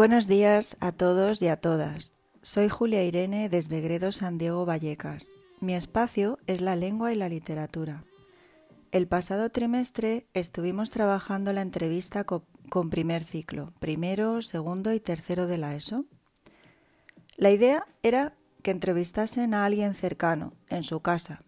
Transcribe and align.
Buenos 0.00 0.26
días 0.26 0.78
a 0.80 0.92
todos 0.92 1.42
y 1.42 1.48
a 1.48 1.58
todas. 1.58 2.16
Soy 2.40 2.70
Julia 2.70 3.04
Irene 3.04 3.50
desde 3.50 3.82
Gredo 3.82 4.12
San 4.12 4.38
Diego 4.38 4.64
Vallecas. 4.64 5.34
Mi 5.60 5.74
espacio 5.74 6.38
es 6.46 6.62
la 6.62 6.74
lengua 6.74 7.12
y 7.12 7.16
la 7.16 7.28
literatura. 7.28 8.04
El 8.92 9.06
pasado 9.06 9.50
trimestre 9.50 10.26
estuvimos 10.32 10.90
trabajando 10.90 11.52
la 11.52 11.60
entrevista 11.60 12.24
con 12.24 12.88
primer 12.88 13.24
ciclo, 13.24 13.74
primero, 13.78 14.40
segundo 14.40 14.94
y 14.94 15.00
tercero 15.00 15.46
de 15.46 15.58
la 15.58 15.74
ESO. 15.74 16.06
La 17.36 17.50
idea 17.50 17.84
era 18.02 18.32
que 18.62 18.70
entrevistasen 18.70 19.52
a 19.52 19.66
alguien 19.66 19.94
cercano, 19.94 20.54
en 20.70 20.82
su 20.82 21.00
casa. 21.00 21.42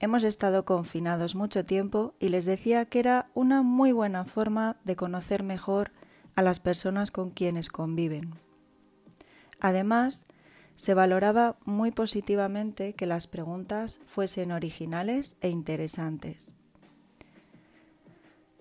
Hemos 0.00 0.24
estado 0.24 0.64
confinados 0.64 1.36
mucho 1.36 1.64
tiempo 1.64 2.16
y 2.18 2.30
les 2.30 2.44
decía 2.44 2.86
que 2.86 2.98
era 2.98 3.30
una 3.34 3.62
muy 3.62 3.92
buena 3.92 4.24
forma 4.24 4.78
de 4.82 4.96
conocer 4.96 5.44
mejor 5.44 5.92
a 6.36 6.42
las 6.42 6.60
personas 6.60 7.10
con 7.10 7.30
quienes 7.30 7.68
conviven. 7.68 8.34
Además, 9.60 10.24
se 10.74 10.94
valoraba 10.94 11.56
muy 11.64 11.90
positivamente 11.90 12.92
que 12.92 13.06
las 13.06 13.26
preguntas 13.26 13.98
fuesen 14.06 14.52
originales 14.52 15.36
e 15.40 15.48
interesantes. 15.48 16.54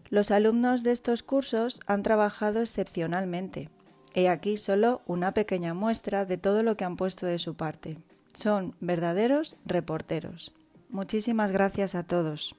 Los 0.10 0.32
alumnos 0.32 0.84
de 0.84 0.94
estos 0.94 1.22
cursos 1.22 1.80
han 1.86 2.02
trabajado 2.02 2.62
excepcionalmente. 2.62 3.70
He 4.16 4.30
aquí 4.30 4.58
solo 4.58 5.02
una 5.06 5.34
pequeña 5.34 5.74
muestra 5.74 6.26
de 6.26 6.38
todo 6.38 6.64
lo 6.64 6.76
que 6.78 6.86
han 6.86 6.96
puesto 6.96 7.26
de 7.26 7.40
su 7.40 7.56
parte. 7.56 7.98
Son 8.34 8.76
verdaderos 8.80 9.58
reporteros. 9.66 10.54
Muchísimas 10.90 11.52
gracias 11.52 11.94
a 11.94 12.04
todos. 12.04 12.56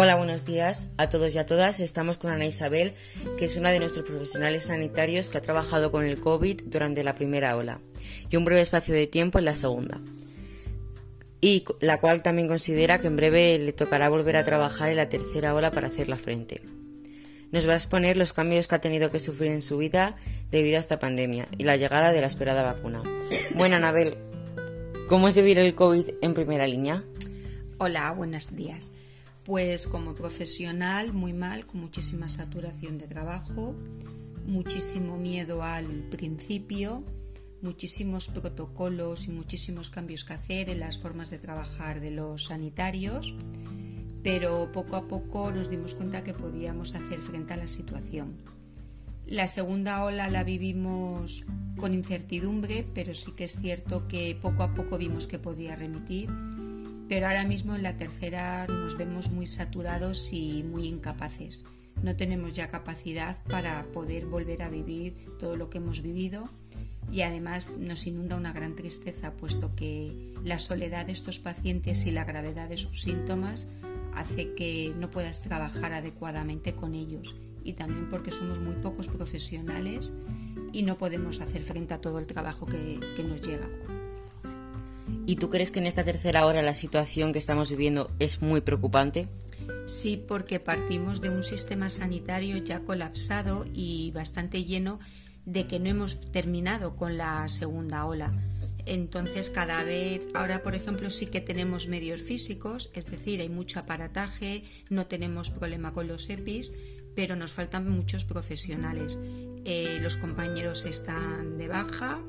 Hola, 0.00 0.14
buenos 0.14 0.46
días 0.46 0.92
a 0.96 1.08
todos 1.08 1.34
y 1.34 1.38
a 1.38 1.44
todas. 1.44 1.80
Estamos 1.80 2.18
con 2.18 2.30
Ana 2.30 2.46
Isabel, 2.46 2.94
que 3.36 3.46
es 3.46 3.56
una 3.56 3.72
de 3.72 3.80
nuestros 3.80 4.06
profesionales 4.06 4.66
sanitarios 4.66 5.28
que 5.28 5.38
ha 5.38 5.40
trabajado 5.40 5.90
con 5.90 6.04
el 6.04 6.20
COVID 6.20 6.62
durante 6.66 7.02
la 7.02 7.16
primera 7.16 7.56
ola 7.56 7.80
y 8.30 8.36
un 8.36 8.44
breve 8.44 8.60
espacio 8.60 8.94
de 8.94 9.08
tiempo 9.08 9.40
en 9.40 9.44
la 9.44 9.56
segunda. 9.56 10.00
Y 11.40 11.64
la 11.80 11.98
cual 12.00 12.22
también 12.22 12.46
considera 12.46 13.00
que 13.00 13.08
en 13.08 13.16
breve 13.16 13.58
le 13.58 13.72
tocará 13.72 14.08
volver 14.08 14.36
a 14.36 14.44
trabajar 14.44 14.88
en 14.88 14.98
la 14.98 15.08
tercera 15.08 15.52
ola 15.52 15.72
para 15.72 15.88
hacerla 15.88 16.14
frente. 16.14 16.62
Nos 17.50 17.68
va 17.68 17.72
a 17.72 17.76
exponer 17.76 18.16
los 18.16 18.32
cambios 18.32 18.68
que 18.68 18.76
ha 18.76 18.80
tenido 18.80 19.10
que 19.10 19.18
sufrir 19.18 19.50
en 19.50 19.62
su 19.62 19.78
vida 19.78 20.14
debido 20.52 20.76
a 20.76 20.80
esta 20.80 21.00
pandemia 21.00 21.48
y 21.58 21.64
la 21.64 21.76
llegada 21.76 22.12
de 22.12 22.20
la 22.20 22.28
esperada 22.28 22.62
vacuna. 22.62 23.02
Bueno, 23.56 23.74
Anabel, 23.74 24.16
¿cómo 25.08 25.28
es 25.28 25.34
vivir 25.34 25.58
el 25.58 25.74
COVID 25.74 26.10
en 26.22 26.34
primera 26.34 26.68
línea? 26.68 27.02
Hola, 27.78 28.12
buenos 28.12 28.54
días. 28.54 28.92
Pues 29.48 29.86
como 29.86 30.14
profesional 30.14 31.14
muy 31.14 31.32
mal, 31.32 31.64
con 31.64 31.80
muchísima 31.80 32.28
saturación 32.28 32.98
de 32.98 33.06
trabajo, 33.06 33.74
muchísimo 34.44 35.16
miedo 35.16 35.62
al 35.62 35.86
principio, 36.10 37.02
muchísimos 37.62 38.28
protocolos 38.28 39.26
y 39.26 39.30
muchísimos 39.30 39.88
cambios 39.88 40.24
que 40.24 40.34
hacer 40.34 40.68
en 40.68 40.80
las 40.80 40.98
formas 40.98 41.30
de 41.30 41.38
trabajar 41.38 42.00
de 42.00 42.10
los 42.10 42.44
sanitarios, 42.44 43.34
pero 44.22 44.70
poco 44.70 44.96
a 44.96 45.08
poco 45.08 45.50
nos 45.50 45.70
dimos 45.70 45.94
cuenta 45.94 46.22
que 46.22 46.34
podíamos 46.34 46.94
hacer 46.94 47.22
frente 47.22 47.54
a 47.54 47.56
la 47.56 47.68
situación. 47.68 48.36
La 49.24 49.46
segunda 49.46 50.04
ola 50.04 50.28
la 50.28 50.44
vivimos 50.44 51.46
con 51.78 51.94
incertidumbre, 51.94 52.86
pero 52.94 53.14
sí 53.14 53.32
que 53.32 53.44
es 53.44 53.58
cierto 53.58 54.06
que 54.08 54.38
poco 54.38 54.62
a 54.62 54.74
poco 54.74 54.98
vimos 54.98 55.26
que 55.26 55.38
podía 55.38 55.74
remitir 55.74 56.28
pero 57.08 57.26
ahora 57.26 57.44
mismo 57.44 57.74
en 57.74 57.82
la 57.82 57.96
tercera 57.96 58.66
nos 58.66 58.96
vemos 58.96 59.30
muy 59.30 59.46
saturados 59.46 60.32
y 60.32 60.62
muy 60.62 60.86
incapaces. 60.86 61.64
No 62.02 62.14
tenemos 62.14 62.54
ya 62.54 62.70
capacidad 62.70 63.42
para 63.44 63.86
poder 63.92 64.26
volver 64.26 64.62
a 64.62 64.70
vivir 64.70 65.16
todo 65.38 65.56
lo 65.56 65.70
que 65.70 65.78
hemos 65.78 66.02
vivido 66.02 66.48
y 67.10 67.22
además 67.22 67.72
nos 67.78 68.06
inunda 68.06 68.36
una 68.36 68.52
gran 68.52 68.76
tristeza 68.76 69.32
puesto 69.32 69.74
que 69.74 70.34
la 70.44 70.58
soledad 70.58 71.06
de 71.06 71.12
estos 71.12 71.40
pacientes 71.40 72.06
y 72.06 72.12
la 72.12 72.24
gravedad 72.24 72.68
de 72.68 72.76
sus 72.76 73.02
síntomas 73.02 73.66
hace 74.14 74.54
que 74.54 74.94
no 74.96 75.10
puedas 75.10 75.42
trabajar 75.42 75.92
adecuadamente 75.92 76.74
con 76.74 76.94
ellos 76.94 77.36
y 77.64 77.72
también 77.72 78.08
porque 78.08 78.30
somos 78.30 78.60
muy 78.60 78.74
pocos 78.76 79.08
profesionales 79.08 80.12
y 80.72 80.82
no 80.82 80.96
podemos 80.96 81.40
hacer 81.40 81.62
frente 81.62 81.94
a 81.94 82.00
todo 82.00 82.18
el 82.18 82.26
trabajo 82.26 82.66
que, 82.66 83.00
que 83.16 83.24
nos 83.24 83.40
llega. 83.42 83.68
¿Y 85.26 85.36
tú 85.36 85.50
crees 85.50 85.70
que 85.70 85.78
en 85.78 85.86
esta 85.86 86.04
tercera 86.04 86.46
hora 86.46 86.62
la 86.62 86.74
situación 86.74 87.32
que 87.32 87.38
estamos 87.38 87.70
viviendo 87.70 88.10
es 88.18 88.40
muy 88.40 88.60
preocupante? 88.60 89.28
Sí, 89.86 90.22
porque 90.28 90.60
partimos 90.60 91.20
de 91.20 91.30
un 91.30 91.42
sistema 91.42 91.90
sanitario 91.90 92.58
ya 92.58 92.80
colapsado 92.80 93.66
y 93.72 94.10
bastante 94.12 94.64
lleno 94.64 95.00
de 95.44 95.66
que 95.66 95.80
no 95.80 95.88
hemos 95.88 96.20
terminado 96.30 96.94
con 96.94 97.16
la 97.16 97.48
segunda 97.48 98.04
ola. 98.04 98.32
Entonces 98.84 99.50
cada 99.50 99.82
vez, 99.84 100.28
ahora 100.34 100.62
por 100.62 100.74
ejemplo 100.74 101.10
sí 101.10 101.26
que 101.26 101.40
tenemos 101.40 101.88
medios 101.88 102.22
físicos, 102.22 102.90
es 102.94 103.06
decir, 103.06 103.40
hay 103.40 103.48
mucho 103.48 103.80
aparataje, 103.80 104.64
no 104.88 105.06
tenemos 105.06 105.50
problema 105.50 105.92
con 105.92 106.08
los 106.08 106.28
EPIs, 106.30 106.72
pero 107.14 107.36
nos 107.36 107.52
faltan 107.52 107.88
muchos 107.88 108.24
profesionales. 108.24 109.18
Eh, 109.64 109.98
los 110.00 110.16
compañeros 110.16 110.86
están 110.86 111.58
de 111.58 111.68
baja, 111.68 112.20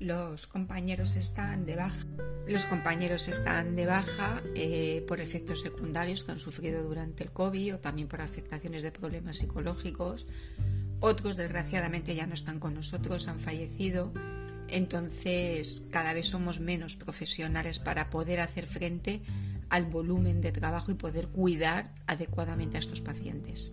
los 0.00 0.46
compañeros 0.46 1.16
están 1.16 1.66
de 1.66 1.76
baja. 1.76 2.06
Los 2.46 2.64
compañeros 2.64 3.28
están 3.28 3.76
de 3.76 3.86
baja 3.86 4.42
eh, 4.54 5.04
por 5.06 5.20
efectos 5.20 5.60
secundarios 5.60 6.24
que 6.24 6.32
han 6.32 6.38
sufrido 6.38 6.82
durante 6.84 7.24
el 7.24 7.30
COVID 7.30 7.74
o 7.74 7.78
también 7.78 8.08
por 8.08 8.20
afectaciones 8.20 8.82
de 8.82 8.92
problemas 8.92 9.38
psicológicos. 9.38 10.26
Otros, 11.00 11.36
desgraciadamente, 11.36 12.14
ya 12.14 12.26
no 12.26 12.34
están 12.34 12.58
con 12.58 12.74
nosotros, 12.74 13.28
han 13.28 13.38
fallecido. 13.38 14.12
Entonces, 14.68 15.82
cada 15.90 16.12
vez 16.12 16.28
somos 16.28 16.60
menos 16.60 16.96
profesionales 16.96 17.78
para 17.78 18.10
poder 18.10 18.40
hacer 18.40 18.66
frente 18.66 19.22
al 19.68 19.84
volumen 19.84 20.40
de 20.40 20.52
trabajo 20.52 20.90
y 20.90 20.94
poder 20.94 21.28
cuidar 21.28 21.92
adecuadamente 22.06 22.76
a 22.76 22.80
estos 22.80 23.00
pacientes. 23.00 23.72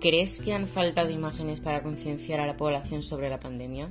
¿Crees 0.00 0.38
que 0.38 0.52
han 0.52 0.66
faltado 0.66 1.10
imágenes 1.10 1.60
para 1.60 1.82
concienciar 1.82 2.40
a 2.40 2.46
la 2.46 2.56
población 2.56 3.02
sobre 3.02 3.30
la 3.30 3.38
pandemia? 3.38 3.90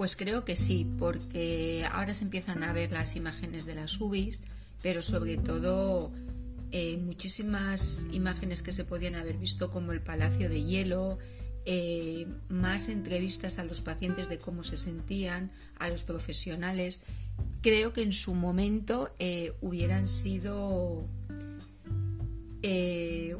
Pues 0.00 0.16
creo 0.16 0.46
que 0.46 0.56
sí, 0.56 0.86
porque 0.98 1.86
ahora 1.92 2.14
se 2.14 2.24
empiezan 2.24 2.62
a 2.62 2.72
ver 2.72 2.90
las 2.90 3.16
imágenes 3.16 3.66
de 3.66 3.74
las 3.74 4.00
UBIs, 4.00 4.40
pero 4.80 5.02
sobre 5.02 5.36
todo 5.36 6.10
eh, 6.70 6.96
muchísimas 6.96 8.06
imágenes 8.10 8.62
que 8.62 8.72
se 8.72 8.86
podían 8.86 9.14
haber 9.14 9.36
visto 9.36 9.70
como 9.70 9.92
el 9.92 10.00
Palacio 10.00 10.48
de 10.48 10.64
Hielo, 10.64 11.18
eh, 11.66 12.26
más 12.48 12.88
entrevistas 12.88 13.58
a 13.58 13.64
los 13.64 13.82
pacientes 13.82 14.30
de 14.30 14.38
cómo 14.38 14.64
se 14.64 14.78
sentían, 14.78 15.50
a 15.78 15.90
los 15.90 16.02
profesionales. 16.02 17.02
Creo 17.60 17.92
que 17.92 18.02
en 18.02 18.14
su 18.14 18.32
momento 18.32 19.14
eh, 19.18 19.52
hubieran 19.60 20.08
sido 20.08 21.06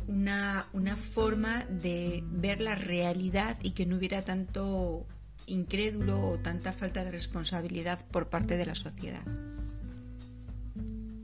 una, 0.07 0.67
una 0.75 0.97
forma 0.97 1.65
de 1.71 2.23
ver 2.27 2.61
la 2.61 2.75
realidad 2.75 3.57
y 3.63 3.71
que 3.71 3.87
no 3.87 3.97
hubiera 3.97 4.27
tanto 4.27 5.07
incrédulo 5.51 6.31
o 6.31 6.39
tanta 6.39 6.73
falta 6.73 7.05
de 7.05 7.11
responsabilidad 7.11 8.07
por 8.11 8.29
parte 8.29 8.57
de 8.57 8.67
la 8.67 8.75
sociedad. 8.75 9.25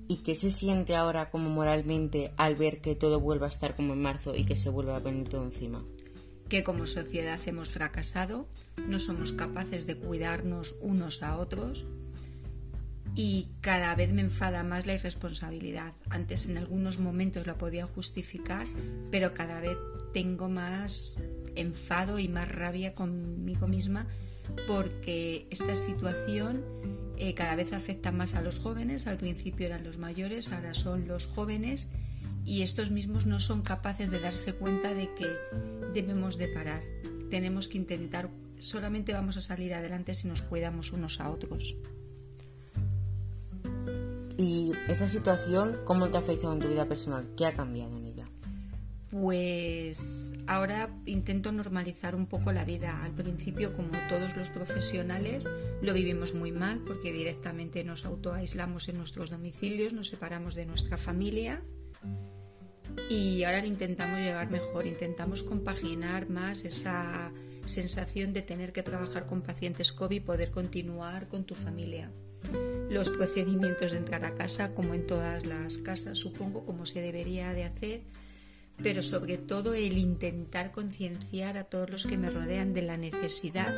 ¿Y 0.09 0.19
qué 0.19 0.35
se 0.35 0.51
siente 0.51 0.95
ahora 0.95 1.31
como 1.31 1.51
moralmente 1.51 2.33
al 2.37 2.55
ver 2.55 2.81
que 2.81 2.95
todo 2.95 3.21
vuelva 3.21 3.47
a 3.47 3.51
estar 3.51 3.75
como 3.75 3.95
en 3.95 4.03
marzo 4.03 4.37
y 4.37 4.45
que 4.45 4.57
se 4.57 4.71
vuelva 4.71 4.97
a 4.97 5.01
venir 5.01 5.29
todo 5.29 5.45
encima? 5.45 5.85
Que 6.49 6.63
como 6.63 6.87
sociedad 6.87 7.41
hemos 7.47 7.71
fracasado, 7.71 8.47
no 8.77 9.01
somos 9.01 9.33
capaces 9.33 9.87
de 9.87 9.97
cuidarnos 9.97 10.77
unos 10.81 11.25
a 11.25 11.37
otros 11.37 11.87
y 13.17 13.49
cada 13.63 13.95
vez 13.97 14.13
me 14.13 14.21
enfada 14.21 14.63
más 14.63 14.87
la 14.87 14.95
irresponsabilidad. 14.95 15.95
Antes 16.09 16.47
en 16.47 16.59
algunos 16.59 16.99
momentos 16.99 17.47
la 17.47 17.59
podía 17.59 17.87
justificar, 17.87 18.67
pero 19.11 19.35
cada 19.35 19.61
vez 19.61 19.77
tengo 20.13 20.49
más 20.49 21.19
enfado 21.57 22.19
y 22.19 22.29
más 22.29 22.49
rabia 22.49 22.95
conmigo 22.95 23.67
misma 23.67 24.07
porque 24.67 25.47
esta 25.51 25.75
situación 25.75 26.65
eh, 27.19 27.35
cada 27.35 27.57
vez 27.57 27.73
afecta 27.73 28.13
más 28.13 28.35
a 28.35 28.43
los 28.43 28.59
jóvenes, 28.59 29.07
al 29.07 29.17
principio 29.17 29.67
eran 29.67 29.85
los 29.85 29.99
mayores, 29.99 30.53
ahora 30.53 30.75
son 30.75 31.09
los 31.09 31.27
jóvenes 31.27 31.89
y 32.45 32.63
estos 32.63 32.91
mismos 32.91 33.27
no 33.27 33.41
son 33.41 33.63
capaces 33.63 34.11
de 34.11 34.21
darse 34.21 34.53
cuenta 34.53 34.95
de 34.95 35.13
que 35.15 35.27
debemos 35.95 36.39
de 36.39 36.49
parar. 36.49 36.83
Tenemos 37.31 37.69
que 37.69 37.79
intentar, 37.79 38.31
solamente 38.59 39.13
vamos 39.13 39.37
a 39.37 39.41
salir 39.41 39.75
adelante 39.75 40.15
si 40.15 40.29
nos 40.29 40.43
cuidamos 40.43 40.93
unos 40.93 41.21
a 41.21 41.31
otros. 41.31 41.77
¿Y 44.39 44.73
esa 44.89 45.09
situación 45.09 45.79
cómo 45.85 46.11
te 46.11 46.19
ha 46.19 46.21
afectado 46.21 46.53
en 46.53 46.61
tu 46.61 46.69
vida 46.69 46.87
personal? 46.87 47.27
¿Qué 47.37 47.47
ha 47.47 47.55
cambiado? 47.55 48.06
Pues 49.11 50.35
ahora 50.49 50.91
intento 51.07 51.53
normalizar 51.53 52.17
un 52.17 52.27
poco 52.27 52.53
la 52.53 52.65
vida. 52.65 53.05
Al 53.05 53.13
principio, 53.13 53.73
como 53.73 53.91
todos 54.09 54.37
los 54.37 54.51
profesionales, 54.51 55.49
lo 55.81 55.93
vivimos 55.93 56.35
muy 56.35 56.51
mal 56.51 56.81
porque 56.81 57.13
directamente 57.13 57.85
nos 57.85 58.05
autoaislamos 58.05 58.89
en 58.89 58.99
nuestros 58.99 59.31
domicilios, 59.31 59.93
nos 59.93 60.09
separamos 60.09 60.57
de 60.57 60.67
nuestra 60.67 60.99
familia 60.99 61.63
y 63.09 63.45
ahora 63.45 63.61
lo 63.61 63.67
intentamos 63.67 64.19
llevar 64.19 64.51
mejor, 64.51 64.87
intentamos 64.87 65.43
compaginar 65.43 66.29
más 66.29 66.65
esa 66.65 67.33
sensación 67.65 68.33
de 68.33 68.43
tener 68.43 68.73
que 68.73 68.83
trabajar 68.83 69.27
con 69.27 69.43
pacientes 69.43 69.93
COVID 69.93 70.17
y 70.17 70.21
poder 70.21 70.51
continuar 70.51 71.29
con 71.29 71.45
tu 71.45 71.55
familia. 71.55 72.11
Los 72.91 73.11
procedimientos 73.11 73.93
de 73.93 73.99
entrar 73.99 74.25
a 74.25 74.35
casa, 74.35 74.73
como 74.75 74.95
en 74.95 75.07
todas 75.07 75.47
las 75.47 75.79
casas, 75.79 76.19
supongo, 76.19 76.65
como 76.65 76.87
se 76.87 77.03
debería 77.03 77.53
de 77.55 77.65
hacer, 77.65 78.03
pero 78.83 79.03
sobre 79.03 79.39
todo 79.39 79.75
el 79.75 79.99
intentar 79.99 80.71
concienciar 80.71 81.57
a 81.57 81.65
todos 81.65 81.91
los 81.91 82.07
que 82.07 82.19
me 82.19 82.31
rodean 82.31 82.75
de 82.75 82.83
la 82.83 82.97
necesidad 82.97 83.73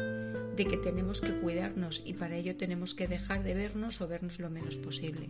de 0.56 0.66
que 0.66 0.76
tenemos 0.76 1.20
que 1.20 1.38
cuidarnos 1.38 2.02
y 2.04 2.14
para 2.14 2.36
ello 2.36 2.56
tenemos 2.56 2.94
que 2.94 3.06
dejar 3.06 3.42
de 3.44 3.54
vernos 3.54 4.00
o 4.00 4.08
vernos 4.08 4.40
lo 4.40 4.50
menos 4.50 4.76
posible. 4.76 5.28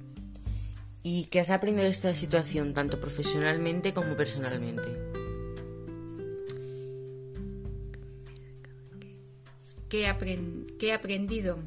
¿Y 1.02 1.24
qué 1.26 1.40
has 1.40 1.50
aprendido 1.50 1.84
de 1.84 1.90
esta 1.90 2.12
situación, 2.14 2.74
tanto 2.74 2.98
profesionalmente 2.98 3.94
como 3.94 4.16
personalmente? 4.16 4.88
¿Qué, 9.88 10.02
he 10.02 10.92
aprendido? 10.92 11.58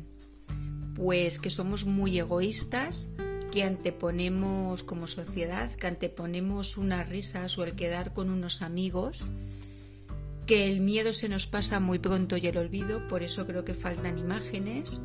Pues 0.95 1.39
que 1.39 1.50
somos 1.50 1.86
muy 1.86 2.19
egoístas, 2.19 3.09
que 3.51 3.63
anteponemos 3.63 4.83
como 4.83 5.07
sociedad, 5.07 5.71
que 5.71 5.88
anteponemos 5.88 6.77
unas 6.77 7.07
risas 7.09 7.57
o 7.57 7.63
el 7.63 7.75
quedar 7.75 8.13
con 8.13 8.30
unos 8.30 8.62
amigos, 8.62 9.24
que 10.48 10.68
el 10.68 10.80
miedo 10.80 11.13
se 11.13 11.30
nos 11.30 11.48
pasa 11.48 11.80
muy 11.80 12.00
pronto 12.00 12.38
y 12.38 12.48
el 12.48 12.57
olvido, 12.57 13.07
por 13.07 13.24
eso 13.24 13.45
creo 13.45 13.65
que 13.65 13.74
faltan 13.74 14.18
imágenes 14.18 15.01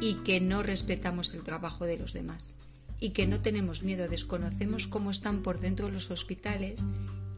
y 0.00 0.14
que 0.24 0.40
no 0.40 0.62
respetamos 0.62 1.34
el 1.34 1.42
trabajo 1.42 1.84
de 1.84 1.98
los 1.98 2.12
demás. 2.12 2.56
Y 2.98 3.10
que 3.10 3.26
no 3.26 3.40
tenemos 3.40 3.82
miedo, 3.82 4.08
desconocemos 4.08 4.86
cómo 4.86 5.10
están 5.10 5.42
por 5.42 5.60
dentro 5.60 5.90
los 5.90 6.10
hospitales 6.10 6.84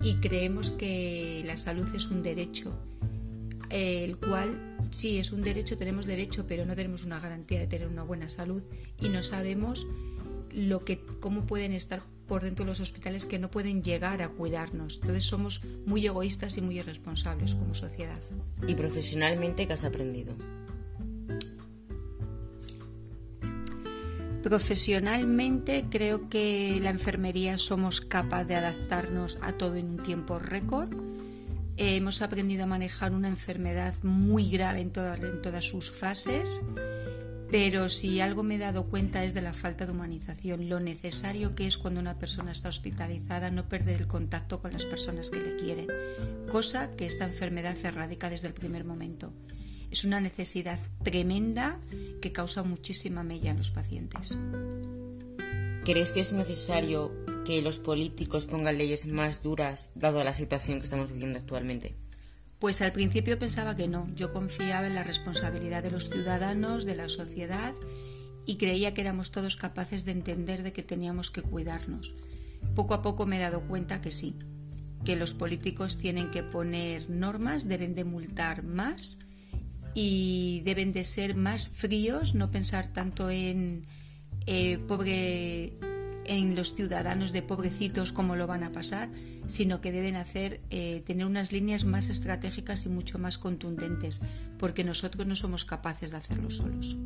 y 0.02 0.14
creemos 0.16 0.70
que 0.70 1.42
la 1.46 1.56
salud 1.56 1.88
es 1.94 2.08
un 2.08 2.22
derecho, 2.22 2.76
el 3.70 4.16
cual 4.18 4.76
sí 4.90 5.18
es 5.18 5.32
un 5.32 5.42
derecho, 5.42 5.78
tenemos 5.78 6.06
derecho, 6.06 6.46
pero 6.46 6.66
no 6.66 6.74
tenemos 6.74 7.04
una 7.04 7.20
garantía 7.20 7.60
de 7.60 7.66
tener 7.66 7.88
una 7.88 8.02
buena 8.02 8.28
salud 8.28 8.62
y 9.00 9.08
no 9.08 9.22
sabemos 9.22 9.86
lo 10.54 10.84
que 10.84 11.00
cómo 11.20 11.46
pueden 11.46 11.72
estar 11.72 12.02
por 12.26 12.42
dentro 12.42 12.64
de 12.64 12.70
los 12.70 12.80
hospitales 12.80 13.26
que 13.26 13.38
no 13.38 13.50
pueden 13.50 13.82
llegar 13.82 14.22
a 14.22 14.28
cuidarnos. 14.28 15.00
Entonces 15.02 15.24
somos 15.24 15.62
muy 15.84 16.06
egoístas 16.06 16.56
y 16.56 16.60
muy 16.60 16.78
irresponsables 16.78 17.54
como 17.54 17.74
sociedad. 17.74 18.20
¿Y 18.66 18.74
profesionalmente 18.74 19.66
qué 19.66 19.72
has 19.72 19.84
aprendido? 19.84 20.34
Profesionalmente 24.42 25.84
creo 25.88 26.28
que 26.28 26.80
la 26.82 26.90
enfermería 26.90 27.58
somos 27.58 28.00
capaces 28.00 28.48
de 28.48 28.56
adaptarnos 28.56 29.38
a 29.40 29.52
todo 29.52 29.76
en 29.76 29.90
un 29.90 30.02
tiempo 30.02 30.38
récord. 30.38 30.92
Eh, 31.76 31.96
hemos 31.96 32.22
aprendido 32.22 32.64
a 32.64 32.66
manejar 32.66 33.12
una 33.12 33.28
enfermedad 33.28 33.94
muy 34.02 34.50
grave 34.50 34.80
en 34.80 34.90
todas, 34.90 35.20
en 35.20 35.40
todas 35.42 35.64
sus 35.64 35.90
fases, 35.90 36.64
pero 37.52 37.90
si 37.90 38.20
algo 38.20 38.42
me 38.42 38.54
he 38.54 38.58
dado 38.58 38.88
cuenta 38.88 39.24
es 39.24 39.34
de 39.34 39.42
la 39.42 39.52
falta 39.52 39.84
de 39.84 39.92
humanización, 39.92 40.70
lo 40.70 40.80
necesario 40.80 41.54
que 41.54 41.66
es 41.66 41.76
cuando 41.76 42.00
una 42.00 42.18
persona 42.18 42.50
está 42.50 42.70
hospitalizada 42.70 43.50
no 43.50 43.68
perder 43.68 44.00
el 44.00 44.06
contacto 44.08 44.60
con 44.62 44.72
las 44.72 44.86
personas 44.86 45.30
que 45.30 45.40
le 45.40 45.56
quieren, 45.56 45.86
cosa 46.50 46.90
que 46.96 47.04
esta 47.04 47.26
enfermedad 47.26 47.76
erradica 47.84 48.30
desde 48.30 48.48
el 48.48 48.54
primer 48.54 48.84
momento 48.84 49.32
es 49.90 50.04
una 50.04 50.20
necesidad 50.20 50.78
tremenda 51.02 51.78
que 52.22 52.32
causa 52.32 52.62
muchísima 52.62 53.22
mella 53.22 53.50
en 53.50 53.58
los 53.58 53.70
pacientes. 53.70 54.38
¿Crees 55.84 56.12
que 56.12 56.20
es 56.20 56.32
necesario 56.32 57.12
que 57.44 57.60
los 57.60 57.78
políticos 57.78 58.46
pongan 58.46 58.78
leyes 58.78 59.04
más 59.04 59.42
duras 59.42 59.90
dado 59.94 60.24
la 60.24 60.32
situación 60.32 60.78
que 60.78 60.84
estamos 60.84 61.12
viviendo 61.12 61.38
actualmente? 61.38 61.94
Pues 62.62 62.80
al 62.80 62.92
principio 62.92 63.40
pensaba 63.40 63.74
que 63.74 63.88
no. 63.88 64.08
Yo 64.14 64.32
confiaba 64.32 64.86
en 64.86 64.94
la 64.94 65.02
responsabilidad 65.02 65.82
de 65.82 65.90
los 65.90 66.08
ciudadanos, 66.08 66.84
de 66.84 66.94
la 66.94 67.08
sociedad 67.08 67.74
y 68.46 68.54
creía 68.54 68.94
que 68.94 69.00
éramos 69.00 69.32
todos 69.32 69.56
capaces 69.56 70.04
de 70.04 70.12
entender 70.12 70.62
de 70.62 70.72
que 70.72 70.84
teníamos 70.84 71.32
que 71.32 71.42
cuidarnos. 71.42 72.14
Poco 72.76 72.94
a 72.94 73.02
poco 73.02 73.26
me 73.26 73.38
he 73.38 73.40
dado 73.40 73.62
cuenta 73.62 74.00
que 74.00 74.12
sí, 74.12 74.36
que 75.04 75.16
los 75.16 75.34
políticos 75.34 75.98
tienen 75.98 76.30
que 76.30 76.44
poner 76.44 77.10
normas, 77.10 77.66
deben 77.66 77.96
de 77.96 78.04
multar 78.04 78.62
más 78.62 79.18
y 79.92 80.62
deben 80.64 80.92
de 80.92 81.02
ser 81.02 81.34
más 81.34 81.68
fríos, 81.68 82.36
no 82.36 82.52
pensar 82.52 82.92
tanto 82.92 83.28
en 83.28 83.88
eh, 84.46 84.78
pobre 84.86 85.80
en 86.24 86.56
los 86.56 86.74
ciudadanos 86.74 87.32
de 87.32 87.42
pobrecitos 87.42 88.12
cómo 88.12 88.36
lo 88.36 88.46
van 88.46 88.62
a 88.62 88.72
pasar, 88.72 89.08
sino 89.46 89.80
que 89.80 89.92
deben 89.92 90.16
hacer 90.16 90.60
eh, 90.70 91.02
tener 91.06 91.26
unas 91.26 91.52
líneas 91.52 91.84
más 91.84 92.08
estratégicas 92.08 92.86
y 92.86 92.88
mucho 92.88 93.18
más 93.18 93.38
contundentes, 93.38 94.20
porque 94.58 94.84
nosotros 94.84 95.26
no 95.26 95.36
somos 95.36 95.64
capaces 95.64 96.12
de 96.12 96.16
hacerlo 96.18 96.50
solos. 96.50 96.96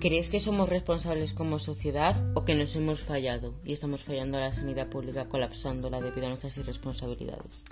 ¿Crees 0.00 0.30
que 0.30 0.40
somos 0.40 0.68
responsables 0.68 1.32
como 1.32 1.60
sociedad 1.60 2.16
o 2.34 2.44
que 2.44 2.56
nos 2.56 2.74
hemos 2.74 3.00
fallado 3.00 3.54
y 3.64 3.72
estamos 3.72 4.02
fallando 4.02 4.36
a 4.36 4.40
la 4.40 4.52
sanidad 4.52 4.88
pública 4.88 5.28
colapsándola 5.28 6.00
debido 6.00 6.26
a 6.26 6.30
nuestras 6.30 6.56
irresponsabilidades? 6.58 7.64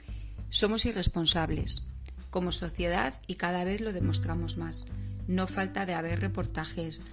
Somos 0.48 0.84
irresponsables 0.86 1.82
como 2.30 2.52
sociedad 2.52 3.14
y 3.26 3.34
cada 3.34 3.64
vez 3.64 3.80
lo 3.80 3.92
demostramos 3.92 4.58
más. 4.58 4.86
No 5.26 5.48
falta 5.48 5.86
de 5.86 5.94
haber 5.94 6.20
reportajes. 6.20 7.04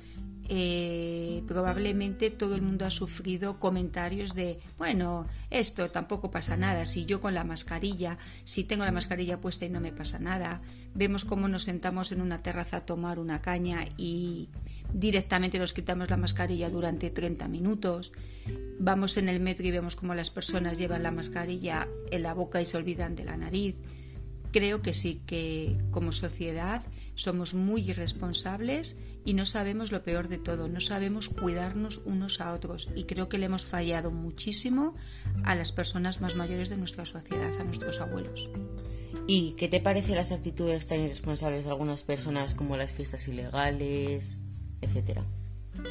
Eh, 0.50 1.44
probablemente 1.46 2.30
todo 2.30 2.56
el 2.56 2.62
mundo 2.62 2.86
ha 2.86 2.90
sufrido 2.90 3.60
comentarios 3.60 4.34
de, 4.34 4.60
bueno, 4.78 5.28
esto 5.50 5.90
tampoco 5.90 6.32
pasa 6.32 6.56
nada, 6.56 6.86
si 6.86 7.06
yo 7.06 7.20
con 7.20 7.34
la 7.34 7.44
mascarilla, 7.44 8.18
si 8.46 8.64
tengo 8.64 8.86
la 8.86 8.94
mascarilla 8.94 9.42
puesta 9.42 9.66
y 9.66 9.70
no 9.70 9.82
me 9.82 9.92
pasa 9.92 10.20
nada. 10.20 10.62
Vemos 10.94 11.26
cómo 11.26 11.48
nos 11.48 11.64
sentamos 11.64 12.12
en 12.12 12.22
una 12.22 12.42
terraza 12.42 12.78
a 12.78 12.86
tomar 12.86 13.20
una 13.20 13.42
caña 13.42 13.86
y 13.98 14.50
directamente 14.94 15.60
nos 15.60 15.74
quitamos 15.74 16.10
la 16.10 16.18
mascarilla 16.18 16.70
durante 16.70 17.10
30 17.10 17.48
minutos. 17.50 18.14
Vamos 18.80 19.18
en 19.18 19.28
el 19.28 19.42
metro 19.42 19.68
y 19.68 19.72
vemos 19.72 19.98
cómo 19.98 20.16
las 20.16 20.30
personas 20.30 20.78
llevan 20.78 21.04
la 21.04 21.12
mascarilla 21.12 21.88
en 22.10 22.24
la 22.24 22.34
boca 22.34 22.62
y 22.62 22.66
se 22.66 22.78
olvidan 22.78 23.16
de 23.16 23.26
la 23.26 23.36
nariz 23.36 23.76
creo 24.52 24.82
que 24.82 24.94
sí, 24.94 25.22
que 25.26 25.78
como 25.92 26.12
sociedad 26.12 26.84
somos 27.16 27.54
muy 27.54 27.90
irresponsables 27.90 28.98
y 29.28 29.34
no 29.34 29.46
sabemos 29.46 29.92
lo 29.92 30.04
peor 30.04 30.30
de 30.30 30.38
todo, 30.38 30.70
no 30.70 30.80
sabemos 30.80 31.28
cuidarnos 31.28 32.02
unos 32.06 32.40
a 32.40 32.54
otros 32.54 32.88
y 32.96 33.04
creo 33.04 33.28
que 33.28 33.38
le 33.38 33.48
hemos 33.48 33.66
fallado 33.66 34.10
muchísimo 34.10 34.96
a 35.44 35.54
las 35.54 35.74
personas 35.74 36.22
más 36.22 36.38
mayores 36.38 36.70
de 36.70 36.78
nuestra 36.78 37.04
sociedad, 37.04 37.52
a 37.60 37.66
nuestros 37.66 38.00
abuelos. 38.00 38.50
¿Y 39.28 39.52
qué 39.58 39.68
te 39.68 39.82
parecen 39.82 40.16
las 40.16 40.32
actitudes 40.32 40.88
tan 40.88 41.02
irresponsables 41.02 41.66
de 41.66 41.72
algunas 41.72 42.06
personas 42.06 42.54
como 42.54 42.78
las 42.78 42.94
fiestas 42.94 43.28
ilegales, 43.28 44.40
etcétera? 44.80 45.26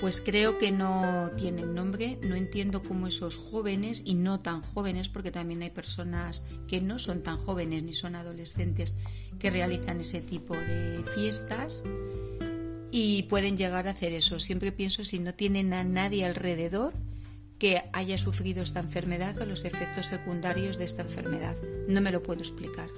pues 0.00 0.20
creo 0.20 0.58
que 0.58 0.72
no 0.72 1.30
tienen 1.36 1.74
nombre. 1.74 2.18
No 2.20 2.34
entiendo 2.34 2.82
cómo 2.82 3.06
esos 3.06 3.36
jóvenes 3.36 4.02
y 4.04 4.14
no 4.14 4.40
tan 4.40 4.60
jóvenes, 4.60 5.08
porque 5.08 5.30
también 5.30 5.62
hay 5.62 5.70
personas 5.70 6.42
que 6.66 6.80
no 6.80 6.98
son 6.98 7.22
tan 7.22 7.38
jóvenes 7.38 7.84
ni 7.84 7.92
son 7.92 8.16
adolescentes 8.16 8.96
que 9.38 9.48
realizan 9.48 10.00
ese 10.00 10.20
tipo 10.20 10.56
de 10.56 11.04
fiestas 11.14 11.84
y 12.98 13.24
pueden 13.24 13.58
llegar 13.58 13.86
a 13.88 13.90
hacer 13.90 14.14
eso. 14.14 14.40
Siempre 14.40 14.72
pienso 14.72 15.04
si 15.04 15.18
no 15.18 15.34
tienen 15.34 15.74
a 15.74 15.84
nadie 15.84 16.24
alrededor 16.24 16.94
que 17.58 17.82
haya 17.92 18.16
sufrido 18.16 18.62
esta 18.62 18.80
enfermedad 18.80 19.38
o 19.38 19.44
los 19.44 19.66
efectos 19.66 20.06
secundarios 20.06 20.78
de 20.78 20.84
esta 20.84 21.02
enfermedad. 21.02 21.56
No 21.88 22.00
me 22.00 22.10
lo 22.10 22.22
puedo 22.22 22.40
explicar. 22.40 22.88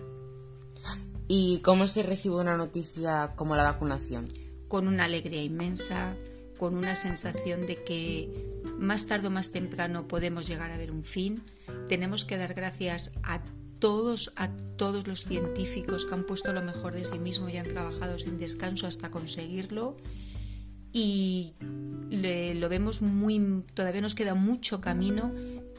¿Y 1.26 1.59
cómo 1.61 1.88
se 1.88 2.05
recibe 2.05 2.37
una 2.37 2.57
noticia 2.57 3.33
como 3.35 3.57
la 3.57 3.64
vacunación? 3.64 4.26
Con 4.69 4.87
una 4.87 5.07
alegría 5.07 5.43
inmensa, 5.43 6.14
con 6.59 6.76
una 6.76 6.95
sensación 6.95 7.67
de 7.67 7.83
que 7.83 8.28
más 8.78 9.07
tarde 9.07 9.26
o 9.26 9.31
más 9.31 9.50
temprano 9.50 10.07
podemos 10.07 10.47
llegar 10.47 10.71
a 10.71 10.78
ver 10.78 10.93
un 10.93 11.02
fin. 11.02 11.43
Tenemos 11.88 12.25
que 12.25 12.37
dar 12.37 12.55
gracias 12.55 13.11
a 13.25 13.43
todos, 13.79 14.33
a 14.37 14.51
todos 14.77 15.07
los 15.07 15.25
científicos 15.25 16.05
que 16.05 16.15
han 16.15 16.25
puesto 16.25 16.53
lo 16.53 16.63
mejor 16.63 16.95
de 16.95 17.05
sí 17.05 17.19
mismos 17.19 17.53
y 17.53 17.57
han 17.57 17.69
trabajado 17.69 18.19
sin 18.19 18.39
descanso 18.39 18.87
hasta 18.87 19.11
conseguirlo. 19.11 19.97
Y 20.93 21.55
lo 21.61 22.69
vemos 22.69 23.03
muy, 23.03 23.65
todavía 23.75 24.01
nos 24.01 24.15
queda 24.15 24.35
mucho 24.35 24.81
camino, 24.81 25.33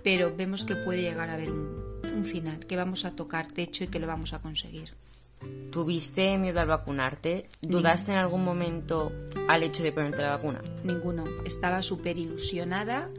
pero 0.04 0.36
vemos 0.36 0.66
que 0.66 0.76
puede 0.76 1.02
llegar 1.02 1.30
a 1.30 1.34
haber 1.34 1.52
un 1.52 2.26
final, 2.26 2.66
que 2.66 2.76
vamos 2.76 3.06
a 3.06 3.16
tocar 3.16 3.48
techo 3.52 3.84
y 3.84 3.88
que 3.88 4.00
lo 4.00 4.08
vamos 4.08 4.34
a 4.34 4.40
conseguir. 4.40 4.94
¿Tuviste 5.72 6.38
miedo 6.38 6.60
al 6.60 6.68
vacunarte? 6.68 7.50
¿Dudaste 7.62 8.12
en 8.12 8.18
algún 8.18 8.44
momento 8.44 9.12
al 9.48 9.64
hecho 9.64 9.84
de 9.84 9.92
ponerte 9.92 10.22
la 10.22 10.32
vacuna? 10.32 10.62
Ninguno. 10.84 11.24
Estaba 11.46 11.82
súper 11.82 12.18
ilusionada. 12.18 13.10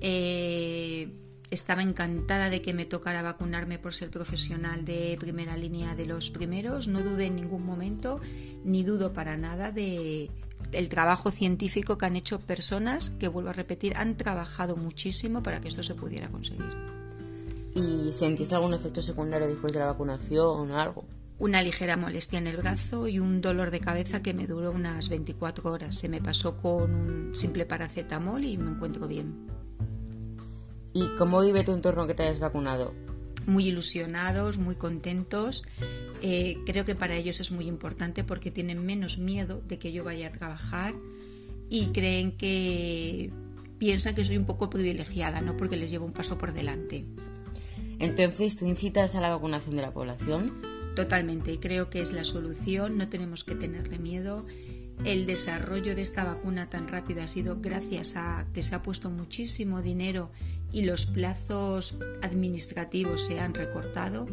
Eh, 0.00 1.08
estaba 1.50 1.82
encantada 1.82 2.50
de 2.50 2.62
que 2.62 2.74
me 2.74 2.84
tocara 2.84 3.22
vacunarme 3.22 3.78
por 3.78 3.94
ser 3.94 4.10
profesional 4.10 4.84
de 4.84 5.16
primera 5.18 5.56
línea 5.56 5.94
de 5.94 6.06
los 6.06 6.30
primeros. 6.30 6.88
No 6.88 7.02
dudé 7.02 7.26
en 7.26 7.36
ningún 7.36 7.64
momento, 7.64 8.20
ni 8.64 8.84
dudo 8.84 9.12
para 9.12 9.36
nada 9.36 9.72
de 9.72 10.30
el 10.72 10.88
trabajo 10.88 11.30
científico 11.30 11.98
que 11.98 12.06
han 12.06 12.16
hecho 12.16 12.38
personas 12.38 13.10
que, 13.10 13.28
vuelvo 13.28 13.50
a 13.50 13.54
repetir, 13.54 13.96
han 13.96 14.16
trabajado 14.16 14.76
muchísimo 14.76 15.42
para 15.42 15.60
que 15.60 15.68
esto 15.68 15.82
se 15.82 15.94
pudiera 15.94 16.28
conseguir. 16.28 16.70
¿Y 17.74 18.12
sentiste 18.12 18.54
algún 18.54 18.74
efecto 18.74 19.00
secundario 19.00 19.48
después 19.48 19.72
de 19.72 19.78
la 19.78 19.86
vacunación 19.86 20.70
o 20.70 20.78
algo? 20.78 21.04
Una 21.38 21.62
ligera 21.62 21.96
molestia 21.96 22.38
en 22.38 22.46
el 22.46 22.58
brazo 22.58 23.08
y 23.08 23.18
un 23.18 23.40
dolor 23.40 23.70
de 23.70 23.80
cabeza 23.80 24.22
que 24.22 24.34
me 24.34 24.46
duró 24.46 24.72
unas 24.72 25.08
24 25.08 25.72
horas. 25.72 25.96
Se 25.96 26.08
me 26.08 26.20
pasó 26.20 26.58
con 26.58 26.94
un 26.94 27.34
simple 27.34 27.64
paracetamol 27.64 28.44
y 28.44 28.58
me 28.58 28.70
encuentro 28.70 29.08
bien. 29.08 29.46
¿Y 30.92 31.08
cómo 31.16 31.40
vive 31.40 31.64
tu 31.64 31.72
entorno 31.72 32.06
que 32.06 32.14
te 32.14 32.24
hayas 32.24 32.40
vacunado? 32.40 32.94
Muy 33.46 33.68
ilusionados, 33.68 34.58
muy 34.58 34.74
contentos. 34.74 35.62
Eh, 36.22 36.58
creo 36.66 36.84
que 36.84 36.94
para 36.94 37.16
ellos 37.16 37.40
es 37.40 37.50
muy 37.52 37.66
importante 37.66 38.24
porque 38.24 38.50
tienen 38.50 38.84
menos 38.84 39.18
miedo 39.18 39.62
de 39.66 39.78
que 39.78 39.92
yo 39.92 40.04
vaya 40.04 40.28
a 40.28 40.32
trabajar 40.32 40.94
y 41.70 41.86
creen 41.86 42.32
que 42.36 43.30
piensan 43.78 44.14
que 44.14 44.24
soy 44.24 44.36
un 44.36 44.44
poco 44.44 44.68
privilegiada, 44.68 45.40
¿no? 45.40 45.56
Porque 45.56 45.76
les 45.76 45.90
llevo 45.90 46.04
un 46.04 46.12
paso 46.12 46.36
por 46.36 46.52
delante. 46.52 47.06
Entonces, 47.98 48.56
¿tú 48.56 48.66
incitas 48.66 49.14
a 49.14 49.20
la 49.20 49.30
vacunación 49.30 49.76
de 49.76 49.82
la 49.82 49.92
población? 49.92 50.60
Totalmente, 50.96 51.58
creo 51.60 51.88
que 51.88 52.00
es 52.00 52.12
la 52.12 52.24
solución, 52.24 52.98
no 52.98 53.08
tenemos 53.08 53.44
que 53.44 53.54
tenerle 53.54 53.98
miedo. 53.98 54.44
El 55.04 55.26
desarrollo 55.26 55.94
de 55.94 56.02
esta 56.02 56.24
vacuna 56.24 56.68
tan 56.68 56.86
rápido 56.86 57.22
ha 57.22 57.26
sido 57.26 57.60
gracias 57.60 58.16
a 58.16 58.46
que 58.52 58.62
se 58.62 58.74
ha 58.74 58.82
puesto 58.82 59.10
muchísimo 59.10 59.80
dinero 59.80 60.30
y 60.72 60.82
los 60.82 61.06
plazos 61.06 61.96
administrativos 62.22 63.26
se 63.26 63.40
han 63.40 63.54
recortado 63.54 64.26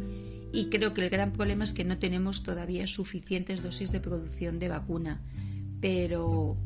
y 0.52 0.68
creo 0.68 0.94
que 0.94 1.02
el 1.02 1.10
gran 1.10 1.32
problema 1.32 1.64
es 1.64 1.72
que 1.72 1.84
no 1.84 1.98
tenemos 1.98 2.42
todavía 2.42 2.86
suficientes 2.86 3.62
dosis 3.62 3.92
de 3.92 4.00
producción 4.00 4.58
de 4.58 4.68
vacuna, 4.68 5.22
pero 5.80 6.56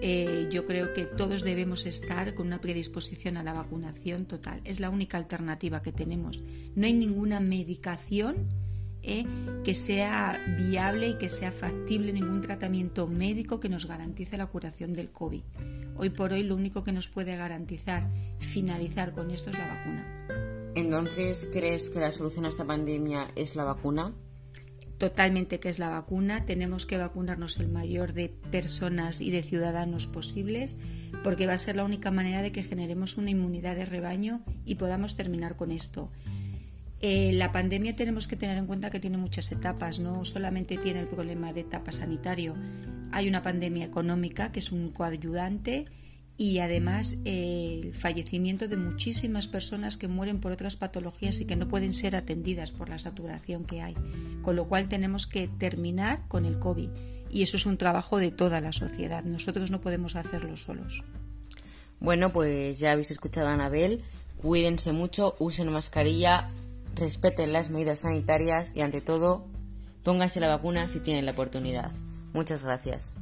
eh, 0.00 0.48
yo 0.50 0.66
creo 0.66 0.92
que 0.94 1.04
todos 1.04 1.42
debemos 1.42 1.86
estar 1.86 2.34
con 2.34 2.46
una 2.46 2.60
predisposición 2.60 3.36
a 3.36 3.42
la 3.42 3.52
vacunación 3.52 4.26
total. 4.26 4.60
Es 4.64 4.78
la 4.78 4.90
única 4.90 5.18
alternativa 5.18 5.82
que 5.82 5.92
tenemos. 5.92 6.44
No 6.74 6.86
hay 6.86 6.92
ninguna 6.92 7.40
medicación 7.40 8.48
eh, 9.06 9.24
que 9.64 9.74
sea 9.74 10.38
viable 10.58 11.08
y 11.08 11.14
que 11.14 11.28
sea 11.28 11.52
factible, 11.52 12.12
ningún 12.12 12.40
tratamiento 12.40 13.06
médico 13.06 13.60
que 13.60 13.68
nos 13.68 13.86
garantice 13.86 14.36
la 14.36 14.46
curación 14.46 14.92
del 14.92 15.10
COVID. 15.10 15.42
Hoy 15.96 16.10
por 16.10 16.32
hoy 16.32 16.42
lo 16.42 16.56
único 16.56 16.84
que 16.84 16.92
nos 16.92 17.08
puede 17.08 17.36
garantizar 17.36 18.10
finalizar 18.38 19.12
con 19.12 19.30
esto 19.30 19.50
es 19.50 19.58
la 19.58 19.68
vacuna. 19.68 20.72
Entonces, 20.74 21.48
¿crees 21.50 21.88
que 21.88 22.00
la 22.00 22.12
solución 22.12 22.44
a 22.44 22.50
esta 22.50 22.66
pandemia 22.66 23.28
es 23.34 23.56
la 23.56 23.64
vacuna? 23.64 24.12
Totalmente 24.98 25.60
que 25.60 25.68
es 25.68 25.78
la 25.78 25.90
vacuna. 25.90 26.44
Tenemos 26.44 26.86
que 26.86 26.96
vacunarnos 26.96 27.58
el 27.58 27.68
mayor 27.68 28.12
de 28.12 28.30
personas 28.50 29.20
y 29.20 29.30
de 29.30 29.42
ciudadanos 29.42 30.06
posibles 30.06 30.78
porque 31.22 31.46
va 31.46 31.52
a 31.52 31.58
ser 31.58 31.76
la 31.76 31.84
única 31.84 32.10
manera 32.10 32.42
de 32.42 32.52
que 32.52 32.62
generemos 32.62 33.18
una 33.18 33.30
inmunidad 33.30 33.76
de 33.76 33.84
rebaño 33.84 34.42
y 34.64 34.76
podamos 34.76 35.16
terminar 35.16 35.56
con 35.56 35.70
esto. 35.70 36.10
Eh, 37.00 37.32
la 37.34 37.52
pandemia 37.52 37.94
tenemos 37.94 38.26
que 38.26 38.36
tener 38.36 38.56
en 38.56 38.66
cuenta 38.66 38.90
que 38.90 39.00
tiene 39.00 39.18
muchas 39.18 39.52
etapas, 39.52 39.98
no 39.98 40.24
solamente 40.24 40.78
tiene 40.78 41.00
el 41.00 41.06
problema 41.06 41.52
de 41.52 41.60
etapa 41.60 41.92
sanitario, 41.92 42.54
hay 43.12 43.28
una 43.28 43.42
pandemia 43.42 43.84
económica 43.84 44.50
que 44.50 44.60
es 44.60 44.72
un 44.72 44.90
coayudante 44.90 45.86
y 46.38 46.58
además 46.58 47.16
eh, 47.24 47.80
el 47.82 47.94
fallecimiento 47.94 48.68
de 48.68 48.76
muchísimas 48.76 49.48
personas 49.48 49.96
que 49.96 50.08
mueren 50.08 50.40
por 50.40 50.52
otras 50.52 50.76
patologías 50.76 51.40
y 51.40 51.46
que 51.46 51.56
no 51.56 51.68
pueden 51.68 51.94
ser 51.94 52.14
atendidas 52.14 52.72
por 52.72 52.88
la 52.88 52.98
saturación 52.98 53.64
que 53.64 53.80
hay. 53.80 53.94
Con 54.42 54.56
lo 54.56 54.68
cual 54.68 54.88
tenemos 54.88 55.26
que 55.26 55.48
terminar 55.48 56.22
con 56.28 56.44
el 56.44 56.58
COVID 56.58 56.90
y 57.30 57.42
eso 57.42 57.56
es 57.56 57.66
un 57.66 57.78
trabajo 57.78 58.18
de 58.18 58.30
toda 58.30 58.60
la 58.60 58.72
sociedad. 58.72 59.24
Nosotros 59.24 59.70
no 59.70 59.80
podemos 59.80 60.14
hacerlo 60.14 60.56
solos. 60.56 61.04
Bueno, 62.00 62.32
pues 62.32 62.78
ya 62.78 62.92
habéis 62.92 63.10
escuchado 63.10 63.48
a 63.48 63.54
Anabel. 63.54 64.02
Cuídense 64.36 64.92
mucho, 64.92 65.34
usen 65.38 65.72
mascarilla, 65.72 66.50
respeten 66.96 67.52
las 67.52 67.70
medidas 67.70 68.00
sanitarias 68.00 68.72
y 68.74 68.80
ante 68.80 69.00
todo, 69.00 69.46
pónganse 70.02 70.40
la 70.40 70.48
vacuna 70.48 70.88
si 70.88 71.00
tienen 71.00 71.26
la 71.26 71.32
oportunidad. 71.32 71.92
Muchas 72.32 72.64
gracias. 72.64 73.14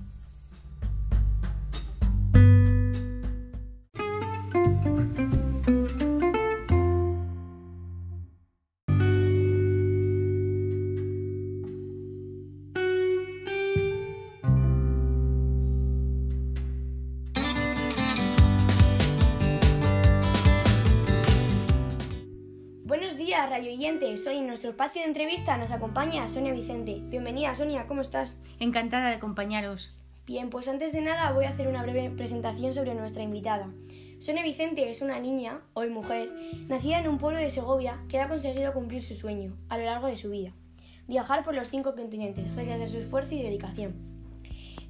Espacio 24.75 25.03
de 25.03 25.07
entrevista 25.07 25.57
nos 25.57 25.71
acompaña 25.71 26.29
Sonia 26.29 26.53
Vicente. 26.53 27.01
Bienvenida 27.05 27.55
Sonia, 27.55 27.87
¿cómo 27.87 28.01
estás? 28.01 28.37
Encantada 28.59 29.07
de 29.07 29.15
acompañaros. 29.15 29.95
Bien, 30.27 30.51
pues 30.51 30.67
antes 30.67 30.91
de 30.91 31.01
nada 31.01 31.31
voy 31.31 31.45
a 31.45 31.51
hacer 31.51 31.69
una 31.69 31.85
breve 31.85 32.11
presentación 32.11 32.75
sobre 32.75 32.97
nuestra 32.97 33.23
invitada. 33.23 33.71
Sonia 34.19 34.43
Vicente 34.43 34.91
es 34.91 35.01
una 35.01 35.21
niña, 35.21 35.61
hoy 35.75 35.91
mujer, 35.91 36.29
nacida 36.67 36.99
en 36.99 37.07
un 37.07 37.19
pueblo 37.19 37.39
de 37.39 37.51
Segovia 37.51 38.03
que 38.09 38.19
ha 38.19 38.27
conseguido 38.27 38.73
cumplir 38.73 39.05
su 39.05 39.15
sueño 39.15 39.57
a 39.69 39.79
lo 39.79 39.85
largo 39.85 40.09
de 40.09 40.17
su 40.17 40.29
vida, 40.29 40.53
viajar 41.07 41.45
por 41.45 41.55
los 41.55 41.69
cinco 41.69 41.95
continentes 41.95 42.53
gracias 42.53 42.81
a 42.81 42.87
su 42.89 42.99
esfuerzo 42.99 43.37
y 43.37 43.43
dedicación. 43.43 43.95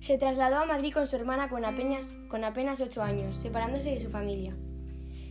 Se 0.01 0.17
trasladó 0.17 0.61
a 0.61 0.65
Madrid 0.65 0.95
con 0.95 1.07
su 1.07 1.15
hermana 1.17 1.51
con 1.51 1.67
apenas, 1.67 2.11
con 2.29 2.43
apenas 2.45 2.81
8 2.81 3.03
años, 3.03 3.37
separándose 3.37 3.91
de 3.91 4.01
su 4.01 4.09
familia. 4.09 4.57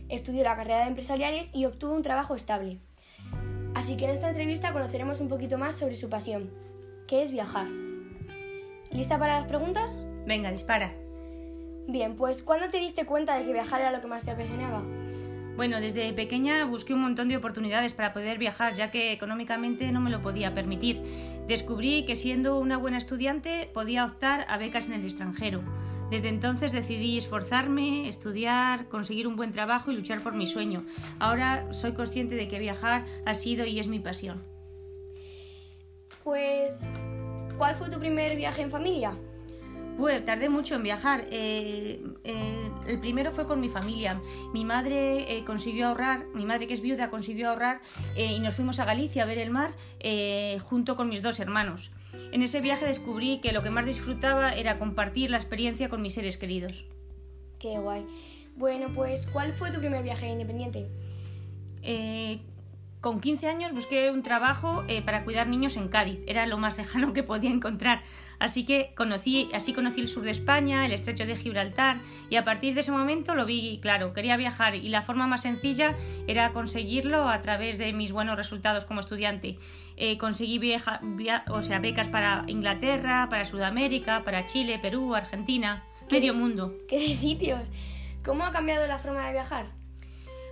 Estudió 0.08 0.44
la 0.44 0.54
carrera 0.54 0.82
de 0.82 0.90
empresariales 0.90 1.50
y 1.52 1.64
obtuvo 1.64 1.92
un 1.92 2.02
trabajo 2.02 2.36
estable, 2.36 2.78
Así 3.74 3.96
que 3.96 4.04
en 4.04 4.10
esta 4.12 4.28
entrevista 4.28 4.72
conoceremos 4.72 5.20
un 5.20 5.28
poquito 5.28 5.58
más 5.58 5.74
sobre 5.74 5.96
su 5.96 6.08
pasión, 6.08 6.50
que 7.06 7.22
es 7.22 7.32
viajar. 7.32 7.66
¿Lista 8.90 9.18
para 9.18 9.40
las 9.40 9.46
preguntas? 9.46 9.90
Venga, 10.26 10.52
dispara. 10.52 10.94
Bien, 11.86 12.16
pues 12.16 12.42
¿cuándo 12.42 12.68
te 12.68 12.78
diste 12.78 13.04
cuenta 13.04 13.36
de 13.36 13.44
que 13.44 13.52
viajar 13.52 13.80
era 13.80 13.92
lo 13.92 14.00
que 14.00 14.06
más 14.06 14.24
te 14.24 14.30
apasionaba? 14.30 14.82
Bueno, 15.56 15.80
desde 15.80 16.12
pequeña 16.12 16.64
busqué 16.64 16.94
un 16.94 17.02
montón 17.02 17.28
de 17.28 17.36
oportunidades 17.36 17.92
para 17.92 18.12
poder 18.12 18.38
viajar, 18.38 18.74
ya 18.74 18.90
que 18.90 19.12
económicamente 19.12 19.92
no 19.92 20.00
me 20.00 20.10
lo 20.10 20.20
podía 20.20 20.54
permitir. 20.54 21.00
Descubrí 21.46 22.04
que 22.04 22.16
siendo 22.16 22.58
una 22.58 22.76
buena 22.76 22.98
estudiante 22.98 23.70
podía 23.72 24.04
optar 24.04 24.46
a 24.48 24.56
becas 24.56 24.88
en 24.88 24.94
el 24.94 25.04
extranjero. 25.04 25.60
Desde 26.10 26.28
entonces 26.28 26.72
decidí 26.72 27.18
esforzarme, 27.18 28.08
estudiar, 28.08 28.88
conseguir 28.88 29.26
un 29.26 29.36
buen 29.36 29.52
trabajo 29.52 29.90
y 29.90 29.96
luchar 29.96 30.22
por 30.22 30.34
mi 30.34 30.46
sueño. 30.46 30.84
Ahora 31.18 31.72
soy 31.72 31.92
consciente 31.92 32.34
de 32.34 32.46
que 32.48 32.58
viajar 32.58 33.04
ha 33.24 33.34
sido 33.34 33.66
y 33.66 33.80
es 33.80 33.88
mi 33.88 33.98
pasión. 33.98 34.44
Pues, 36.22 36.94
¿cuál 37.58 37.74
fue 37.74 37.90
tu 37.90 37.98
primer 37.98 38.36
viaje 38.36 38.62
en 38.62 38.70
familia? 38.70 39.16
Pues 39.96 40.24
tardé 40.24 40.48
mucho 40.48 40.74
en 40.74 40.82
viajar. 40.82 41.26
Eh, 41.30 42.02
eh, 42.24 42.70
el 42.86 42.98
primero 42.98 43.30
fue 43.30 43.46
con 43.46 43.60
mi 43.60 43.68
familia. 43.68 44.20
Mi 44.52 44.64
madre 44.64 45.36
eh, 45.36 45.44
consiguió 45.44 45.88
ahorrar, 45.88 46.26
mi 46.34 46.44
madre 46.44 46.66
que 46.66 46.74
es 46.74 46.80
viuda 46.80 47.10
consiguió 47.10 47.50
ahorrar 47.50 47.80
y 48.16 48.40
nos 48.40 48.54
fuimos 48.54 48.80
a 48.80 48.84
Galicia 48.84 49.22
a 49.22 49.26
ver 49.26 49.38
el 49.38 49.50
mar 49.50 49.72
junto 50.62 50.96
con 50.96 51.08
mis 51.08 51.22
dos 51.22 51.38
hermanos. 51.38 51.92
En 52.32 52.42
ese 52.42 52.60
viaje 52.60 52.86
descubrí 52.86 53.40
que 53.40 53.52
lo 53.52 53.62
que 53.62 53.70
más 53.70 53.86
disfrutaba 53.86 54.52
era 54.52 54.78
compartir 54.78 55.30
la 55.30 55.36
experiencia 55.36 55.88
con 55.88 56.02
mis 56.02 56.14
seres 56.14 56.36
queridos. 56.36 56.84
Qué 57.58 57.78
guay. 57.78 58.06
Bueno, 58.56 58.92
pues 58.94 59.26
¿cuál 59.26 59.52
fue 59.52 59.70
tu 59.70 59.78
primer 59.78 60.02
viaje 60.02 60.28
independiente? 60.28 60.88
con 63.02 63.20
15 63.20 63.48
años 63.48 63.74
busqué 63.74 64.10
un 64.10 64.22
trabajo 64.22 64.82
eh, 64.88 65.02
para 65.02 65.24
cuidar 65.24 65.46
niños 65.46 65.76
en 65.76 65.88
Cádiz. 65.88 66.20
Era 66.26 66.46
lo 66.46 66.56
más 66.56 66.76
lejano 66.78 67.12
que 67.12 67.22
podía 67.22 67.50
encontrar. 67.50 68.02
Así 68.38 68.64
que 68.64 68.92
conocí, 68.96 69.48
así 69.54 69.72
conocí 69.72 70.00
el 70.00 70.08
sur 70.08 70.24
de 70.24 70.30
España, 70.30 70.84
el 70.86 70.92
estrecho 70.92 71.26
de 71.26 71.36
Gibraltar 71.36 72.00
y 72.30 72.36
a 72.36 72.44
partir 72.44 72.74
de 72.74 72.80
ese 72.80 72.92
momento 72.92 73.34
lo 73.34 73.46
vi 73.46 73.78
claro. 73.80 74.12
Quería 74.12 74.36
viajar 74.36 74.74
y 74.74 74.88
la 74.88 75.02
forma 75.02 75.26
más 75.26 75.42
sencilla 75.42 75.94
era 76.26 76.52
conseguirlo 76.52 77.28
a 77.28 77.40
través 77.42 77.78
de 77.78 77.92
mis 77.92 78.12
buenos 78.12 78.36
resultados 78.36 78.84
como 78.84 79.00
estudiante. 79.00 79.58
Eh, 79.96 80.18
conseguí 80.18 80.60
o 81.48 81.62
sea, 81.62 81.78
becas 81.78 82.08
para 82.08 82.44
Inglaterra, 82.46 83.28
para 83.30 83.44
Sudamérica, 83.44 84.24
para 84.24 84.46
Chile, 84.46 84.78
Perú, 84.80 85.14
Argentina, 85.14 85.84
medio 86.10 86.34
mundo. 86.34 86.74
¿Qué 86.88 86.98
sitios? 87.14 87.68
¿Cómo 88.24 88.44
ha 88.44 88.52
cambiado 88.52 88.86
la 88.86 88.98
forma 88.98 89.26
de 89.26 89.32
viajar? 89.32 89.83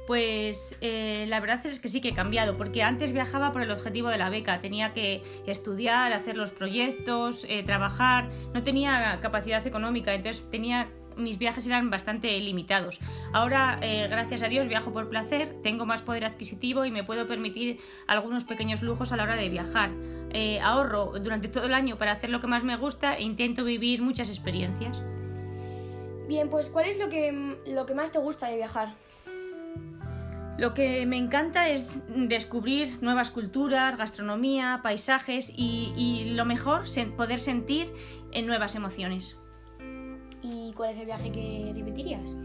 Pues 0.06 0.76
eh, 0.80 1.26
la 1.28 1.38
verdad 1.38 1.64
es 1.64 1.78
que 1.78 1.88
sí 1.88 2.00
que 2.00 2.08
he 2.08 2.14
cambiado, 2.14 2.56
porque 2.56 2.82
antes 2.82 3.12
viajaba 3.12 3.52
por 3.52 3.62
el 3.62 3.70
objetivo 3.70 4.08
de 4.10 4.18
la 4.18 4.30
beca, 4.30 4.60
tenía 4.60 4.92
que 4.92 5.22
estudiar, 5.46 6.12
hacer 6.12 6.36
los 6.36 6.50
proyectos, 6.50 7.46
eh, 7.48 7.62
trabajar, 7.62 8.28
no 8.52 8.62
tenía 8.62 9.18
capacidad 9.20 9.64
económica, 9.66 10.12
entonces 10.12 10.48
tenía 10.50 10.90
mis 11.14 11.36
viajes 11.38 11.66
eran 11.66 11.90
bastante 11.90 12.40
limitados. 12.40 12.98
Ahora, 13.34 13.78
eh, 13.82 14.08
gracias 14.08 14.42
a 14.42 14.48
Dios, 14.48 14.66
viajo 14.66 14.94
por 14.94 15.10
placer, 15.10 15.54
tengo 15.62 15.84
más 15.84 16.00
poder 16.00 16.24
adquisitivo 16.24 16.86
y 16.86 16.90
me 16.90 17.04
puedo 17.04 17.28
permitir 17.28 17.80
algunos 18.08 18.44
pequeños 18.44 18.80
lujos 18.80 19.12
a 19.12 19.16
la 19.16 19.24
hora 19.24 19.36
de 19.36 19.50
viajar. 19.50 19.90
Ahorro 20.62 21.12
durante 21.20 21.48
todo 21.48 21.66
el 21.66 21.74
año 21.74 21.98
para 21.98 22.12
hacer 22.12 22.30
lo 22.30 22.40
que 22.40 22.46
más 22.46 22.64
me 22.64 22.76
gusta 22.76 23.18
e 23.18 23.22
intento 23.24 23.62
vivir 23.62 24.00
muchas 24.00 24.30
experiencias. 24.30 25.02
Bien, 26.26 26.48
pues 26.48 26.68
¿cuál 26.68 26.86
es 26.86 26.98
lo 26.98 27.10
que, 27.10 27.58
lo 27.66 27.84
que 27.84 27.94
más 27.94 28.10
te 28.10 28.18
gusta 28.18 28.48
de 28.48 28.56
viajar? 28.56 28.94
Lo 30.58 30.74
que 30.74 31.06
me 31.06 31.16
encanta 31.16 31.68
es 31.68 32.02
descubrir 32.08 33.02
nuevas 33.02 33.30
culturas, 33.30 33.96
gastronomía, 33.96 34.80
paisajes 34.82 35.50
y, 35.54 35.92
y 35.96 36.34
lo 36.34 36.44
mejor, 36.44 36.84
poder 37.16 37.40
sentir 37.40 37.92
en 38.32 38.46
nuevas 38.46 38.74
emociones. 38.74 39.38
¿Y 40.42 40.72
cuál 40.72 40.90
es 40.90 40.98
el 40.98 41.06
viaje 41.06 41.32
que 41.32 41.72
repetirías? 41.74 42.36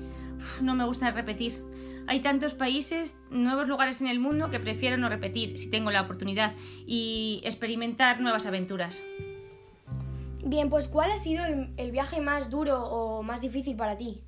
no 0.61 0.75
me 0.75 0.85
gusta 0.85 1.11
repetir. 1.11 1.63
Hay 2.07 2.21
tantos 2.21 2.53
países, 2.53 3.17
nuevos 3.29 3.67
lugares 3.67 4.01
en 4.01 4.07
el 4.07 4.19
mundo 4.19 4.49
que 4.49 4.59
prefiero 4.59 4.97
no 4.97 5.09
repetir 5.09 5.57
si 5.57 5.69
tengo 5.69 5.91
la 5.91 6.01
oportunidad 6.01 6.55
y 6.85 7.41
experimentar 7.43 8.21
nuevas 8.21 8.45
aventuras. 8.45 9.01
Bien, 10.43 10.69
pues 10.69 10.87
¿cuál 10.87 11.11
ha 11.11 11.17
sido 11.17 11.43
el, 11.45 11.91
viaje 11.91 12.21
más 12.21 12.49
duro 12.49 12.81
o 12.85 13.23
más 13.23 13.41
difícil 13.41 13.75
para 13.75 13.97
ti? 13.97 14.23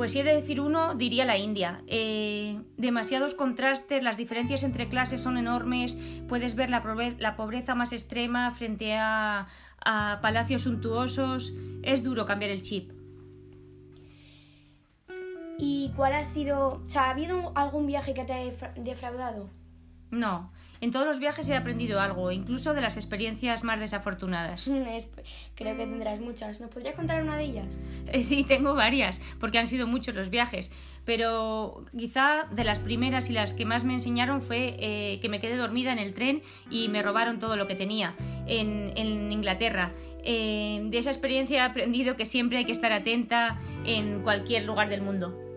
Pues 0.00 0.12
si 0.12 0.20
he 0.20 0.24
de 0.24 0.34
decir 0.34 0.62
uno, 0.62 0.94
diría 0.94 1.26
la 1.26 1.36
India. 1.36 1.82
Eh, 1.86 2.58
demasiados 2.78 3.34
contrastes, 3.34 4.02
las 4.02 4.16
diferencias 4.16 4.62
entre 4.62 4.88
clases 4.88 5.20
son 5.20 5.36
enormes, 5.36 5.98
puedes 6.26 6.54
ver 6.54 6.70
la, 6.70 6.80
la 7.18 7.36
pobreza 7.36 7.74
más 7.74 7.92
extrema 7.92 8.50
frente 8.52 8.94
a, 8.94 9.46
a 9.84 10.18
palacios 10.22 10.62
suntuosos. 10.62 11.52
Es 11.82 12.02
duro 12.02 12.24
cambiar 12.24 12.50
el 12.50 12.62
chip. 12.62 12.92
¿Y 15.58 15.92
cuál 15.94 16.14
ha 16.14 16.24
sido, 16.24 16.80
o 16.82 16.88
sea, 16.88 17.08
ha 17.08 17.10
habido 17.10 17.52
algún 17.54 17.86
viaje 17.86 18.14
que 18.14 18.24
te 18.24 18.32
ha 18.32 18.72
defraudado? 18.76 19.50
No, 20.10 20.50
en 20.80 20.90
todos 20.90 21.06
los 21.06 21.18
viajes 21.18 21.48
he 21.50 21.56
aprendido 21.56 22.00
algo, 22.00 22.32
incluso 22.32 22.72
de 22.72 22.80
las 22.80 22.96
experiencias 22.96 23.64
más 23.64 23.80
desafortunadas. 23.80 24.64
Creo 25.54 25.76
que 25.76 25.86
tendrás 25.86 26.20
muchas. 26.20 26.60
¿Nos 26.60 26.70
podrías 26.70 26.94
contar 26.94 27.22
una 27.22 27.36
de 27.36 27.44
ellas? 27.44 27.66
Eh, 28.12 28.22
sí, 28.22 28.44
tengo 28.44 28.74
varias, 28.74 29.20
porque 29.38 29.58
han 29.58 29.66
sido 29.66 29.86
muchos 29.86 30.14
los 30.14 30.30
viajes. 30.30 30.70
Pero 31.04 31.84
quizá 31.96 32.46
de 32.50 32.64
las 32.64 32.78
primeras 32.78 33.30
y 33.30 33.32
las 33.32 33.52
que 33.52 33.64
más 33.64 33.84
me 33.84 33.94
enseñaron 33.94 34.42
fue 34.42 34.76
eh, 34.78 35.18
que 35.20 35.28
me 35.28 35.40
quedé 35.40 35.56
dormida 35.56 35.92
en 35.92 35.98
el 35.98 36.14
tren 36.14 36.42
y 36.70 36.88
me 36.88 37.02
robaron 37.02 37.38
todo 37.38 37.56
lo 37.56 37.66
que 37.66 37.74
tenía 37.74 38.14
en, 38.46 39.30
Inglaterra. 39.32 39.92
Eh, 40.22 40.82
de 40.84 40.98
esa 40.98 41.10
experiencia 41.10 41.58
he 41.58 41.60
aprendido 41.60 42.16
que 42.16 42.24
siempre 42.26 42.58
hay 42.58 42.64
que 42.64 42.72
estar 42.72 42.92
atenta 42.92 43.58
en 43.84 44.22
cualquier 44.22 44.64
lugar 44.64 44.88
del 44.88 45.02
mundo. 45.02 45.49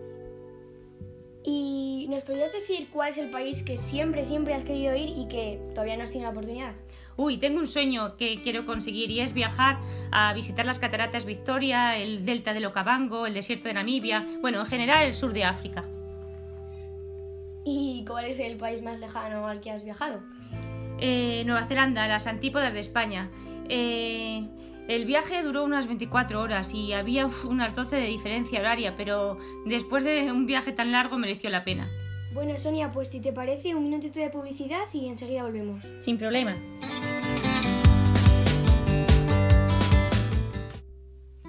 ¿Y 2.04 2.08
nos 2.08 2.22
podrías 2.22 2.52
decir 2.52 2.88
cuál 2.90 3.08
es 3.08 3.16
el 3.16 3.30
país 3.30 3.62
que 3.62 3.78
siempre, 3.78 4.26
siempre 4.26 4.52
has 4.52 4.62
querido 4.62 4.94
ir 4.94 5.08
y 5.16 5.26
que 5.26 5.58
todavía 5.70 5.96
no 5.96 6.04
has 6.04 6.10
tenido 6.10 6.30
la 6.30 6.32
oportunidad? 6.32 6.74
Uy, 7.16 7.38
tengo 7.38 7.60
un 7.60 7.66
sueño 7.66 8.18
que 8.18 8.42
quiero 8.42 8.66
conseguir 8.66 9.10
y 9.10 9.20
es 9.20 9.32
viajar 9.32 9.78
a 10.12 10.34
visitar 10.34 10.66
las 10.66 10.78
cataratas 10.78 11.24
Victoria, 11.24 11.96
el 11.96 12.26
delta 12.26 12.52
del 12.52 12.66
Okavango, 12.66 13.26
el 13.26 13.32
desierto 13.32 13.68
de 13.68 13.74
Namibia, 13.74 14.26
bueno, 14.42 14.60
en 14.60 14.66
general 14.66 15.04
el 15.04 15.14
sur 15.14 15.32
de 15.32 15.44
África. 15.44 15.82
¿Y 17.64 18.04
cuál 18.06 18.26
es 18.26 18.38
el 18.38 18.58
país 18.58 18.82
más 18.82 19.00
lejano 19.00 19.48
al 19.48 19.62
que 19.62 19.70
has 19.70 19.82
viajado? 19.82 20.20
Eh, 21.00 21.42
Nueva 21.46 21.66
Zelanda, 21.66 22.06
las 22.06 22.26
antípodas 22.26 22.74
de 22.74 22.80
España. 22.80 23.30
Eh, 23.70 24.46
el 24.86 25.06
viaje 25.06 25.42
duró 25.42 25.64
unas 25.64 25.86
24 25.86 26.40
horas 26.40 26.74
y 26.74 26.92
había 26.92 27.28
unas 27.48 27.74
12 27.74 27.96
de 27.96 28.06
diferencia 28.06 28.60
horaria, 28.60 28.94
pero 28.96 29.38
después 29.64 30.04
de 30.04 30.30
un 30.30 30.46
viaje 30.46 30.72
tan 30.72 30.92
largo 30.92 31.16
mereció 31.18 31.48
la 31.50 31.64
pena. 31.64 31.90
Bueno, 32.32 32.58
Sonia, 32.58 32.90
pues 32.92 33.08
si 33.08 33.20
te 33.20 33.32
parece, 33.32 33.74
un 33.74 33.84
minutito 33.84 34.20
de 34.20 34.28
publicidad 34.28 34.84
y 34.92 35.08
enseguida 35.08 35.44
volvemos. 35.44 35.82
Sin 36.00 36.18
problema. 36.18 36.56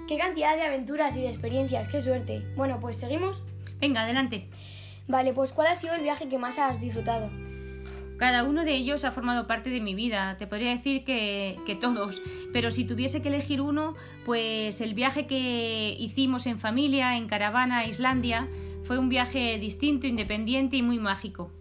Qué 0.08 0.16
cantidad 0.16 0.56
de 0.56 0.62
aventuras 0.62 1.16
y 1.16 1.22
de 1.22 1.28
experiencias, 1.28 1.88
qué 1.88 2.00
suerte. 2.00 2.42
Bueno, 2.56 2.78
pues 2.80 2.96
seguimos. 2.96 3.42
Venga, 3.80 4.02
adelante. 4.02 4.48
Vale, 5.08 5.32
pues 5.34 5.52
¿cuál 5.52 5.68
ha 5.68 5.74
sido 5.74 5.94
el 5.94 6.02
viaje 6.02 6.28
que 6.28 6.38
más 6.38 6.58
has 6.58 6.80
disfrutado? 6.80 7.28
Cada 8.18 8.44
uno 8.44 8.64
de 8.64 8.74
ellos 8.74 9.04
ha 9.04 9.12
formado 9.12 9.46
parte 9.46 9.70
de 9.70 9.80
mi 9.80 9.94
vida, 9.94 10.36
te 10.38 10.46
podría 10.46 10.70
decir 10.70 11.04
que, 11.04 11.78
todos, 11.80 12.22
pero 12.52 12.70
si 12.70 12.84
tuviese 12.84 13.20
que 13.20 13.28
elegir 13.28 13.60
uno, 13.60 13.94
pues 14.24 14.80
el 14.80 14.94
viaje 14.94 15.26
que 15.26 15.94
hicimos 15.98 16.46
en 16.46 16.58
familia, 16.58 17.16
en 17.16 17.26
caravana 17.26 17.78
a 17.78 17.86
Islandia, 17.86 18.48
fue 18.84 18.98
un 18.98 19.08
viaje 19.08 19.58
distinto, 19.58 20.06
independiente 20.06 20.76
y 20.76 20.82
muy 20.82 20.98
mágico. 20.98 21.52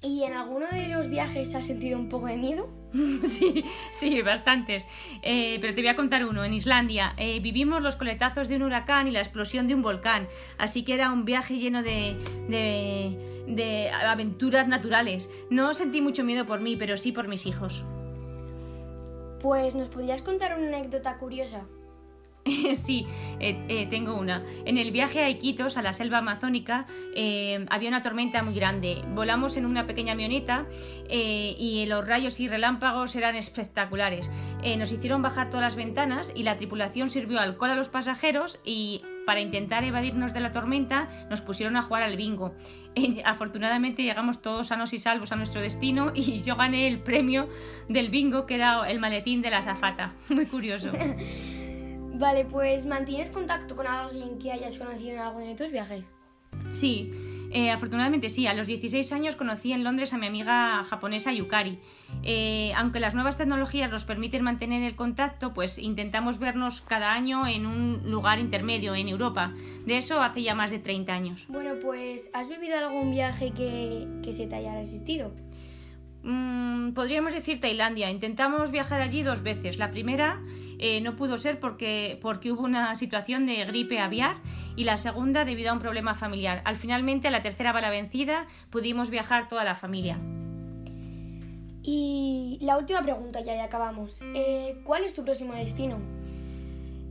¿Y 0.00 0.22
en 0.22 0.34
alguno 0.34 0.66
de 0.68 0.86
los 0.88 1.08
viajes 1.08 1.56
has 1.56 1.66
sentido 1.66 1.98
un 1.98 2.08
poco 2.08 2.26
de 2.26 2.36
miedo? 2.36 2.70
sí, 3.22 3.64
sí, 3.90 4.22
bastantes. 4.22 4.86
Eh, 5.22 5.58
pero 5.60 5.74
te 5.74 5.80
voy 5.80 5.88
a 5.88 5.96
contar 5.96 6.24
uno. 6.24 6.44
En 6.44 6.52
Islandia 6.52 7.14
eh, 7.16 7.40
vivimos 7.40 7.82
los 7.82 7.96
coletazos 7.96 8.46
de 8.46 8.56
un 8.56 8.62
huracán 8.62 9.08
y 9.08 9.10
la 9.10 9.20
explosión 9.20 9.66
de 9.66 9.74
un 9.74 9.82
volcán. 9.82 10.28
Así 10.56 10.84
que 10.84 10.94
era 10.94 11.10
un 11.10 11.24
viaje 11.24 11.56
lleno 11.56 11.82
de 11.82 12.16
de 12.48 13.37
aventuras 13.92 14.68
naturales. 14.68 15.30
No 15.50 15.74
sentí 15.74 16.00
mucho 16.00 16.24
miedo 16.24 16.46
por 16.46 16.60
mí, 16.60 16.76
pero 16.76 16.96
sí 16.96 17.12
por 17.12 17.28
mis 17.28 17.46
hijos. 17.46 17.84
Pues 19.40 19.74
nos 19.74 19.88
podrías 19.88 20.22
contar 20.22 20.58
una 20.58 20.68
anécdota 20.68 21.16
curiosa. 21.18 21.64
sí, 22.74 23.06
eh, 23.40 23.58
eh, 23.68 23.86
tengo 23.86 24.14
una. 24.14 24.44
En 24.64 24.78
el 24.78 24.90
viaje 24.90 25.22
a 25.22 25.28
Iquitos, 25.28 25.76
a 25.76 25.82
la 25.82 25.92
selva 25.92 26.18
amazónica, 26.18 26.86
eh, 27.14 27.64
había 27.70 27.88
una 27.88 28.02
tormenta 28.02 28.42
muy 28.42 28.54
grande. 28.54 29.02
Volamos 29.14 29.56
en 29.56 29.66
una 29.66 29.86
pequeña 29.86 30.12
avioneta 30.12 30.66
y 31.08 31.86
los 31.86 32.06
rayos 32.06 32.40
y 32.40 32.48
relámpagos 32.48 33.14
eran 33.16 33.36
espectaculares. 33.36 34.30
nos 34.78 34.92
hicieron 34.92 35.22
bajar 35.22 35.50
todas 35.50 35.64
las 35.64 35.76
ventanas 35.76 36.32
y 36.34 36.42
la 36.42 36.56
tripulación 36.56 37.08
sirvió 37.08 37.40
alcohol 37.40 37.70
a 37.70 37.74
los 37.74 37.88
pasajeros 37.88 38.60
y 38.64 39.02
para 39.28 39.40
intentar 39.40 39.84
evadirnos 39.84 40.32
de 40.32 40.40
la 40.40 40.52
tormenta 40.52 41.06
nos 41.28 41.42
pusieron 41.42 41.76
a 41.76 41.82
jugar 41.82 42.02
al 42.02 42.16
bingo. 42.16 42.54
afortunadamente 43.26 44.02
llegamos 44.02 44.40
todos 44.40 44.68
sanos 44.68 44.94
y 44.94 44.98
salvos 44.98 45.32
a 45.32 45.36
nuestro 45.36 45.60
destino 45.60 46.12
y 46.14 46.40
yo 46.46 46.56
gané 46.56 46.88
el 46.88 46.98
premio 47.00 47.46
del 47.90 48.08
bingo 48.08 48.46
que 48.46 48.54
era 48.54 48.90
el 48.90 49.00
maletín 49.00 49.42
de 49.42 49.50
la 49.50 49.58
azafata. 49.58 50.14
Muy 50.30 50.46
curioso. 50.46 50.92
Vale, 52.14 52.46
pues 52.46 52.86
¿mantienes 52.86 53.28
contacto 53.28 53.76
con 53.76 53.86
alguien 53.86 54.38
que 54.38 54.50
hayas 54.50 54.78
conocido 54.78 55.10
en 55.10 55.18
alguno 55.18 55.44
de 55.44 55.54
tus 55.54 55.72
viajes? 55.72 56.04
Sí, 56.72 57.12
eh, 57.50 57.70
afortunadamente 57.70 58.28
sí. 58.28 58.46
A 58.46 58.54
los 58.54 58.66
16 58.66 59.12
años 59.12 59.36
conocí 59.36 59.72
en 59.72 59.84
Londres 59.84 60.12
a 60.12 60.18
mi 60.18 60.26
amiga 60.26 60.82
japonesa 60.84 61.32
Yukari. 61.32 61.78
Eh, 62.22 62.72
aunque 62.76 63.00
las 63.00 63.14
nuevas 63.14 63.36
tecnologías 63.36 63.90
nos 63.90 64.04
permiten 64.04 64.42
mantener 64.42 64.82
el 64.82 64.96
contacto, 64.96 65.52
pues 65.54 65.78
intentamos 65.78 66.38
vernos 66.38 66.80
cada 66.80 67.12
año 67.12 67.46
en 67.46 67.66
un 67.66 68.10
lugar 68.10 68.38
intermedio, 68.38 68.94
en 68.94 69.08
Europa. 69.08 69.54
De 69.86 69.98
eso 69.98 70.20
hace 70.22 70.42
ya 70.42 70.54
más 70.54 70.70
de 70.70 70.78
30 70.78 71.12
años. 71.12 71.46
Bueno, 71.48 71.74
pues 71.80 72.30
¿has 72.34 72.48
vivido 72.48 72.78
algún 72.78 73.10
viaje 73.10 73.52
que, 73.52 74.06
que 74.22 74.32
se 74.32 74.46
te 74.46 74.56
haya 74.56 74.74
resistido? 74.74 75.32
Mm, 76.22 76.92
podríamos 76.92 77.32
decir 77.32 77.60
Tailandia. 77.60 78.10
Intentamos 78.10 78.70
viajar 78.70 79.00
allí 79.00 79.22
dos 79.22 79.42
veces. 79.42 79.78
La 79.78 79.90
primera 79.90 80.42
eh, 80.78 81.00
no 81.00 81.16
pudo 81.16 81.38
ser 81.38 81.60
porque, 81.60 82.18
porque 82.20 82.52
hubo 82.52 82.62
una 82.62 82.94
situación 82.94 83.46
de 83.46 83.64
gripe 83.64 83.98
aviar 83.98 84.36
y 84.76 84.84
la 84.84 84.96
segunda 84.96 85.44
debido 85.44 85.70
a 85.70 85.72
un 85.74 85.78
problema 85.78 86.14
familiar. 86.14 86.62
Al 86.64 86.76
finalmente, 86.76 87.28
a 87.28 87.30
la 87.30 87.42
tercera 87.42 87.72
bala 87.72 87.90
vencida, 87.90 88.46
pudimos 88.70 89.10
viajar 89.10 89.48
toda 89.48 89.64
la 89.64 89.74
familia. 89.74 90.18
Y 91.82 92.58
la 92.60 92.76
última 92.76 93.02
pregunta, 93.02 93.40
ya, 93.40 93.54
ya 93.54 93.64
acabamos. 93.64 94.22
Eh, 94.34 94.80
¿Cuál 94.84 95.04
es 95.04 95.14
tu 95.14 95.24
próximo 95.24 95.54
destino? 95.54 95.98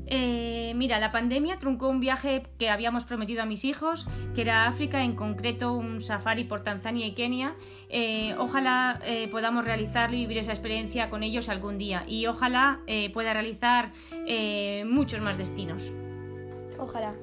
Eh, 0.10 0.74
mira, 0.76 1.00
la 1.00 1.12
pandemia 1.12 1.60
truncó 1.60 1.90
un 1.90 2.00
viaje 2.00 2.44
que 2.58 2.70
habíamos 2.70 3.06
prometido 3.06 3.44
a 3.44 3.46
mis 3.46 3.66
hijos, 3.66 4.08
que 4.34 4.42
era 4.42 4.68
África, 4.68 5.04
en 5.04 5.16
concreto 5.16 5.74
un 5.74 6.02
safari 6.02 6.46
por 6.46 6.62
Tanzania 6.62 7.06
y 7.06 7.12
Kenia. 7.14 7.56
Eh, 7.90 8.36
ojalá 8.38 9.02
eh, 9.06 9.28
podamos 9.30 9.66
realizarlo 9.66 10.16
y 10.16 10.22
vivir 10.22 10.38
esa 10.38 10.52
experiencia 10.52 11.10
con 11.10 11.24
ellos 11.24 11.50
algún 11.50 11.78
día. 11.78 12.04
Y 12.08 12.26
ojalá 12.28 12.82
pueda 13.14 13.34
realizar 13.34 13.92
muchos 14.86 15.22
más 15.22 15.38
destinos. 15.38 15.92
Ojalá. 16.78 17.16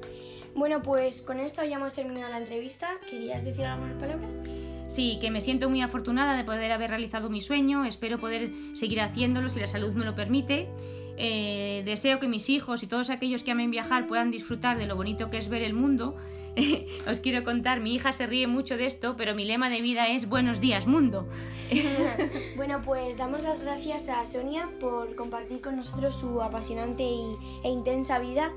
Bueno, 0.55 0.81
pues 0.81 1.21
con 1.21 1.39
esto 1.39 1.63
ya 1.65 1.75
hemos 1.75 1.93
terminado 1.93 2.29
la 2.29 2.37
entrevista. 2.37 2.87
¿Querías 3.09 3.43
decir 3.43 3.65
algunas 3.65 3.97
palabras? 3.97 4.39
Sí, 4.87 5.17
que 5.19 5.31
me 5.31 5.41
siento 5.41 5.69
muy 5.69 5.81
afortunada 5.81 6.37
de 6.37 6.43
poder 6.43 6.71
haber 6.71 6.91
realizado 6.91 7.29
mi 7.29 7.41
sueño. 7.41 7.83
Espero 7.83 8.19
poder 8.19 8.51
seguir 8.73 9.01
haciéndolo 9.01 9.49
si 9.49 9.59
la 9.59 9.67
salud 9.67 9.93
me 9.95 10.05
lo 10.05 10.15
permite. 10.15 10.69
Eh, 11.17 11.83
deseo 11.85 12.19
que 12.19 12.27
mis 12.27 12.49
hijos 12.49 12.83
y 12.83 12.87
todos 12.87 13.09
aquellos 13.09 13.43
que 13.43 13.51
amen 13.51 13.71
viajar 13.71 14.07
puedan 14.07 14.31
disfrutar 14.31 14.77
de 14.77 14.85
lo 14.85 14.95
bonito 14.95 15.29
que 15.29 15.37
es 15.37 15.47
ver 15.47 15.61
el 15.61 15.73
mundo, 15.73 16.15
os 17.09 17.19
quiero 17.19 17.43
contar, 17.43 17.79
mi 17.79 17.95
hija 17.95 18.13
se 18.13 18.27
ríe 18.27 18.47
mucho 18.47 18.77
de 18.77 18.85
esto, 18.85 19.15
pero 19.17 19.35
mi 19.35 19.45
lema 19.45 19.69
de 19.69 19.81
vida 19.81 20.07
es 20.07 20.27
buenos 20.27 20.59
días, 20.59 20.87
mundo. 20.87 21.27
bueno, 22.55 22.81
pues 22.81 23.17
damos 23.17 23.43
las 23.43 23.59
gracias 23.59 24.09
a 24.09 24.23
Sonia 24.25 24.69
por 24.79 25.15
compartir 25.15 25.61
con 25.61 25.77
nosotros 25.77 26.15
su 26.15 26.41
apasionante 26.41 27.03
e 27.03 27.69
intensa 27.69 28.19
vida 28.19 28.51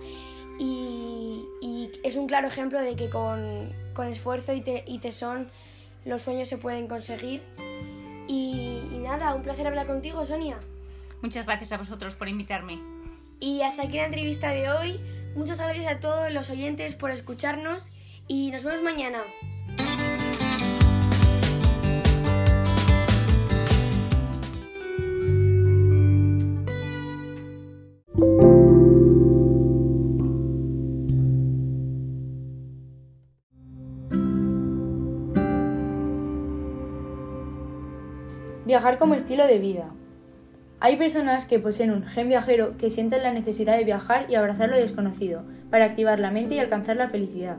y, 0.59 1.45
es 2.05 2.17
un 2.17 2.27
claro 2.27 2.49
ejemplo 2.49 2.81
de 2.81 2.97
que 2.97 3.09
con, 3.11 3.73
esfuerzo 4.09 4.53
y, 4.53 4.63
y, 4.87 4.99
tesón 4.99 5.51
los 6.05 6.23
sueños 6.23 6.49
se 6.49 6.59
pueden 6.59 6.87
conseguir. 6.87 7.43
Y, 8.29 8.83
y 8.93 8.99
nada, 8.99 9.35
un 9.35 9.43
placer 9.43 9.67
hablar 9.67 9.87
contigo, 9.87 10.25
Sonia. 10.25 10.59
Muchas 11.23 11.47
gracias 11.47 11.73
a 11.73 11.79
vosotros 11.79 12.17
por 12.17 12.29
invitarme. 12.29 12.79
Y 13.41 13.63
hasta 13.63 13.83
aquí 13.83 13.97
la 13.97 14.07
entrevista 14.07 14.51
de 14.51 14.71
hoy. 14.71 15.01
Muchas 15.35 15.59
gracias 15.59 15.87
a 15.87 16.01
todos 16.01 16.33
los 16.33 16.51
oyentes 16.51 16.95
por 16.95 17.11
escucharnos 17.11 17.91
y 18.27 18.51
nos 18.51 18.65
vemos 18.65 18.83
mañana. 18.83 19.23
Viajar 38.67 38.99
como 38.99 39.15
estilo 39.15 39.47
de 39.47 39.59
vida. 39.59 39.91
Hay 40.81 40.95
personas 40.95 41.45
que 41.45 41.59
poseen 41.59 41.91
un 41.91 42.05
gen 42.05 42.29
viajero 42.29 42.77
que 42.77 42.89
sienten 42.89 43.25
la 43.25 43.33
necesidad 43.33 43.77
de 43.77 43.83
viajar 43.83 44.27
y 44.29 44.37
abrazar 44.37 44.69
lo 44.69 44.77
desconocido, 44.77 45.43
para 45.71 45.85
activar 45.85 46.21
la 46.21 46.31
mente 46.31 46.55
y 46.55 46.61
alcanzar 46.61 46.95
la 46.95 47.09
felicidad. 47.09 47.57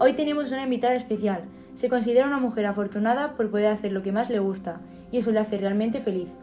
Hoy 0.00 0.14
tenemos 0.14 0.50
una 0.50 0.64
invitada 0.64 0.96
especial. 0.96 1.42
Se 1.74 1.88
considera 1.88 2.26
una 2.26 2.38
mujer 2.38 2.66
afortunada 2.66 3.36
por 3.36 3.52
poder 3.52 3.68
hacer 3.68 3.92
lo 3.92 4.02
que 4.02 4.10
más 4.10 4.30
le 4.30 4.40
gusta, 4.40 4.80
y 5.12 5.18
eso 5.18 5.30
le 5.30 5.38
hace 5.38 5.58
realmente 5.58 6.00
feliz. 6.00 6.34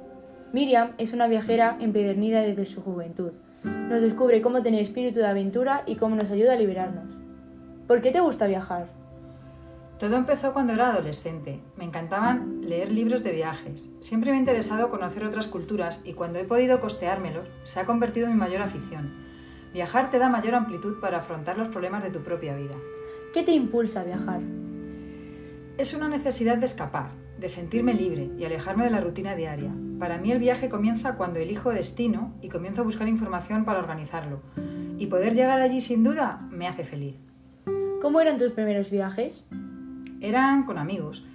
Miriam 0.54 0.92
es 0.98 1.12
una 1.12 1.28
viajera 1.28 1.76
empedernida 1.82 2.40
desde 2.40 2.64
su 2.64 2.82
juventud. 2.82 3.34
Nos 3.64 4.02
descubre 4.02 4.42
cómo 4.42 4.62
tener 4.62 4.82
espíritu 4.82 5.20
de 5.20 5.28
aventura 5.28 5.84
y 5.86 5.96
cómo 5.96 6.16
nos 6.16 6.32
ayuda 6.32 6.54
a 6.54 6.58
liberarnos. 6.58 7.16
¿Por 7.86 8.02
qué 8.02 8.12
te 8.12 8.22
gusta 8.22 8.48
viajar? 8.48 8.97
Todo 10.00 10.16
empezó 10.16 10.54
cuando 10.54 10.74
era 10.74 10.92
adolescente. 10.92 11.60
Me 11.76 11.84
encantaban 11.84 12.62
leer 12.62 12.92
libros 12.92 13.24
de 13.24 13.32
viajes. 13.32 13.90
Siempre 14.00 14.30
me 14.30 14.38
ha 14.38 14.40
interesado 14.40 14.92
conocer 14.92 15.24
otras 15.24 15.48
culturas 15.48 16.02
y 16.06 16.14
cuando 16.14 16.38
he 16.38 16.44
podido 16.44 16.80
costeármelos, 16.80 17.48
se 17.64 17.80
ha 17.80 17.86
convertido 17.86 18.28
en 18.28 18.34
mi 18.34 18.40
mayor 18.40 18.62
afición. 18.62 19.12
Viajar 19.74 20.12
te 20.12 20.20
da 20.20 20.30
mayor 20.30 20.54
amplitud 20.54 21.00
para 21.00 21.18
afrontar 21.18 21.58
los 21.58 21.70
problemas 21.70 22.04
de 22.04 22.12
tu 22.12 22.20
propia 22.20 22.56
vida. 22.56 22.76
¿Qué 23.34 23.42
te 23.42 23.54
impulsa 23.54 24.02
a 24.02 24.04
viajar? 24.04 24.42
Es 25.80 25.96
una 25.96 26.08
necesidad 26.10 26.58
de 26.58 26.66
escapar, 26.66 27.10
de 27.40 27.50
sentirme 27.50 27.96
libre 27.96 28.30
y 28.38 28.46
alejarme 28.46 28.84
de 28.84 28.92
la 28.92 29.02
rutina 29.02 29.36
diaria. 29.36 29.74
Para 29.98 30.20
mí 30.20 30.32
el 30.32 30.40
viaje 30.40 30.70
comienza 30.70 31.16
cuando 31.16 31.40
elijo 31.40 31.72
destino 31.72 32.36
y 32.42 32.50
comienzo 32.50 32.82
a 32.82 32.86
buscar 32.86 33.08
información 33.08 33.66
para 33.66 33.80
organizarlo. 33.80 34.42
Y 35.00 35.08
poder 35.08 35.34
llegar 35.34 35.60
allí 35.60 35.82
sin 35.82 36.04
duda 36.04 36.48
me 36.52 36.68
hace 36.68 36.84
feliz. 36.84 37.20
¿Cómo 38.00 38.22
eran 38.22 38.38
tus 38.38 38.52
primeros 38.52 38.92
viajes? 38.92 39.48
Eran 40.22 40.64
con 40.64 40.78
amigos, 40.78 41.26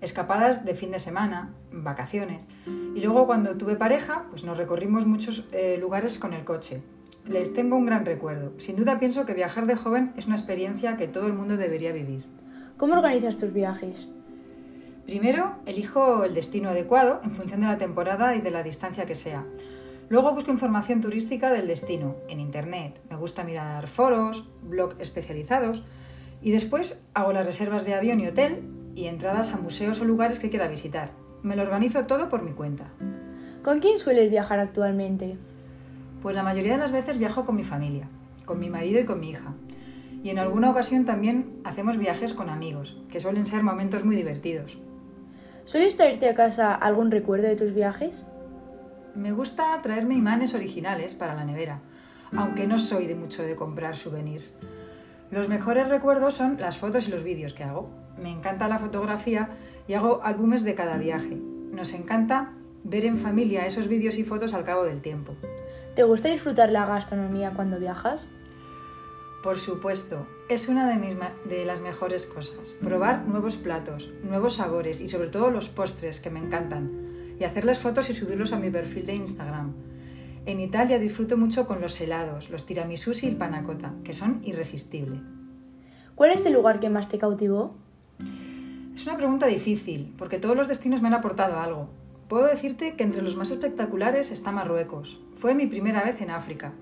escapadas 0.00 0.64
de 0.64 0.74
fin 0.74 0.90
de 0.90 0.98
semana, 0.98 1.54
vacaciones. 1.70 2.48
Y 2.66 3.00
luego 3.00 3.26
cuando 3.26 3.56
tuve 3.56 3.76
pareja, 3.76 4.24
pues 4.30 4.44
nos 4.44 4.58
recorrimos 4.58 5.06
muchos 5.06 5.48
eh, 5.52 5.78
lugares 5.80 6.18
con 6.18 6.34
el 6.34 6.44
coche. 6.44 6.82
Les 7.26 7.54
tengo 7.54 7.76
un 7.76 7.86
gran 7.86 8.04
recuerdo. 8.04 8.52
Sin 8.58 8.76
duda 8.76 8.98
pienso 8.98 9.24
que 9.24 9.34
viajar 9.34 9.66
de 9.66 9.76
joven 9.76 10.12
es 10.16 10.26
una 10.26 10.34
experiencia 10.34 10.96
que 10.96 11.06
todo 11.06 11.28
el 11.28 11.34
mundo 11.34 11.56
debería 11.56 11.92
vivir. 11.92 12.26
¿Cómo 12.76 12.94
organizas 12.94 13.36
tus 13.36 13.52
viajes? 13.52 14.08
Primero, 15.06 15.54
elijo 15.66 16.24
el 16.24 16.34
destino 16.34 16.70
adecuado 16.70 17.20
en 17.22 17.30
función 17.30 17.60
de 17.60 17.68
la 17.68 17.78
temporada 17.78 18.34
y 18.34 18.40
de 18.40 18.50
la 18.50 18.64
distancia 18.64 19.06
que 19.06 19.14
sea. 19.14 19.44
Luego 20.08 20.34
busco 20.34 20.50
información 20.50 21.00
turística 21.00 21.52
del 21.52 21.68
destino 21.68 22.16
en 22.28 22.40
Internet. 22.40 23.00
Me 23.08 23.16
gusta 23.16 23.44
mirar 23.44 23.86
foros, 23.86 24.50
blogs 24.62 25.00
especializados 25.00 25.84
y 26.42 26.50
después 26.50 27.02
hago 27.14 27.32
las 27.32 27.46
reservas 27.46 27.84
de 27.84 27.94
avión 27.94 28.20
y 28.20 28.26
hotel 28.26 28.62
y 28.94 29.06
entradas 29.06 29.54
a 29.54 29.58
museos 29.58 30.00
o 30.00 30.04
lugares 30.04 30.38
que 30.38 30.50
quiera 30.50 30.68
visitar. 30.68 31.12
Me 31.42 31.56
lo 31.56 31.62
organizo 31.62 32.06
todo 32.06 32.28
por 32.28 32.42
mi 32.42 32.52
cuenta. 32.52 32.90
¿Con 33.62 33.80
quién 33.80 33.98
sueles 33.98 34.30
viajar 34.30 34.58
actualmente? 34.58 35.36
Pues 36.20 36.34
la 36.34 36.42
mayoría 36.42 36.72
de 36.72 36.78
las 36.78 36.92
veces 36.92 37.18
viajo 37.18 37.44
con 37.44 37.56
mi 37.56 37.64
familia, 37.64 38.08
con 38.44 38.58
mi 38.58 38.70
marido 38.70 39.00
y 39.00 39.04
con 39.04 39.20
mi 39.20 39.30
hija. 39.30 39.54
Y 40.22 40.30
en 40.30 40.38
alguna 40.38 40.70
ocasión 40.70 41.04
también 41.04 41.60
hacemos 41.64 41.96
viajes 41.96 42.32
con 42.32 42.48
amigos, 42.48 42.96
que 43.08 43.20
suelen 43.20 43.46
ser 43.46 43.62
momentos 43.62 44.04
muy 44.04 44.14
divertidos. 44.14 44.78
¿Sueles 45.64 45.94
traerte 45.94 46.28
a 46.28 46.34
casa 46.34 46.74
algún 46.74 47.10
recuerdo 47.10 47.48
de 47.48 47.56
tus 47.56 47.72
viajes? 47.72 48.26
Me 49.14 49.32
gusta 49.32 49.78
traerme 49.82 50.14
imanes 50.14 50.54
originales 50.54 51.14
para 51.14 51.34
la 51.34 51.44
nevera, 51.44 51.80
aunque 52.36 52.66
no 52.66 52.78
soy 52.78 53.06
de 53.06 53.14
mucho 53.14 53.42
de 53.42 53.56
comprar 53.56 53.96
souvenirs. 53.96 54.56
Los 55.32 55.48
mejores 55.48 55.88
recuerdos 55.88 56.34
son 56.34 56.58
las 56.60 56.76
fotos 56.76 57.08
y 57.08 57.10
los 57.10 57.24
vídeos 57.24 57.54
que 57.54 57.64
hago. 57.64 57.88
Me 58.18 58.30
encanta 58.30 58.68
la 58.68 58.78
fotografía 58.78 59.48
y 59.88 59.94
hago 59.94 60.20
álbumes 60.22 60.62
de 60.62 60.74
cada 60.74 60.98
viaje. 60.98 61.36
Nos 61.72 61.94
encanta 61.94 62.52
ver 62.84 63.06
en 63.06 63.16
familia 63.16 63.64
esos 63.64 63.88
vídeos 63.88 64.18
y 64.18 64.24
fotos 64.24 64.52
al 64.52 64.64
cabo 64.64 64.84
del 64.84 65.00
tiempo. 65.00 65.34
¿Te 65.96 66.02
gusta 66.02 66.28
disfrutar 66.28 66.70
la 66.70 66.84
gastronomía 66.84 67.52
cuando 67.52 67.80
viajas? 67.80 68.28
Por 69.42 69.56
supuesto, 69.56 70.26
es 70.50 70.68
una 70.68 70.86
de, 70.86 71.16
de, 71.48 71.64
las 71.64 71.80
mejores 71.80 72.26
cosas. 72.26 72.74
Probar 72.82 73.26
nuevos 73.26 73.56
platos, 73.56 74.10
nuevos 74.22 74.56
sabores 74.56 75.00
y 75.00 75.08
sobre 75.08 75.30
todo 75.30 75.50
los 75.50 75.70
postres 75.70 76.20
que 76.20 76.28
me 76.28 76.40
encantan. 76.40 77.08
Y 77.40 77.44
hacerles 77.44 77.78
fotos 77.78 78.10
y 78.10 78.14
subirlos 78.14 78.52
a 78.52 78.58
mi 78.58 78.68
perfil 78.68 79.06
de 79.06 79.14
Instagram. 79.14 79.72
En 80.44 80.58
Italia 80.58 80.98
disfruto 80.98 81.36
mucho 81.36 81.68
con 81.68 81.80
los 81.80 82.00
helados, 82.00 82.50
los 82.50 82.66
tiramisús 82.66 83.22
y 83.22 83.28
el 83.28 83.36
panacota, 83.36 83.94
que 84.02 84.12
son 84.12 84.40
irresistibles. 84.42 85.20
¿Cuál 86.16 86.32
es 86.32 86.44
el 86.46 86.52
lugar 86.52 86.80
que 86.80 86.90
más 86.90 87.08
te 87.08 87.16
cautivó? 87.16 87.76
Es 88.94 89.06
una 89.06 89.16
pregunta 89.16 89.46
difícil, 89.46 90.12
porque 90.18 90.38
todos 90.38 90.56
los 90.56 90.66
destinos 90.66 91.00
me 91.00 91.08
han 91.08 91.14
aportado 91.14 91.60
algo. 91.60 91.88
Puedo 92.28 92.46
decirte 92.46 92.96
que 92.96 93.04
entre 93.04 93.22
los 93.22 93.36
más 93.36 93.50
espectaculares 93.52 94.32
está 94.32 94.50
Marruecos. 94.50 95.20
Fue 95.36 95.54
mi 95.54 95.66
primera 95.66 96.02
vez 96.02 96.20
en 96.20 96.30
África. 96.30 96.72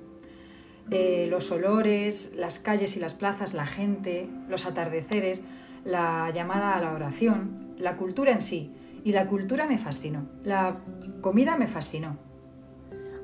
Eh, 0.90 1.26
los 1.28 1.50
olores, 1.50 2.32
las 2.36 2.60
calles 2.60 2.96
y 2.96 3.00
las 3.00 3.14
plazas, 3.14 3.52
la 3.52 3.66
gente, 3.66 4.28
los 4.48 4.64
atardeceres, 4.64 5.42
la 5.84 6.30
llamada 6.30 6.76
a 6.76 6.80
la 6.80 6.92
oración, 6.92 7.74
la 7.78 7.96
cultura 7.96 8.32
en 8.32 8.40
sí. 8.40 8.72
Y 9.04 9.12
la 9.12 9.26
cultura 9.26 9.66
me 9.66 9.76
fascinó. 9.76 10.26
La 10.44 10.78
comida 11.20 11.56
me 11.56 11.66
fascinó. 11.66 12.29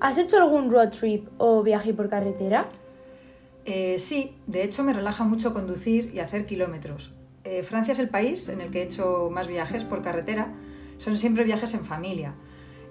¿Has 0.01 0.19
hecho 0.19 0.37
algún 0.37 0.71
road 0.71 0.91
trip 0.91 1.29
o 1.39 1.63
viaje 1.63 1.95
por 1.95 2.11
carretera? 2.11 2.69
Eh, 3.65 3.99
sí, 3.99 4.37
de 4.47 4.63
hecho 4.63 4.85
me 4.85 4.93
relaja 4.93 5.25
mucho 5.25 5.55
conducir 5.55 6.13
y 6.15 6.21
hacer 6.21 6.45
kilómetros. 6.45 7.13
Eh, 7.45 7.63
Francia 7.63 7.93
es 7.93 7.99
el 7.99 8.11
país 8.11 8.49
en 8.51 8.61
el 8.61 8.71
que 8.71 8.81
he 8.81 8.85
hecho 8.85 9.31
más 9.33 9.49
viajes 9.49 9.85
por 9.85 10.03
carretera. 10.03 10.53
Son 10.99 11.17
siempre 11.17 11.45
viajes 11.45 11.73
en 11.75 11.83
familia. 11.83 12.35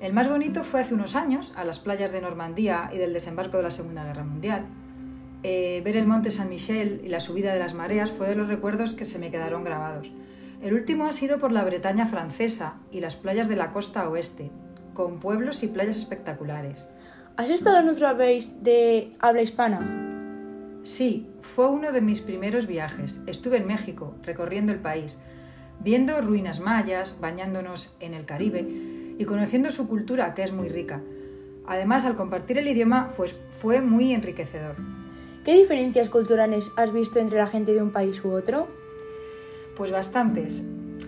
El 0.02 0.13
más 0.13 0.28
bonito 0.28 0.63
fue 0.63 0.82
hace 0.82 0.94
unos 0.94 1.15
años, 1.15 1.54
a 1.56 1.63
las 1.63 1.80
playas 1.80 2.12
de 2.12 2.22
Normandía 2.22 2.89
y 2.91 2.98
del 2.98 3.13
desembarco 3.13 3.58
de 3.58 3.63
la 3.63 3.70
Segunda 3.70 4.04
Guerra 4.04 4.24
Mundial. 4.24 4.65
Eh, 5.44 5.82
ver 5.86 5.98
el 5.98 6.08
monte 6.08 6.32
San 6.32 6.50
Michel 6.50 7.02
y 7.06 7.10
la 7.10 7.20
subida 7.20 7.54
de 7.54 7.60
las 7.60 7.76
mareas 7.76 8.10
fue 8.10 8.28
de 8.28 8.36
los 8.36 8.48
recuerdos 8.48 8.96
que 8.96 9.06
se 9.06 9.20
me 9.20 9.30
quedaron 9.30 9.63
grabados. 9.63 10.12
El 10.62 10.74
último 10.74 11.06
ha 11.06 11.13
sido 11.13 11.38
por 11.38 11.52
la 11.52 11.63
Bretaña 11.63 12.08
francesa 12.08 12.78
y 12.91 13.00
las 13.00 13.15
playas 13.15 13.48
de 13.48 13.56
la 13.56 13.72
costa 13.72 14.10
oeste, 14.10 14.50
con 14.95 15.19
pueblos 15.19 15.62
y 15.62 15.67
playas 15.67 15.97
espectaculares. 15.97 16.88
¿Has 17.38 17.51
estado 17.51 17.79
en 17.79 17.89
otro 17.89 18.17
país 18.17 18.63
de 18.63 19.12
habla 19.19 19.43
hispana? 19.43 20.81
Sí, 20.81 21.27
fue 21.41 21.67
uno 21.67 21.91
de 21.91 22.01
mis 22.01 22.21
primeros 22.21 22.65
viajes. 22.65 23.21
Estuve 23.27 23.58
en 23.58 23.67
México, 23.67 24.15
recorriendo 24.23 24.71
el 24.71 24.79
país, 24.79 25.19
viendo 25.79 26.19
ruinas 26.21 26.60
mayas, 26.60 27.17
bañándonos 27.19 27.95
en 27.99 28.13
el 28.13 28.25
Caribe 28.25 28.65
y 29.19 29.25
conociendo 29.25 29.69
su 29.71 29.88
cultura, 29.88 30.34
que 30.34 30.43
es 30.43 30.53
muy 30.53 30.69
rica. 30.69 31.01
Además, 31.67 32.05
al 32.05 32.15
compartir 32.15 32.58
el 32.58 32.67
idioma, 32.67 33.10
pues, 33.15 33.36
fue 33.49 33.81
muy 33.81 34.13
enriquecedor. 34.13 34.75
¿Qué 35.43 35.55
diferencias 35.55 36.10
culturales 36.10 36.71
has 36.77 36.91
visto 36.91 37.19
entre 37.19 37.38
la 37.38 37.47
gente 37.47 37.73
de 37.73 37.81
un 37.81 37.91
país 37.91 38.23
u 38.23 38.31
otro? 38.31 38.67
Pues 39.75 39.91
bastantes. 39.91 40.65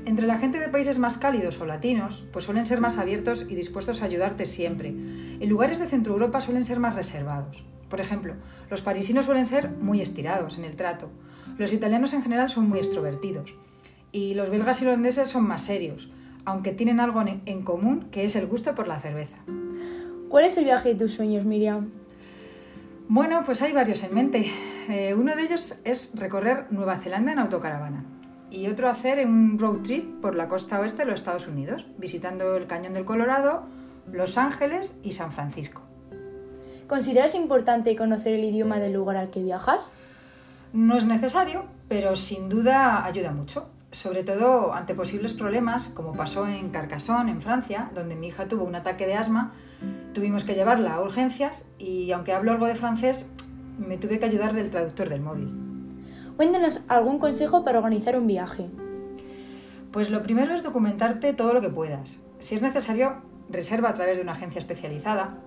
Entre 0.08 0.26
la 0.26 0.38
gente 0.38 0.58
de 0.58 0.70
países 0.70 1.00
más 1.00 1.18
cálidos 1.18 1.60
o 1.60 1.66
latinos, 1.66 2.26
pues 2.32 2.46
suelen 2.46 2.66
ser 2.66 2.80
más 2.80 2.98
abiertos 2.98 3.46
y 3.50 3.56
dispuestos 3.56 4.02
a 4.02 4.06
ayudarte 4.06 4.46
siempre. 4.46 4.88
En 4.88 5.50
lugares 5.50 5.80
de 5.80 5.86
Centro 5.86 6.14
Europa 6.14 6.40
suelen 6.40 6.64
ser 6.64 6.80
más 6.80 6.96
reservados. 6.96 7.66
Por 7.90 8.00
ejemplo, 8.00 8.34
los 8.70 8.82
parisinos 8.82 9.26
suelen 9.26 9.46
ser 9.46 9.70
muy 9.70 10.00
estirados 10.00 10.58
en 10.58 10.64
el 10.64 10.78
trato. 10.78 11.10
Los 11.58 11.74
italianos 11.74 12.14
en 12.14 12.24
general 12.24 12.48
son 12.48 12.70
muy 12.70 12.80
extrovertidos. 12.80 13.54
Y 14.14 14.34
los 14.34 14.50
belgas 14.50 14.82
y 14.82 14.86
holandeses 14.86 15.28
son 15.28 15.46
más 15.46 15.64
serios, 15.64 16.10
aunque 16.46 16.72
tienen 16.72 17.02
algo 17.02 17.22
en 17.46 17.64
común 17.64 18.08
que 18.10 18.24
es 18.24 18.38
el 18.38 18.48
gusto 18.48 18.74
por 18.76 18.88
la 18.88 19.00
cerveza. 19.00 19.36
¿Cuál 20.30 20.46
es 20.46 20.56
el 20.56 20.64
viaje 20.64 20.88
de 20.88 20.96
tus 20.96 21.16
sueños, 21.16 21.44
Miriam? 21.44 21.90
Bueno, 23.10 23.42
pues 23.46 23.62
hay 23.62 23.74
varios 23.74 24.02
en 24.04 24.14
mente. 24.14 24.54
Eh, 24.88 25.14
uno 25.16 25.36
de 25.36 25.42
ellos 25.42 25.76
es 25.84 26.14
recorrer 26.16 26.68
Nueva 26.70 26.96
Zelanda 26.96 27.34
en 27.34 27.40
autocaravana 27.40 28.17
y 28.50 28.68
otro 28.68 28.90
hacer 28.90 29.26
un 29.26 29.60
road 29.60 29.82
trip 29.82 30.22
por 30.22 30.36
la 30.36 30.48
costa 30.48 30.80
oeste 30.80 31.04
de 31.04 31.12
los 31.12 31.20
Estados 31.20 31.48
Unidos, 31.48 31.86
visitando 31.98 32.56
el 32.56 32.68
Cañón 32.68 32.94
del 32.94 33.06
Colorado, 33.06 33.64
Los 34.12 34.38
Ángeles 34.38 35.00
y 35.04 35.12
San 35.12 35.32
Francisco. 35.32 35.82
¿Consideras 36.88 37.36
importante 37.36 37.96
conocer 37.96 38.34
el 38.34 38.46
idioma 38.46 38.80
del 38.80 38.94
lugar 38.94 39.18
al 39.18 39.28
que 39.28 39.44
viajas? 39.44 39.92
No 40.72 40.96
es 40.98 41.06
necesario, 41.06 41.66
pero 41.90 42.16
sin 42.16 42.48
duda 42.48 43.04
ayuda 43.04 43.32
mucho, 43.32 43.68
sobre 43.92 44.24
todo 44.24 44.74
ante 44.74 44.94
posibles 44.94 45.34
problemas, 45.34 45.90
como 45.90 46.14
pasó 46.14 46.48
en 46.48 46.70
Carcassonne, 46.70 47.32
en 47.32 47.42
Francia, 47.42 47.92
donde 47.94 48.16
mi 48.16 48.28
hija 48.28 48.48
tuvo 48.48 48.64
un 48.64 48.76
ataque 48.76 49.06
de 49.06 49.16
asma, 49.16 49.54
tuvimos 50.14 50.46
que 50.46 50.56
llevarla 50.56 50.94
a 50.94 51.02
urgencias 51.02 51.68
y 51.78 52.12
aunque 52.12 52.34
hablo 52.34 52.52
algo 52.52 52.68
de 52.68 52.76
francés, 52.76 53.32
me 53.78 53.98
tuve 53.98 54.20
que 54.20 54.26
ayudar 54.26 54.54
del 54.54 54.70
traductor 54.70 55.10
del 55.10 55.22
móvil. 55.22 55.67
Cuéntanos 56.38 56.82
algún 56.88 57.18
consejo 57.18 57.64
para 57.64 57.80
organizar 57.80 58.16
un 58.16 58.28
viaje. 58.28 58.70
Pues 59.92 60.12
lo 60.12 60.22
primero 60.22 60.54
es 60.54 60.62
documentarte 60.62 61.34
todo 61.34 61.52
lo 61.52 61.62
que 61.62 61.70
puedas. 61.70 62.20
Si 62.38 62.54
es 62.54 62.62
necesario, 62.62 63.24
reserva 63.50 63.90
a 63.90 63.96
través 63.96 64.18
de 64.18 64.22
una 64.22 64.34
agencia 64.34 64.60
especializada, 64.60 65.40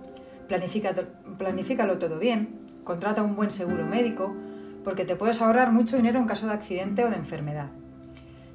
planifícalo 0.49 1.97
todo 1.97 2.19
bien, 2.19 2.59
contrata 2.83 3.23
un 3.23 3.37
buen 3.37 3.51
seguro 3.51 3.85
médico, 3.85 4.35
porque 4.83 5.05
te 5.05 5.15
puedes 5.15 5.41
ahorrar 5.41 5.71
mucho 5.71 5.95
dinero 5.95 6.19
en 6.19 6.25
caso 6.25 6.47
de 6.47 6.51
accidente 6.51 7.05
o 7.05 7.09
de 7.09 7.15
enfermedad. 7.15 7.69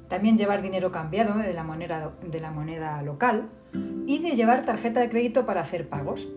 También 0.07 0.37
llevar 0.37 0.61
dinero 0.61 0.91
cambiado 0.91 1.39
de 1.39 1.53
la, 1.55 1.63
moneda, 1.63 2.11
de 2.21 2.39
la 2.39 2.51
moneda 2.51 3.01
local 3.01 3.49
y 4.05 4.19
de 4.19 4.35
llevar 4.35 4.63
tarjeta 4.63 4.99
de 4.99 5.09
crédito 5.09 5.47
para 5.47 5.61
hacer 5.61 5.89
pagos. 5.89 6.27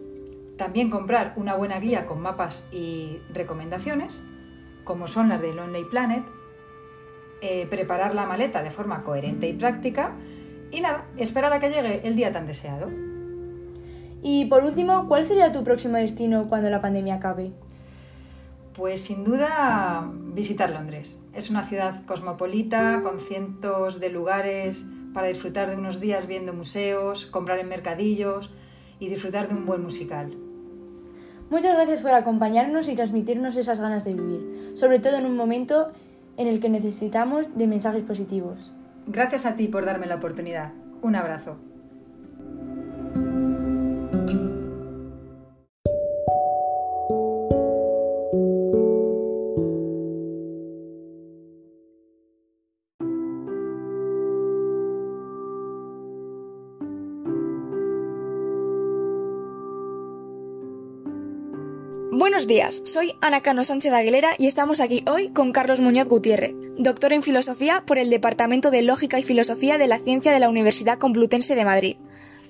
También 0.57 0.89
comprar 0.89 1.35
una 1.37 1.57
buena 1.57 1.79
guía 1.79 2.07
con 2.07 2.23
mapas 2.23 2.67
y 2.73 3.19
recomendaciones 3.35 4.25
como 4.91 5.07
son 5.07 5.29
las 5.29 5.41
de 5.41 5.55
Lonely 5.55 5.85
Planet, 5.85 6.25
eh, 7.43 7.65
preparar 7.71 8.13
la 8.13 8.27
maleta 8.27 8.61
de 8.61 8.73
forma 8.73 9.05
coherente 9.05 9.49
y 9.49 9.53
práctica 9.53 10.17
y 10.73 10.81
nada, 10.81 11.07
esperar 11.17 11.53
a 11.53 11.61
que 11.61 11.71
llegue 11.71 12.09
el 12.09 12.17
día 12.17 12.33
tan 12.33 12.45
deseado. 12.45 12.89
Y 14.21 14.47
por 14.47 14.65
último, 14.65 15.07
¿cuál 15.07 15.25
sería 15.25 15.53
tu 15.53 15.63
próximo 15.63 15.97
destino 15.97 16.49
cuando 16.49 16.71
la 16.71 16.81
pandemia 16.81 17.15
acabe? 17.15 17.53
Pues 18.75 19.01
sin 19.01 19.23
duda 19.23 20.11
visitar 20.35 20.71
Londres. 20.71 21.21
Es 21.35 21.51
una 21.51 21.63
ciudad 21.63 22.05
cosmopolita, 22.05 23.01
con 23.05 23.21
cientos 23.21 24.01
de 24.01 24.11
lugares 24.11 24.87
para 25.15 25.29
disfrutar 25.29 25.71
de 25.71 25.77
unos 25.77 26.01
días 26.01 26.27
viendo 26.27 26.53
museos, 26.53 27.27
comprar 27.27 27.61
en 27.61 27.69
mercadillos 27.69 28.51
y 28.99 29.09
disfrutar 29.09 29.47
de 29.47 29.55
un 29.55 29.67
buen 29.67 29.85
musical. 29.85 30.50
Muchas 31.51 31.75
gracias 31.75 32.01
por 32.03 32.13
acompañarnos 32.13 32.89
y 32.89 32.95
transmitirnos 32.95 33.57
esas 33.57 33.81
ganas 33.81 34.05
de 34.05 34.15
vivir, 34.15 34.73
sobre 34.75 35.01
todo 35.01 35.17
en 35.17 35.27
un 35.27 35.37
momento 35.37 35.91
en 36.37 36.47
el 36.47 36.61
que 36.61 36.69
necesitamos 36.69 37.59
de 37.59 37.67
mensajes 37.67 38.05
positivos. 38.05 38.73
Gracias 39.09 39.47
a 39.47 39.57
ti 39.57 39.67
por 39.67 39.85
darme 39.85 40.07
la 40.07 40.15
oportunidad. 40.15 40.73
Un 41.03 41.17
abrazo. 41.17 41.57
Buenos 62.41 62.57
días, 62.57 62.83
soy 62.87 63.17
Ana 63.21 63.43
Cano 63.43 63.65
Sánchez 63.65 63.93
Aguilera 63.93 64.31
y 64.39 64.47
estamos 64.47 64.81
aquí 64.81 65.05
hoy 65.07 65.29
con 65.29 65.53
Carlos 65.53 65.79
Muñoz 65.79 66.09
Gutiérrez, 66.09 66.55
doctor 66.79 67.13
en 67.13 67.23
Filosofía 67.23 67.83
por 67.85 67.99
el 67.99 68.09
Departamento 68.09 68.71
de 68.71 68.81
Lógica 68.81 69.19
y 69.19 69.23
Filosofía 69.23 69.77
de 69.77 69.87
la 69.87 69.99
Ciencia 69.99 70.33
de 70.33 70.41
la 70.41 70.49
Universidad 70.49 70.97
Complutense 70.97 71.55
de 71.55 71.67
Madrid. 71.67 71.97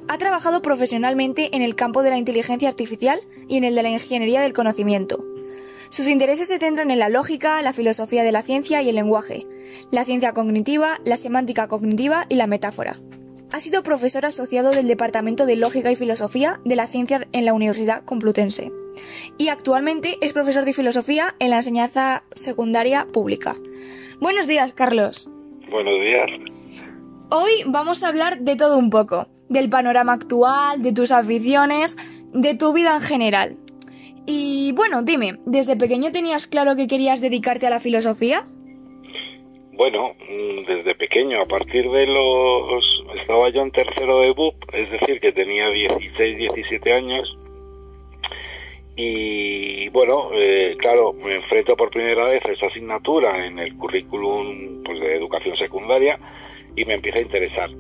Ha 0.07 0.17
trabajado 0.17 0.63
profesionalmente 0.63 1.57
en 1.57 1.63
el 1.63 1.75
campo 1.75 2.05
de 2.05 2.11
la 2.11 2.19
inteligencia 2.19 2.69
artificial 2.69 3.21
y 3.49 3.57
en 3.57 3.65
el 3.65 3.75
de 3.75 3.83
la 3.83 3.91
ingeniería 3.91 4.43
del 4.43 4.53
conocimiento. 4.53 5.25
Sus 5.89 6.07
intereses 6.07 6.47
se 6.47 6.61
centran 6.61 6.93
en 6.93 7.01
la 7.01 7.09
lógica, 7.09 7.61
la 7.61 7.73
filosofía 7.73 8.23
de 8.23 8.31
la 8.31 8.43
ciencia 8.43 8.83
y 8.83 8.91
el 8.91 8.95
lenguaje, 8.95 9.45
la 9.91 10.05
ciencia 10.05 10.35
cognitiva, 10.35 11.01
la 11.05 11.17
semántica 11.17 11.67
cognitiva 11.67 12.27
y 12.29 12.37
la 12.37 12.47
metáfora. 12.47 13.01
Ha 13.51 13.59
sido 13.59 13.83
profesor 13.83 14.25
asociado 14.25 14.71
del 14.71 14.87
Departamento 14.87 15.47
de 15.47 15.57
Lógica 15.57 15.91
y 15.91 15.97
Filosofía 15.97 16.61
de 16.65 16.77
la 16.77 16.87
Ciencia 16.87 17.27
en 17.33 17.45
la 17.45 17.55
Universidad 17.55 18.05
Complutense 18.05 18.71
y 19.39 19.49
actualmente 19.49 20.19
es 20.21 20.33
profesor 20.33 20.65
de 20.65 20.73
filosofía 20.73 21.35
en 21.39 21.51
la 21.51 21.57
enseñanza 21.57 22.25
secundaria 22.33 23.07
pública. 23.13 23.57
Buenos 24.21 24.47
días, 24.47 24.73
Carlos. 24.73 25.29
Buenos 25.71 26.01
días. 26.01 26.27
Hoy 27.31 27.51
vamos 27.67 28.03
a 28.03 28.09
hablar 28.09 28.41
de 28.41 28.57
todo 28.57 28.77
un 28.77 28.91
poco, 28.91 29.29
del 29.49 29.71
panorama 29.71 30.13
actual, 30.13 30.83
de 30.83 30.93
tus 30.93 31.13
aficiones, 31.13 31.97
de 32.33 32.55
tu 32.55 32.73
vida 32.73 32.95
en 32.95 33.01
general. 33.01 33.57
Y 34.27 34.73
bueno, 34.73 35.03
dime, 35.03 35.39
¿desde 35.47 35.77
pequeño 35.77 36.13
tenías 36.13 36.47
claro 36.47 36.77
que 36.77 36.87
querías 36.87 37.21
dedicarte 37.21 37.67
a 37.67 37.71
la 37.71 37.81
filosofía? 37.81 38.47
Bueno, 39.73 40.15
mm, 40.29 40.67
desde 40.67 40.95
pequeño, 40.95 41.41
a 41.41 41.47
partir 41.47 41.91
de 41.91 42.07
los... 42.07 42.85
Estaba 43.19 43.49
yo 43.51 43.63
en 43.63 43.71
tercero 43.71 44.21
de 44.21 44.33
BUP, 44.33 44.55
es 44.75 44.91
decir, 44.91 45.21
que 45.21 45.33
tenía 45.33 45.71
16, 45.71 46.37
17 46.37 46.93
años, 46.93 47.39
y 49.03 49.89
bueno, 49.89 50.29
eh, 50.35 50.77
claro, 50.79 51.15
me 51.15 51.37
enfrento 51.37 51.75
por 51.75 51.89
primera 51.89 52.27
vez 52.27 52.43
a 52.45 52.53
esa 52.53 52.67
asignatura 52.67 53.47
en 53.47 53.59
el 53.59 53.75
currículum 53.79 54.83
pues, 54.85 55.01
de 55.01 55.17
educación 55.17 55.57
secundaria 55.57 56.19
y 56.77 56.85
me 56.85 56.95
empieza 56.95 57.19
a 57.19 57.23
interesar. 57.23 57.71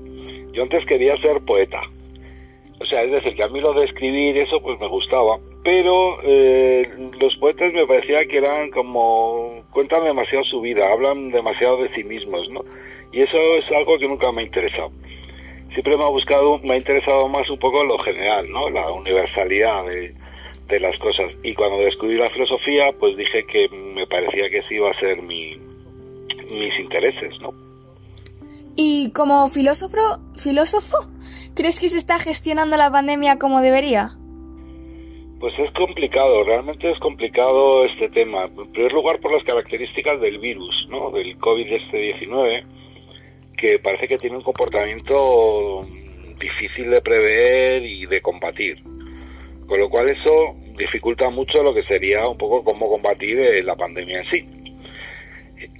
Yo 0.52 0.62
antes 0.62 0.85
quería 0.87 1.14
ser 1.18 1.44
poeta. 1.44 1.83
O 2.80 2.87
sea, 2.87 3.02
es 3.02 3.11
decir, 3.11 3.35
que 3.35 3.44
a 3.44 3.48
mí 3.48 3.61
lo 3.61 3.74
de 3.74 3.85
escribir 3.85 4.38
eso 4.38 4.62
pues 4.62 4.80
me 4.80 4.88
gustaba, 4.88 5.38
pero 5.62 6.18
eh, 6.22 6.88
los 7.20 7.37
poetas 7.37 7.70
me 7.74 7.87
parecía 7.87 8.24
que 8.24 8.38
eran 8.38 8.70
como 8.70 9.62
cuentan 9.70 10.04
demasiado 10.04 10.44
su 10.44 10.62
vida, 10.62 10.90
hablan 10.90 11.30
demasiado 11.30 11.83
de 11.83 11.94
sí 11.94 12.02
mismos, 12.02 12.48
¿no? 12.48 12.64
Y 13.12 13.20
eso 13.20 13.37
es 13.59 13.70
algo 13.76 13.98
que 13.98 14.09
nunca 14.09 14.33
me 14.33 14.40
ha 14.40 14.46
interesado. 14.46 14.90
Siempre 15.74 15.98
me 15.98 16.04
ha 16.04 16.09
buscado, 16.09 16.59
me 16.61 16.74
ha 16.74 16.78
interesado 16.78 17.28
más 17.28 17.48
un 17.50 17.59
poco 17.59 17.85
lo 17.85 17.98
general, 17.98 18.50
¿no? 18.50 18.70
La 18.70 18.90
universalidad 18.90 19.85
de, 19.85 20.14
de 20.70 20.80
las 20.80 20.98
cosas. 20.98 21.33
Y 21.42 21.54
cuando 21.54 21.78
descubrí 21.78 22.16
la 22.16 22.30
filosofía, 22.30 22.92
pues 22.98 23.16
dije 23.16 23.44
que 23.44 23.68
me 23.68 24.06
parecía 24.06 24.48
que 24.50 24.62
sí 24.68 24.76
iba 24.76 24.90
a 24.90 25.00
ser 25.00 25.20
mi, 25.22 25.56
mis 26.50 26.78
intereses, 26.80 27.38
¿no? 27.40 27.52
Y 28.76 29.11
como 29.12 29.48
filósofo, 29.48 30.20
filósofo, 30.37 30.98
¿crees 31.54 31.80
que 31.80 31.88
se 31.88 31.98
está 31.98 32.18
gestionando 32.18 32.76
la 32.76 32.90
pandemia 32.90 33.38
como 33.38 33.61
debería? 33.61 34.12
Pues 35.40 35.54
es 35.59 35.72
complicado, 35.72 36.44
realmente 36.44 36.90
es 36.90 36.98
complicado 36.98 37.85
este 37.85 38.09
tema. 38.11 38.44
En 38.44 38.72
primer 38.72 38.92
lugar 38.92 39.20
por 39.20 39.33
las 39.33 39.42
características 39.44 40.20
del 40.20 40.38
virus, 40.38 40.87
¿no? 40.88 41.11
Del 41.11 41.38
COVID-19, 41.38 42.64
que 43.56 43.78
parece 43.78 44.06
que 44.06 44.18
tiene 44.18 44.37
un 44.37 44.42
comportamiento 44.42 45.87
difícil 46.38 46.90
de 46.90 47.00
prever 47.00 47.85
y 47.85 48.06
de 48.06 48.20
combatir. 48.20 48.83
Con 49.66 49.78
lo 49.78 49.88
cual 49.88 50.11
eso 50.11 50.56
dificulta 50.81 51.31
mucho 51.31 51.62
lo 51.62 51.73
que 51.75 51.83
sería 51.85 52.27
un 52.27 52.38
poco 52.38 52.64
cómo 52.64 52.88
combatir 52.88 53.38
eh, 53.38 53.62
la 53.62 53.77
pandemia 53.77 54.21
en 54.21 54.31
sí. 54.31 54.47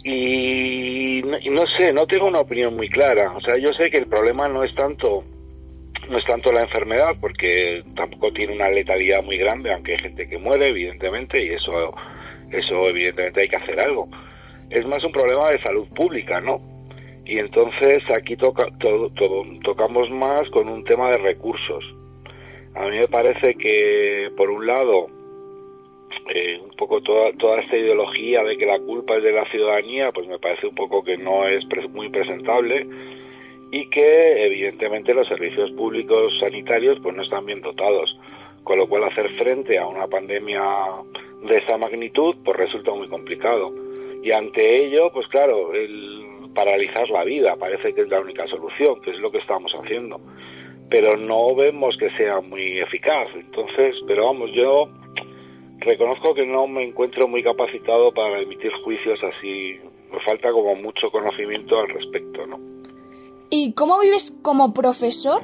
Y, 0.05 1.23
no 1.23 1.67
sé, 1.79 1.93
no 1.93 2.07
tengo 2.07 2.27
una 2.27 2.41
opinión 2.41 2.77
muy 2.77 2.89
clara. 2.89 3.33
O 3.33 3.41
sea, 3.41 3.57
yo 3.59 3.73
sé 3.73 3.91
que 3.91 3.99
el 3.99 4.07
problema 4.07 4.49
no 4.49 4.65
es 4.65 4.75
tanto 4.75 5.25
no 6.09 6.19
es 6.19 6.25
tanto 6.25 6.51
la 6.51 6.63
enfermedad, 6.63 7.15
porque 7.21 7.85
tampoco 7.95 8.33
tiene 8.33 8.55
una 8.55 8.69
letalidad 8.69 9.23
muy 9.23 9.37
grande, 9.37 9.73
aunque 9.73 9.93
hay 9.93 9.99
gente 9.99 10.29
que 10.29 10.39
muere, 10.39 10.71
evidentemente, 10.71 11.41
y 11.41 11.51
eso, 11.51 11.95
eso 12.51 12.89
evidentemente 12.89 13.43
hay 13.43 13.49
que 13.49 13.57
hacer 13.57 13.79
algo. 13.79 14.09
Es 14.71 14.85
más 14.87 15.05
un 15.05 15.13
problema 15.13 15.51
de 15.51 15.63
salud 15.63 15.87
pública, 15.95 16.41
¿no? 16.41 16.61
Y 17.27 17.39
entonces 17.39 18.03
aquí 18.13 18.37
toca, 18.37 18.67
tocamos 19.63 20.11
más 20.11 20.49
con 20.51 20.69
un 20.69 20.83
tema 20.83 21.11
de 21.13 21.19
recursos. 21.19 21.85
A 22.81 22.89
mí 22.89 22.97
me 22.97 23.09
parece 23.09 23.57
que, 23.57 24.31
por 24.39 24.49
un 24.49 24.67
lado, 24.67 25.09
eh, 26.35 26.59
un 26.65 26.75
poco 26.77 27.03
toda, 27.03 27.31
toda 27.35 27.61
esta 27.61 27.77
ideología 27.77 28.43
de 28.43 28.57
que 28.57 28.65
la 28.65 28.79
culpa 28.79 29.19
es 29.19 29.23
de 29.23 29.33
la 29.33 29.45
ciudadanía, 29.51 30.11
pues 30.13 30.27
me 30.27 30.39
parece 30.39 30.67
un 30.67 30.75
poco 30.75 31.05
que 31.05 31.19
no 31.19 31.47
es 31.47 31.63
muy 31.91 32.09
presentable 32.09 32.87
y 33.71 33.91
que 33.91 34.47
evidentemente 34.47 35.13
los 35.13 35.29
servicios 35.29 35.71
públicos 35.73 36.33
sanitarios 36.41 36.99
pues 37.03 37.15
no 37.15 37.23
están 37.23 37.45
bien 37.45 37.61
dotados, 37.61 38.19
con 38.65 38.79
lo 38.79 38.89
cual 38.89 39.05
hacer 39.05 39.29
frente 39.37 39.77
a 39.79 39.87
una 39.87 40.07
pandemia 40.07 40.63
de 41.43 41.59
esa 41.59 41.77
magnitud 41.77 42.35
pues 42.43 42.57
resulta 42.57 42.95
muy 42.95 43.09
complicado. 43.09 43.75
Y 44.23 44.33
ante 44.33 44.87
ello, 44.87 45.11
pues 45.13 45.29
claro, 45.29 45.75
el 45.75 46.49
paralizar 46.55 47.11
la 47.11 47.25
vida 47.25 47.57
parece 47.57 47.93
que 47.93 48.01
es 48.01 48.09
la 48.09 48.21
única 48.21 48.47
solución, 48.47 49.03
que 49.03 49.11
es 49.11 49.19
lo 49.19 49.31
que 49.31 49.39
estamos 49.39 49.71
haciendo 49.75 50.19
pero 50.91 51.17
no 51.17 51.55
vemos 51.55 51.97
que 51.99 52.11
sea 52.17 52.41
muy 52.41 52.81
eficaz. 52.81 53.29
Entonces, 53.35 53.95
pero 54.07 54.27
vamos, 54.27 54.51
yo 54.53 54.89
reconozco 55.79 56.35
que 56.35 56.45
no 56.45 56.67
me 56.67 56.85
encuentro 56.85 57.29
muy 57.29 57.43
capacitado 57.43 58.13
para 58.13 58.41
emitir 58.41 58.73
juicios 58.85 59.19
así. 59.23 59.79
Me 60.13 60.21
falta 60.21 60.51
como 60.51 60.75
mucho 60.75 61.11
conocimiento 61.11 61.79
al 61.79 61.89
respecto, 61.89 62.47
¿no? 62.47 62.59
¿Y 63.51 63.73
cómo 63.75 64.01
vives 64.01 64.37
como 64.43 64.75
profesor 64.75 65.43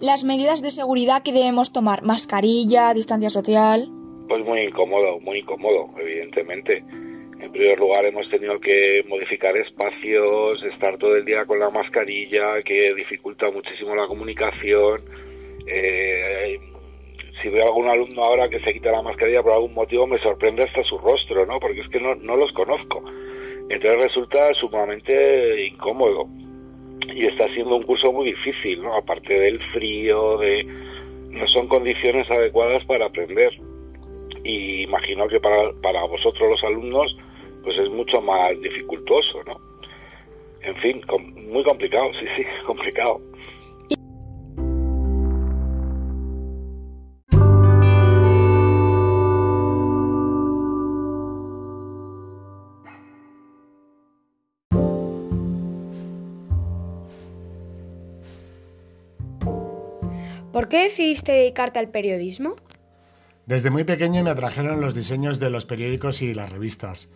las 0.00 0.24
medidas 0.24 0.60
de 0.60 0.70
seguridad 0.70 1.22
que 1.22 1.32
debemos 1.32 1.72
tomar? 1.72 2.02
Mascarilla, 2.02 2.92
distancia 2.92 3.30
social. 3.30 3.88
Pues 4.28 4.44
muy 4.44 4.60
incómodo, 4.60 5.20
muy 5.20 5.38
incómodo, 5.38 5.88
evidentemente. 5.98 6.84
En 7.40 7.52
primer 7.52 7.78
lugar, 7.78 8.04
hemos 8.06 8.28
tenido 8.30 8.58
que 8.60 9.02
modificar 9.06 9.56
espacios, 9.56 10.62
estar 10.64 10.96
todo 10.98 11.16
el 11.16 11.24
día 11.24 11.44
con 11.44 11.58
la 11.58 11.70
mascarilla, 11.70 12.62
que 12.62 12.94
dificulta 12.94 13.50
muchísimo 13.50 13.94
la 13.94 14.06
comunicación. 14.06 15.02
Eh, 15.66 16.58
si 17.42 17.48
veo 17.48 17.66
algún 17.66 17.88
alumno 17.88 18.22
ahora 18.24 18.48
que 18.48 18.60
se 18.60 18.72
quita 18.72 18.90
la 18.90 19.02
mascarilla 19.02 19.42
por 19.42 19.52
algún 19.52 19.74
motivo, 19.74 20.06
me 20.06 20.18
sorprende 20.18 20.64
hasta 20.64 20.82
su 20.84 20.96
rostro, 20.98 21.44
¿no? 21.44 21.60
Porque 21.60 21.80
es 21.80 21.88
que 21.88 22.00
no, 22.00 22.14
no 22.14 22.36
los 22.36 22.52
conozco. 22.52 23.02
Entonces 23.68 24.02
resulta 24.02 24.54
sumamente 24.54 25.66
incómodo. 25.66 26.28
Y 27.14 27.26
está 27.26 27.46
siendo 27.54 27.76
un 27.76 27.82
curso 27.82 28.12
muy 28.12 28.26
difícil, 28.26 28.82
¿no? 28.82 28.94
Aparte 28.96 29.38
del 29.38 29.60
frío, 29.72 30.38
de 30.38 30.64
no 30.64 31.46
son 31.48 31.68
condiciones 31.68 32.30
adecuadas 32.30 32.84
para 32.86 33.06
aprender. 33.06 33.52
Y 34.46 34.84
imagino 34.84 35.26
que 35.26 35.40
para, 35.40 35.72
para 35.82 36.04
vosotros 36.04 36.50
los 36.50 36.62
alumnos, 36.62 37.16
pues 37.64 37.76
es 37.78 37.90
mucho 37.90 38.20
más 38.20 38.52
dificultoso, 38.60 39.42
¿no? 39.44 39.60
En 40.62 40.76
fin, 40.76 41.02
muy 41.50 41.64
complicado, 41.64 42.12
sí, 42.12 42.26
sí, 42.36 42.44
complicado. 42.66 43.20
¿Por 60.52 60.68
qué 60.68 60.84
decidiste 60.84 61.32
dedicarte 61.32 61.80
al 61.80 61.90
periodismo? 61.90 62.54
Desde 63.46 63.70
muy 63.70 63.84
pequeño 63.84 64.24
me 64.24 64.30
atrajeron 64.30 64.80
los 64.80 64.96
diseños 64.96 65.38
de 65.38 65.50
los 65.50 65.66
periódicos 65.66 66.20
y 66.20 66.34
las 66.34 66.50
revistas, 66.50 67.10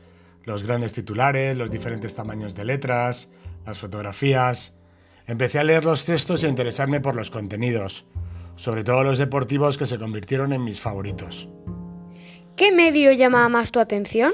los 0.45 0.63
grandes 0.63 0.93
titulares, 0.93 1.57
los 1.57 1.73
diferentes 1.73 2.15
tamaños 2.15 2.55
de 2.55 2.65
letras, 2.65 3.33
las 3.67 3.79
fotografías. 3.79 4.77
Empecé 5.27 5.59
a 5.59 5.65
leer 5.65 5.85
los 5.85 6.05
textos 6.05 6.43
y 6.43 6.47
a 6.47 6.49
interesarme 6.49 7.01
por 7.01 7.17
los 7.17 7.33
contenidos, 7.33 8.07
sobre 8.55 8.85
todo 8.85 9.03
los 9.03 9.19
deportivos 9.19 9.77
que 9.77 9.87
se 9.87 9.99
convirtieron 9.99 10.53
en 10.53 10.63
mis 10.63 10.81
favoritos. 10.81 11.49
¿Qué 12.57 12.71
medio 12.71 13.11
llamaba 13.11 13.49
más 13.49 13.73
tu 13.73 13.81
atención? 13.81 14.33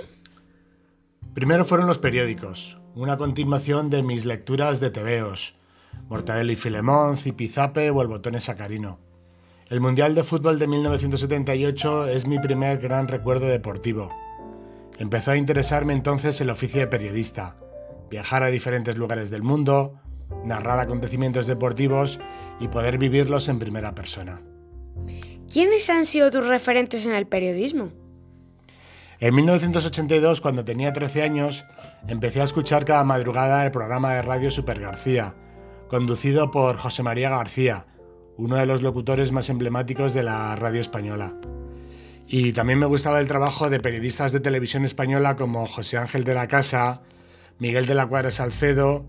Primero 1.33 1.65
fueron 1.65 1.87
los 1.87 1.99
periódicos, 1.99 2.79
una 2.95 3.17
continuación 3.17 3.89
de 3.89 4.03
mis 4.03 4.27
lecturas 4.27 4.81
de 4.81 4.91
tebeos, 4.91 5.55
Mortadelo 6.09 6.53
y 6.53 6.57
Filemón, 6.57 7.17
Zipizape 7.17 7.89
o 7.91 8.03
el 8.03 8.09
Botón 8.09 8.39
Sacarino. 8.39 9.06
El 9.69 9.81
Mundial 9.81 10.15
de 10.15 10.23
Fútbol 10.23 10.61
de 10.61 10.69
1978 10.69 12.07
es 12.07 12.29
mi 12.29 12.39
primer 12.39 12.79
gran 12.79 13.09
recuerdo 13.09 13.47
deportivo. 13.47 14.13
Empezó 14.97 15.33
a 15.33 15.37
interesarme 15.37 15.93
entonces 15.93 16.41
el 16.41 16.51
oficio 16.51 16.81
de 16.81 16.87
periodista, 16.87 17.57
viajar 18.09 18.45
a 18.45 18.47
diferentes 18.47 18.97
lugares 18.97 19.29
del 19.29 19.43
mundo, 19.43 20.01
narrar 20.45 20.79
acontecimientos 20.79 21.49
deportivos 21.49 22.21
y 22.61 22.69
poder 22.69 22.97
vivirlos 22.99 23.49
en 23.49 23.59
primera 23.59 23.93
persona. 23.93 24.41
¿Quiénes 25.53 25.91
han 25.91 26.05
sido 26.05 26.31
tus 26.31 26.47
referentes 26.47 27.05
en 27.05 27.15
el 27.15 27.27
periodismo? 27.27 27.91
En 29.19 29.35
1982, 29.35 30.43
cuando 30.43 30.65
tenía 30.65 30.93
13 30.93 31.23
años, 31.23 31.65
empecé 32.07 32.41
a 32.41 32.45
escuchar 32.45 32.85
cada 32.85 33.03
madrugada 33.03 33.65
el 33.65 33.73
programa 33.73 34.15
de 34.15 34.23
radio 34.23 34.49
Super 34.49 34.79
García, 34.79 35.35
conducido 35.89 36.53
por 36.53 36.77
José 36.77 37.03
María 37.03 37.31
García, 37.31 37.87
uno 38.37 38.57
de 38.57 38.67
los 38.67 38.83
locutores 38.83 39.33
más 39.33 39.49
emblemáticos 39.51 40.15
de 40.15 40.23
la 40.23 40.57
radio 40.57 40.81
española. 40.81 41.35
Y 42.29 42.53
también 42.53 42.79
me 42.79 42.87
gustaba 42.87 43.21
el 43.21 43.29
trabajo 43.29 43.71
de 43.71 43.81
periodistas 43.81 44.33
de 44.33 44.41
televisión 44.41 44.85
española 44.85 45.37
como 45.37 45.67
José 45.67 45.97
Ángel 45.97 46.25
de 46.25 46.35
la 46.35 46.49
Casa, 46.49 47.03
Miguel 47.59 47.87
de 47.87 47.95
la 47.95 48.07
Cuadra 48.07 48.31
Salcedo 48.31 49.07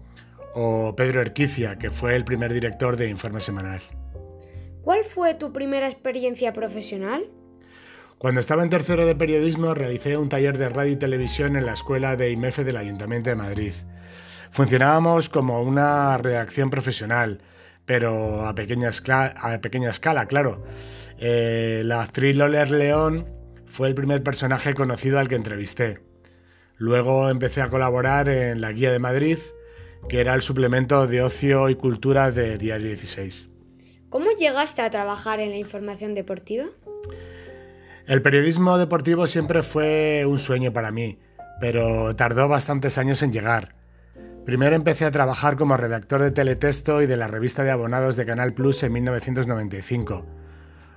o 0.54 0.96
Pedro 0.96 1.22
Erquicia, 1.22 1.78
que 1.78 1.92
fue 1.92 2.16
el 2.16 2.26
primer 2.26 2.54
director 2.54 2.96
de 2.96 3.10
Informe 3.10 3.42
Semanal. 3.42 3.82
¿Cuál 4.84 5.04
fue 5.04 5.34
tu 5.34 5.52
primera 5.52 5.88
experiencia 5.88 6.54
profesional? 6.54 7.26
Cuando 8.18 8.40
estaba 8.40 8.64
en 8.64 8.70
tercero 8.70 9.06
de 9.06 9.16
periodismo 9.16 9.74
realicé 9.74 10.18
un 10.18 10.30
taller 10.30 10.58
de 10.58 10.70
radio 10.70 10.94
y 10.94 10.96
televisión 10.96 11.56
en 11.56 11.66
la 11.66 11.74
escuela 11.74 12.16
de 12.16 12.32
IMEFE 12.32 12.64
del 12.64 12.78
Ayuntamiento 12.78 13.30
de 13.30 13.36
Madrid. 13.36 13.74
Funcionábamos 14.50 15.30
como 15.30 15.62
una 15.62 16.18
redacción 16.18 16.70
profesional, 16.70 17.42
pero 17.88 18.46
a 18.46 18.54
pequeña, 18.54 18.92
a 19.10 19.62
pequeña 19.62 19.90
escala, 19.90 20.28
claro. 20.28 20.62
Eh, 21.18 21.82
la 21.86 22.04
actriz 22.04 22.36
Loler 22.36 22.70
León 22.70 23.26
fue 23.66 23.88
el 23.88 23.96
primer 23.96 24.22
personaje 24.22 24.74
conocido 24.74 25.18
al 25.18 25.30
que 25.30 25.36
entrevisté. 25.36 26.00
Luego 26.76 27.30
empecé 27.30 27.62
a 27.62 27.70
colaborar 27.70 28.28
en 28.28 28.60
La 28.60 28.74
Guía 28.74 28.92
de 28.92 29.00
Madrid, 29.00 29.40
que 30.10 30.20
era 30.20 30.34
el 30.34 30.42
suplemento 30.42 31.08
de 31.08 31.24
ocio 31.24 31.70
y 31.70 31.76
cultura 31.76 32.30
de 32.30 32.58
Diario 32.58 32.88
16. 32.88 33.50
¿Cómo 34.10 34.32
llegaste 34.38 34.82
a 34.82 34.90
trabajar 34.90 35.40
en 35.40 35.52
la 35.52 35.58
información 35.58 36.14
deportiva? 36.14 36.66
El 38.06 38.22
periodismo 38.22 38.78
deportivo 38.78 39.28
siempre 39.28 39.64
fue 39.64 40.26
un 40.26 40.40
sueño 40.40 40.74
para 40.74 40.92
mí, 40.92 41.20
pero 41.62 42.14
tardó 42.18 42.50
bastantes 42.50 42.98
años 42.98 43.24
en 43.24 43.32
llegar. 43.32 43.77
Primero 44.48 44.78
empecé 44.78 45.04
a 45.04 45.12
trabajar 45.12 45.58
como 45.58 45.76
redactor 45.76 46.22
de 46.22 46.32
teletexto 46.32 47.02
y 47.02 47.06
de 47.06 47.18
la 47.18 47.28
revista 47.28 47.66
de 47.66 47.72
abonados 47.72 48.16
de 48.16 48.26
Canal 48.26 48.54
Plus 48.54 48.82
en 48.84 48.94
1995. 48.94 50.26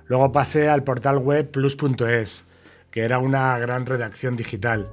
Luego 0.05 0.31
pasé 0.31 0.69
al 0.69 0.85
portal 0.85 1.17
web 1.17 1.51
plus.es, 1.51 2.45
que 2.91 3.01
era 3.01 3.19
una 3.19 3.59
gran 3.59 3.85
redacción 3.85 4.37
digital. 4.37 4.89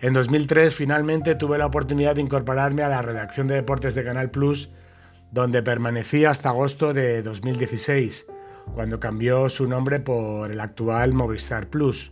En 0.00 0.12
2003 0.12 0.74
finalmente 0.74 1.36
tuve 1.36 1.56
la 1.56 1.66
oportunidad 1.66 2.16
de 2.16 2.22
incorporarme 2.22 2.82
a 2.82 2.88
la 2.88 3.00
redacción 3.00 3.46
de 3.46 3.54
deportes 3.54 3.94
de 3.94 4.02
Canal 4.02 4.32
Plus, 4.32 4.70
donde 5.30 5.62
permanecí 5.62 6.24
hasta 6.24 6.48
agosto 6.48 6.92
de 6.92 7.22
2016, 7.22 8.26
cuando 8.74 8.98
cambió 8.98 9.48
su 9.48 9.68
nombre 9.68 10.00
por 10.00 10.50
el 10.50 10.58
actual 10.58 11.14
Movistar 11.14 11.68
Plus. 11.68 12.10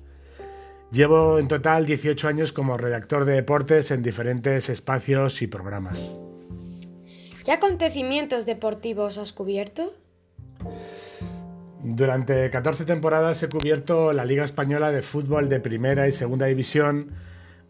Llevo 0.93 1.39
en 1.39 1.49
total 1.49 1.85
18 1.85 2.29
años 2.29 2.53
como 2.53 2.79
redactor 2.79 3.25
de 3.25 3.35
deportes 3.35 3.91
en 3.91 4.03
diferentes 4.03 4.69
espacios 4.69 5.43
y 5.43 5.49
programas. 5.49 6.15
¿Qué 7.45 7.53
acontecimientos 7.53 8.47
deportivos 8.47 9.19
has 9.19 9.33
cubierto? 9.33 9.95
Durante 11.83 12.51
14 12.51 12.85
temporadas 12.85 13.43
he 13.43 13.49
cubierto 13.49 14.13
la 14.13 14.25
Liga 14.25 14.45
Española 14.45 14.91
de 14.91 15.03
Fútbol 15.03 15.49
de 15.49 15.61
Primera 15.61 16.09
y 16.09 16.13
Segunda 16.13 16.47
División, 16.47 17.13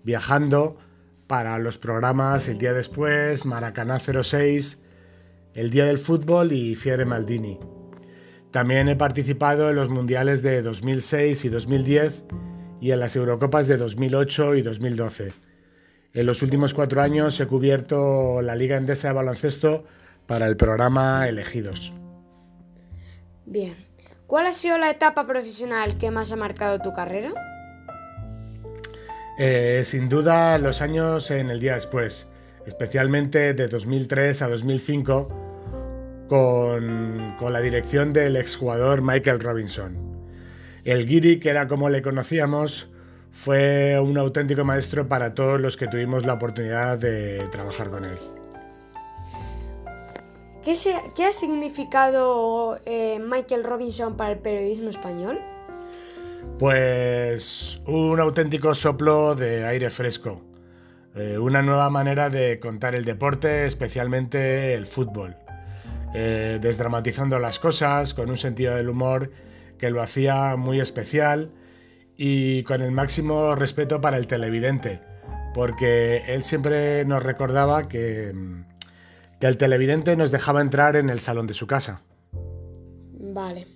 viajando 0.05 0.79
para 1.27 1.59
los 1.59 1.79
programas 1.79 2.49
El 2.49 2.59
Día 2.59 2.73
Después, 2.73 3.45
Maracaná 3.45 3.99
06, 3.99 4.81
El 5.55 5.71
Día 5.71 5.87
del 5.87 5.99
Fútbol 5.99 6.53
y 6.53 6.75
Fiere 6.77 7.05
Maldini. 7.05 7.59
También 8.51 8.89
he 8.89 8.97
participado 8.97 9.69
en 9.69 9.77
los 9.77 9.89
Mundiales 9.89 10.43
de 10.43 10.63
2006 10.63 11.45
y 11.45 11.49
2010 11.49 12.25
y 12.81 12.91
en 12.91 13.01
las 13.01 13.17
Eurocopas 13.17 13.69
de 13.69 13.77
2008 13.77 14.55
y 14.57 14.63
2012. 14.63 15.29
En 16.15 16.27
los 16.27 16.43
últimos 16.43 16.75
cuatro 16.75 17.03
años 17.03 17.39
he 17.41 17.47
cubierto 17.47 18.41
la 18.43 18.55
Liga 18.55 18.77
Endesa 18.77 19.09
de 19.09 19.15
Baloncesto 19.15 19.85
para 20.27 20.47
el 20.47 20.57
programa 20.57 21.27
Elegidos. 21.29 21.93
Bien. 23.45 23.75
¿Cuál 24.27 24.47
ha 24.47 24.53
sido 24.53 24.77
la 24.79 24.91
etapa 24.91 25.27
profesional 25.27 25.99
que 25.99 26.11
más 26.11 26.33
ha 26.33 26.37
marcado 26.37 26.81
tu 26.81 26.93
carrera? 26.93 27.33
Eh, 29.39 29.83
sin 29.85 30.09
duda 30.09 30.59
los 30.59 30.81
años 30.81 31.31
en 31.31 31.51
el 31.51 31.61
día 31.61 31.75
después, 31.75 32.27
especialmente 32.67 33.55
de 33.55 33.69
2003 33.69 34.43
a 34.43 34.49
2005 34.49 36.27
con, 36.29 37.37
con 37.39 37.53
la 37.53 37.61
dirección 37.61 38.13
del 38.13 38.37
exjugador 38.37 39.03
Michael 39.03 39.41
Robinson. 39.41 40.16
El 40.87 41.05
Giri, 41.09 41.41
que 41.41 41.51
era 41.51 41.67
como 41.67 41.89
le 41.89 42.01
conocíamos, 42.01 42.89
fue 43.33 43.99
un 43.99 44.17
auténtico 44.19 44.65
maestro 44.65 45.09
para 45.09 45.35
todos 45.35 45.61
los 45.61 45.77
que 45.77 45.89
tuvimos 45.89 46.25
la 46.25 46.35
oportunidad 46.35 46.97
de 46.97 47.45
trabajar 47.51 47.91
con 47.91 48.05
él. 48.05 48.17
¿Qué, 50.63 51.25
ha 51.25 51.33
significado 51.33 52.79
eh, 52.87 53.19
Michael 53.19 53.65
Robinson 53.65 54.17
para 54.17 54.31
el 54.31 54.39
periodismo 54.39 54.89
español? 54.89 55.41
Pues 56.61 57.81
un 57.87 58.21
auténtico 58.21 58.73
soplo 58.73 59.35
de 59.35 59.65
aire 59.65 59.91
fresco, 59.91 60.41
eh, 61.17 61.37
una 61.37 61.63
nueva 61.63 61.91
manera 61.91 62.31
de 62.31 62.61
contar 62.61 62.95
el 62.95 63.05
deporte, 63.05 63.67
especialmente 63.67 64.73
el 64.73 64.87
fútbol, 64.87 65.35
eh, 66.15 66.61
desdramatizando 66.63 67.41
las 67.41 67.59
cosas 67.59 68.15
con 68.15 68.31
un 68.31 68.37
sentido 68.37 68.77
del 68.77 68.89
humor 68.89 69.33
que 69.79 69.91
lo 69.91 70.03
hacía 70.03 70.57
muy 70.57 70.81
especial 70.81 71.53
y 72.17 72.63
con 72.63 72.81
el 72.83 72.93
máximo 72.93 73.55
respeto 73.55 74.01
para 74.01 74.17
el 74.17 74.27
televidente, 74.27 75.01
porque 75.55 76.23
él 76.29 76.43
siempre 76.43 77.05
nos 77.05 77.23
recordaba 77.23 77.89
que, 77.89 78.33
que 79.41 79.47
el 79.47 79.57
televidente 79.57 80.17
nos 80.17 80.31
dejaba 80.31 80.61
entrar 80.61 80.97
en 80.97 81.11
el 81.11 81.21
salón 81.21 81.47
de 81.47 81.55
su 81.55 81.67
casa. 81.67 82.03
Vale. 83.13 83.67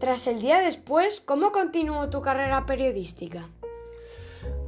Tras 0.00 0.28
el 0.28 0.40
día 0.40 0.60
después, 0.60 1.20
¿cómo 1.20 1.50
continuó 1.50 2.08
tu 2.08 2.22
carrera 2.22 2.64
periodística? 2.66 3.48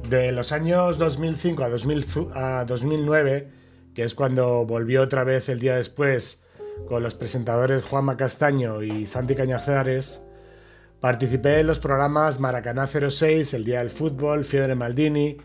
De 0.09 0.31
los 0.33 0.51
años 0.51 0.97
2005 0.97 1.63
a, 1.63 2.59
a 2.59 2.65
2009, 2.65 3.47
que 3.93 4.03
es 4.03 4.15
cuando 4.15 4.65
volvió 4.65 5.01
otra 5.01 5.23
vez 5.23 5.49
el 5.49 5.59
día 5.59 5.75
después 5.75 6.41
con 6.87 7.03
los 7.03 7.15
presentadores 7.15 7.83
Juanma 7.85 8.17
Castaño 8.17 8.81
y 8.81 9.05
Santi 9.05 9.35
Cañazares, 9.35 10.23
participé 10.99 11.59
en 11.59 11.67
los 11.67 11.79
programas 11.79 12.39
Maracaná 12.39 12.87
06, 12.87 13.53
El 13.53 13.65
Día 13.65 13.79
del 13.79 13.89
Fútbol, 13.89 14.43
Fiebre 14.43 14.75
Maldini, 14.75 15.37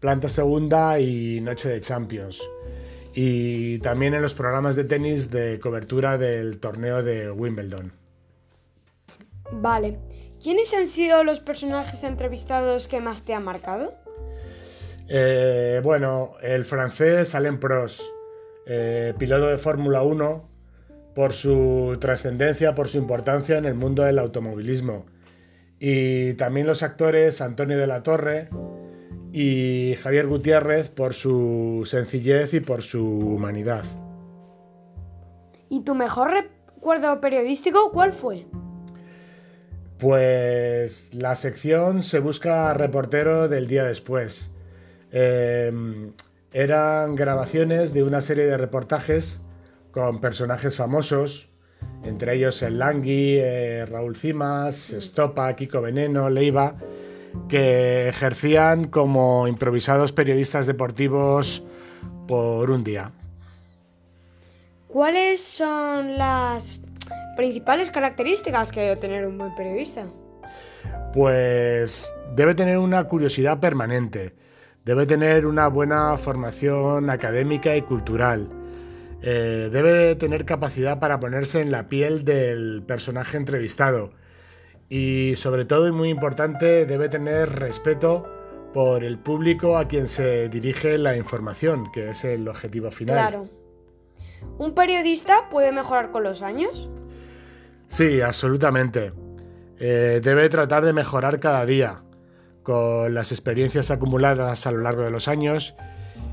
Planta 0.00 0.28
Segunda 0.28 1.00
y 1.00 1.40
Noche 1.40 1.68
de 1.68 1.80
Champions. 1.80 2.42
Y 3.14 3.78
también 3.78 4.14
en 4.14 4.22
los 4.22 4.34
programas 4.34 4.76
de 4.76 4.84
tenis 4.84 5.30
de 5.30 5.58
cobertura 5.58 6.18
del 6.18 6.60
torneo 6.60 7.02
de 7.02 7.30
Wimbledon. 7.30 7.92
Vale. 9.50 9.98
¿Quiénes 10.40 10.72
han 10.74 10.86
sido 10.86 11.24
los 11.24 11.40
personajes 11.40 12.04
entrevistados 12.04 12.86
que 12.86 13.00
más 13.00 13.22
te 13.22 13.34
han 13.34 13.44
marcado? 13.44 13.94
Eh, 15.08 15.80
bueno, 15.82 16.34
el 16.42 16.64
francés 16.64 17.34
Alain 17.34 17.58
Prost, 17.58 18.02
eh, 18.66 19.14
piloto 19.18 19.46
de 19.46 19.56
Fórmula 19.56 20.02
1, 20.02 20.48
por 21.14 21.32
su 21.32 21.96
trascendencia, 22.00 22.74
por 22.74 22.88
su 22.88 22.98
importancia 22.98 23.58
en 23.58 23.64
el 23.64 23.74
mundo 23.74 24.02
del 24.02 24.18
automovilismo. 24.18 25.06
Y 25.80 26.34
también 26.34 26.66
los 26.66 26.82
actores 26.82 27.40
Antonio 27.40 27.78
de 27.78 27.86
la 27.86 28.02
Torre 28.02 28.48
y 29.32 29.94
Javier 30.00 30.26
Gutiérrez 30.26 30.90
por 30.90 31.14
su 31.14 31.82
sencillez 31.86 32.52
y 32.54 32.60
por 32.60 32.82
su 32.82 33.04
humanidad. 33.04 33.84
¿Y 35.68 35.84
tu 35.84 35.94
mejor 35.94 36.32
recuerdo 36.32 37.20
periodístico 37.20 37.90
cuál 37.92 38.12
fue? 38.12 38.46
Pues 39.98 41.12
la 41.14 41.34
sección 41.34 42.02
se 42.02 42.20
busca 42.20 42.72
reportero 42.74 43.48
del 43.48 43.66
día 43.66 43.84
después. 43.84 44.54
Eh, 45.12 45.72
eran 46.52 47.14
grabaciones 47.14 47.92
de 47.92 48.02
una 48.02 48.20
serie 48.20 48.46
de 48.46 48.56
reportajes 48.56 49.42
con 49.90 50.20
personajes 50.20 50.76
famosos, 50.76 51.50
entre 52.04 52.34
ellos 52.34 52.62
el 52.62 52.78
Langui, 52.78 53.38
eh, 53.38 53.86
Raúl 53.86 54.16
Cimas, 54.16 54.92
Estopa, 54.92 55.54
Kiko 55.54 55.80
Veneno, 55.80 56.30
Leiva, 56.30 56.76
que 57.48 58.08
ejercían 58.08 58.84
como 58.84 59.46
improvisados 59.46 60.12
periodistas 60.12 60.66
deportivos 60.66 61.62
por 62.26 62.70
un 62.70 62.84
día. 62.84 63.12
¿Cuáles 64.88 65.42
son 65.42 66.16
las 66.16 66.82
principales 67.36 67.90
características 67.90 68.72
que 68.72 68.80
debe 68.80 68.96
tener 68.96 69.26
un 69.26 69.36
buen 69.36 69.54
periodista? 69.54 70.06
Pues 71.12 72.12
debe 72.34 72.54
tener 72.54 72.78
una 72.78 73.04
curiosidad 73.04 73.60
permanente, 73.60 74.34
debe 74.88 75.04
tener 75.04 75.44
una 75.44 75.68
buena 75.68 76.16
formación 76.16 77.10
académica 77.10 77.76
y 77.76 77.82
cultural, 77.82 78.48
eh, 79.20 79.68
debe 79.70 80.14
tener 80.14 80.46
capacidad 80.46 80.98
para 80.98 81.20
ponerse 81.20 81.60
en 81.60 81.70
la 81.70 81.90
piel 81.90 82.24
del 82.24 82.82
personaje 82.86 83.36
entrevistado 83.36 84.12
y 84.88 85.34
sobre 85.36 85.66
todo 85.66 85.88
y 85.88 85.92
muy 85.92 86.08
importante 86.08 86.86
debe 86.86 87.10
tener 87.10 87.50
respeto 87.50 88.26
por 88.72 89.04
el 89.04 89.18
público 89.18 89.76
a 89.76 89.86
quien 89.86 90.08
se 90.08 90.48
dirige 90.48 90.96
la 90.96 91.14
información, 91.14 91.84
que 91.92 92.08
es 92.08 92.24
el 92.24 92.48
objetivo 92.48 92.90
final. 92.90 93.16
Claro. 93.16 93.48
¿Un 94.56 94.74
periodista 94.74 95.50
puede 95.50 95.70
mejorar 95.70 96.10
con 96.10 96.22
los 96.22 96.40
años? 96.40 96.88
Sí, 97.88 98.22
absolutamente. 98.22 99.12
Eh, 99.78 100.22
debe 100.22 100.48
tratar 100.48 100.82
de 100.86 100.94
mejorar 100.94 101.40
cada 101.40 101.66
día, 101.66 102.02
con 102.68 103.14
las 103.14 103.32
experiencias 103.32 103.90
acumuladas 103.90 104.66
a 104.66 104.72
lo 104.72 104.80
largo 104.82 105.00
de 105.00 105.10
los 105.10 105.26
años 105.26 105.74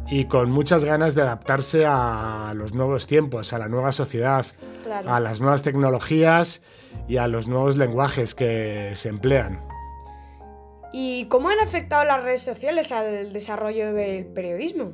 y 0.10 0.26
con 0.26 0.52
muchas 0.52 0.84
ganas 0.84 1.16
de 1.16 1.22
adaptarse 1.22 1.86
a 1.88 2.52
los 2.58 2.74
nuevos 2.74 3.08
tiempos, 3.08 3.54
a 3.54 3.58
la 3.58 3.70
nueva 3.70 3.94
sociedad, 3.94 4.46
a 5.08 5.22
las 5.22 5.40
nuevas 5.40 5.62
tecnologías 5.62 6.62
y 7.08 7.16
a 7.16 7.30
los 7.30 7.48
nuevos 7.48 7.78
lenguajes 7.78 8.36
que 8.36 8.92
se 8.96 9.08
emplean. 9.08 9.60
¿Y 10.92 11.26
cómo 11.30 11.48
han 11.48 11.60
afectado 11.62 12.04
las 12.04 12.22
redes 12.22 12.44
sociales 12.44 12.92
al 12.92 13.32
desarrollo 13.32 13.94
del 13.94 14.26
periodismo? 14.26 14.92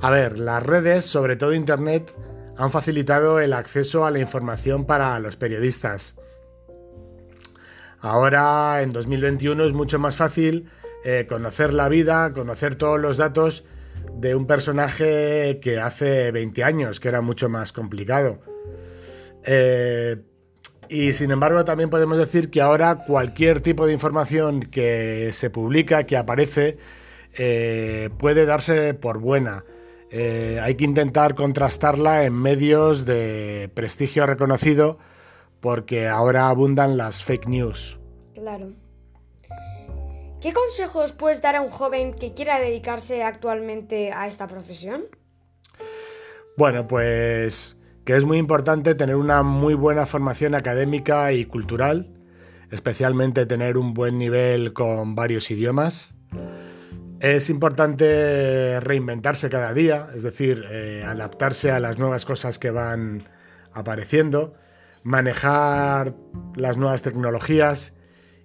A 0.00 0.10
ver, 0.10 0.38
las 0.38 0.64
redes, 0.64 1.04
sobre 1.04 1.34
todo 1.34 1.52
Internet, 1.52 2.14
han 2.56 2.70
facilitado 2.70 3.40
el 3.40 3.52
acceso 3.52 4.06
a 4.06 4.12
la 4.12 4.20
información 4.20 4.84
para 4.84 5.18
los 5.18 5.36
periodistas. 5.36 6.14
Ahora, 8.00 8.80
en 8.82 8.90
2021, 8.90 9.66
es 9.66 9.72
mucho 9.72 9.98
más 9.98 10.16
fácil 10.16 10.66
eh, 11.04 11.26
conocer 11.28 11.74
la 11.74 11.88
vida, 11.88 12.32
conocer 12.32 12.74
todos 12.74 12.98
los 12.98 13.18
datos 13.18 13.64
de 14.14 14.34
un 14.34 14.46
personaje 14.46 15.60
que 15.60 15.78
hace 15.78 16.30
20 16.30 16.64
años, 16.64 16.98
que 16.98 17.08
era 17.08 17.20
mucho 17.20 17.50
más 17.50 17.72
complicado. 17.72 18.40
Eh, 19.46 20.16
y 20.88 21.12
sin 21.12 21.30
embargo, 21.30 21.64
también 21.64 21.90
podemos 21.90 22.16
decir 22.18 22.50
que 22.50 22.62
ahora 22.62 23.04
cualquier 23.06 23.60
tipo 23.60 23.86
de 23.86 23.92
información 23.92 24.60
que 24.60 25.30
se 25.32 25.50
publica, 25.50 26.04
que 26.04 26.16
aparece, 26.16 26.78
eh, 27.38 28.08
puede 28.18 28.46
darse 28.46 28.94
por 28.94 29.18
buena. 29.18 29.64
Hay 30.12 30.74
que 30.74 30.84
intentar 30.84 31.36
contrastarla 31.36 32.24
en 32.24 32.34
medios 32.34 33.04
de 33.04 33.70
prestigio 33.74 34.26
reconocido 34.26 34.98
porque 35.60 36.08
ahora 36.08 36.48
abundan 36.48 36.96
las 36.96 37.24
fake 37.24 37.46
news. 37.46 37.98
Claro. 38.34 38.68
¿Qué 40.40 40.52
consejos 40.54 41.12
puedes 41.12 41.42
dar 41.42 41.56
a 41.56 41.60
un 41.60 41.68
joven 41.68 42.14
que 42.14 42.32
quiera 42.32 42.58
dedicarse 42.58 43.22
actualmente 43.22 44.12
a 44.12 44.26
esta 44.26 44.46
profesión? 44.46 45.04
Bueno, 46.56 46.86
pues 46.86 47.76
que 48.04 48.16
es 48.16 48.24
muy 48.24 48.38
importante 48.38 48.94
tener 48.94 49.16
una 49.16 49.42
muy 49.42 49.74
buena 49.74 50.06
formación 50.06 50.54
académica 50.54 51.32
y 51.32 51.44
cultural, 51.44 52.10
especialmente 52.70 53.44
tener 53.44 53.76
un 53.76 53.92
buen 53.92 54.16
nivel 54.16 54.72
con 54.72 55.14
varios 55.14 55.50
idiomas. 55.50 56.14
Es 57.20 57.50
importante 57.50 58.80
reinventarse 58.80 59.50
cada 59.50 59.74
día, 59.74 60.08
es 60.14 60.22
decir, 60.22 60.64
eh, 60.70 61.04
adaptarse 61.06 61.70
a 61.70 61.80
las 61.80 61.98
nuevas 61.98 62.24
cosas 62.24 62.58
que 62.58 62.70
van 62.70 63.28
apareciendo, 63.72 64.54
manejar 65.02 66.14
las 66.56 66.76
nuevas 66.76 67.02
tecnologías 67.02 67.96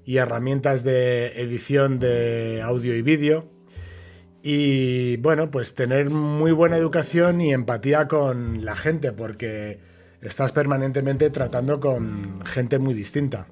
y 0.06 0.18
herramientas 0.18 0.84
de 0.84 1.42
edición 1.42 2.00
de 2.00 2.62
audio 2.64 2.96
y 2.96 3.02
vídeo. 3.02 3.50
Y 4.44 5.18
bueno, 5.18 5.50
pues 5.50 5.74
tener 5.74 6.12
muy 6.12 6.52
buena 6.52 6.78
educación 6.78 7.42
y 7.42 7.52
empatía 7.52 8.08
con 8.08 8.64
la 8.64 8.76
gente, 8.76 9.12
porque 9.12 9.80
estás 10.22 10.52
permanentemente 10.52 11.32
tratando 11.32 11.80
con 11.80 12.46
gente 12.46 12.78
muy 12.78 12.94
distinta. 12.94 13.48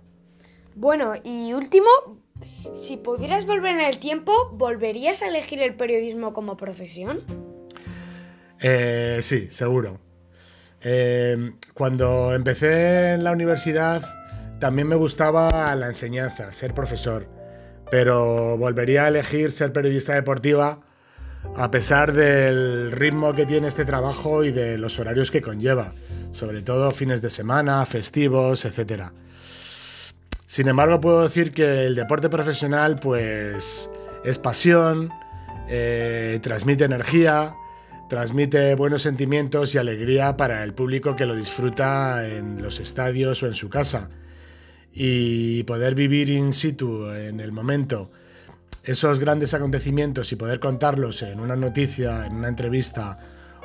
Bueno, 0.76 1.14
y 1.24 1.54
último, 1.54 1.88
si 2.74 2.98
pudieras 2.98 3.46
volver 3.46 3.74
en 3.74 3.82
el 3.82 3.98
tiempo, 3.98 4.52
¿volverías 4.54 5.24
a 5.24 5.28
elegir 5.28 5.62
el 5.62 5.76
periodismo 5.76 6.34
como 6.34 6.58
profesión? 6.58 7.22
Eh, 8.62 9.18
sí, 9.22 9.48
seguro. 9.50 10.00
Eh, 10.84 11.54
cuando 11.74 12.34
empecé 12.34 13.14
en 13.14 13.24
la 13.24 13.32
universidad 13.32 14.02
también 14.60 14.88
me 14.88 14.96
gustaba 14.96 15.76
la 15.76 15.88
enseñanza, 15.88 16.52
ser 16.52 16.74
profesor, 16.74 17.28
pero 17.90 18.58
volvería 18.58 19.06
a 19.06 19.08
elegir 19.08 19.52
ser 19.52 19.74
periodista 19.74 20.14
deportiva 20.14 20.82
a 21.56 21.70
pesar 21.70 22.14
del 22.14 22.92
ritmo 22.92 23.34
que 23.34 23.46
tiene 23.46 23.68
este 23.68 23.86
trabajo 23.86 24.44
y 24.44 24.52
de 24.52 24.78
los 24.78 25.00
horarios 25.00 25.32
que 25.32 25.42
conlleva, 25.42 25.92
sobre 26.32 26.62
todo 26.62 26.92
fines 26.92 27.22
de 27.22 27.30
semana, 27.30 27.86
festivos, 27.86 28.66
etc. 28.66 29.12
Sin 30.46 30.68
embargo, 30.68 31.00
puedo 31.00 31.24
decir 31.24 31.52
que 31.52 31.86
el 31.86 31.96
deporte 31.96 32.30
profesional 32.30 32.98
pues 33.02 33.90
es 34.24 34.40
pasión, 34.40 35.12
eh, 35.68 36.40
transmite 36.42 36.86
energía, 36.86 37.56
transmite 38.14 38.76
buenos 38.76 39.02
sentimientos 39.02 39.74
y 39.74 39.80
alegría 39.80 40.38
para 40.38 40.64
el 40.64 40.76
público 40.76 41.16
que 41.16 41.26
lo 41.26 41.36
disfruta 41.36 42.28
en 42.28 42.62
los 42.62 42.80
estadios 42.80 43.42
o 43.42 43.48
en 43.48 43.56
su 43.56 43.72
casa. 43.72 44.08
Y 44.92 45.64
poder 45.64 45.96
vivir 45.96 46.30
in 46.30 46.54
situ 46.54 47.10
en 47.10 47.40
el 47.40 47.52
momento 47.52 48.12
esos 48.84 49.18
grandes 49.18 49.56
acontecimientos 49.56 50.32
y 50.32 50.36
poder 50.36 50.60
contarlos 50.60 51.24
en 51.24 51.40
una 51.40 51.56
noticia, 51.56 52.28
en 52.28 52.36
una 52.36 52.50
entrevista 52.50 53.18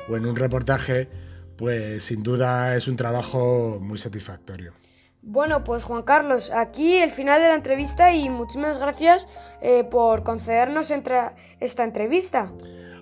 o 0.09 0.17
en 0.17 0.25
un 0.25 0.35
reportaje, 0.35 1.07
pues 1.55 2.01
sin 2.01 2.23
duda 2.23 2.75
es 2.75 2.87
un 2.87 2.95
trabajo 2.95 3.77
muy 3.79 3.99
satisfactorio. 3.99 4.73
Bueno, 5.21 5.63
pues 5.63 5.83
Juan 5.83 6.01
Carlos, 6.01 6.49
aquí 6.49 6.95
el 6.95 7.11
final 7.11 7.39
de 7.39 7.49
la 7.49 7.55
entrevista 7.55 8.15
y 8.15 8.31
muchísimas 8.31 8.79
gracias 8.79 9.27
eh, 9.61 9.83
por 9.83 10.23
concedernos 10.23 10.89
esta 10.89 11.83
entrevista. 11.83 12.51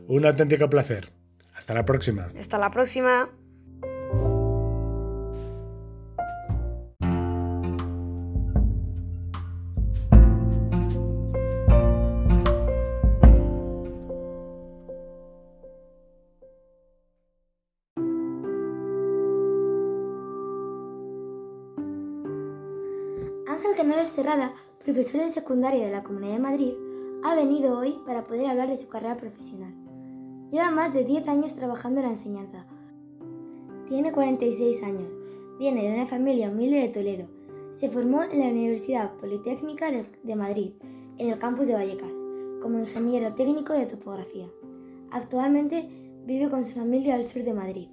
Un 0.10 0.26
auténtico 0.26 0.70
placer. 0.70 1.17
Hasta 1.58 1.74
la 1.74 1.84
próxima. 1.86 2.28
Hasta 2.40 2.60
la 2.60 2.70
próxima. 2.70 3.30
Ángel 23.48 23.76
Canales 23.76 24.12
Cerrada, 24.12 24.54
profesor 24.86 25.22
de 25.22 25.30
secundaria 25.32 25.84
de 25.84 25.92
la 25.92 26.04
Comunidad 26.04 26.34
de 26.34 26.40
Madrid, 26.40 26.74
ha 27.24 27.34
venido 27.34 27.80
hoy 27.80 28.00
para 28.06 28.26
poder 28.26 28.46
hablar 28.46 28.70
de 28.70 28.78
su 28.78 28.88
carrera 28.88 29.18
profesional. 29.18 29.87
Lleva 30.52 30.72
más 30.72 30.94
de 30.94 31.04
10 31.04 31.28
años 31.28 31.54
trabajando 31.56 32.00
en 32.00 32.06
la 32.06 32.14
enseñanza. 32.14 32.66
Tiene 33.90 34.14
46 34.14 34.82
años, 34.82 35.20
viene 35.60 35.84
de 35.84 35.94
una 35.94 36.06
familia 36.06 36.50
humilde 36.50 36.82
de 36.82 36.88
Toledo. 36.88 37.28
Se 37.72 37.90
formó 37.90 38.24
en 38.24 38.40
la 38.40 38.48
Universidad 38.48 39.14
Politécnica 39.16 39.92
de 39.92 40.36
Madrid, 40.36 40.72
en 41.18 41.30
el 41.32 41.38
campus 41.38 41.68
de 41.68 41.74
Vallecas, 41.74 42.12
como 42.62 42.80
ingeniero 42.80 43.36
técnico 43.36 43.74
de 43.74 43.88
topografía. 43.88 44.48
Actualmente 45.12 45.90
vive 46.26 46.50
con 46.50 46.64
su 46.64 46.76
familia 46.76 47.16
al 47.16 47.26
sur 47.26 47.44
de 47.44 47.54
Madrid. 47.54 47.90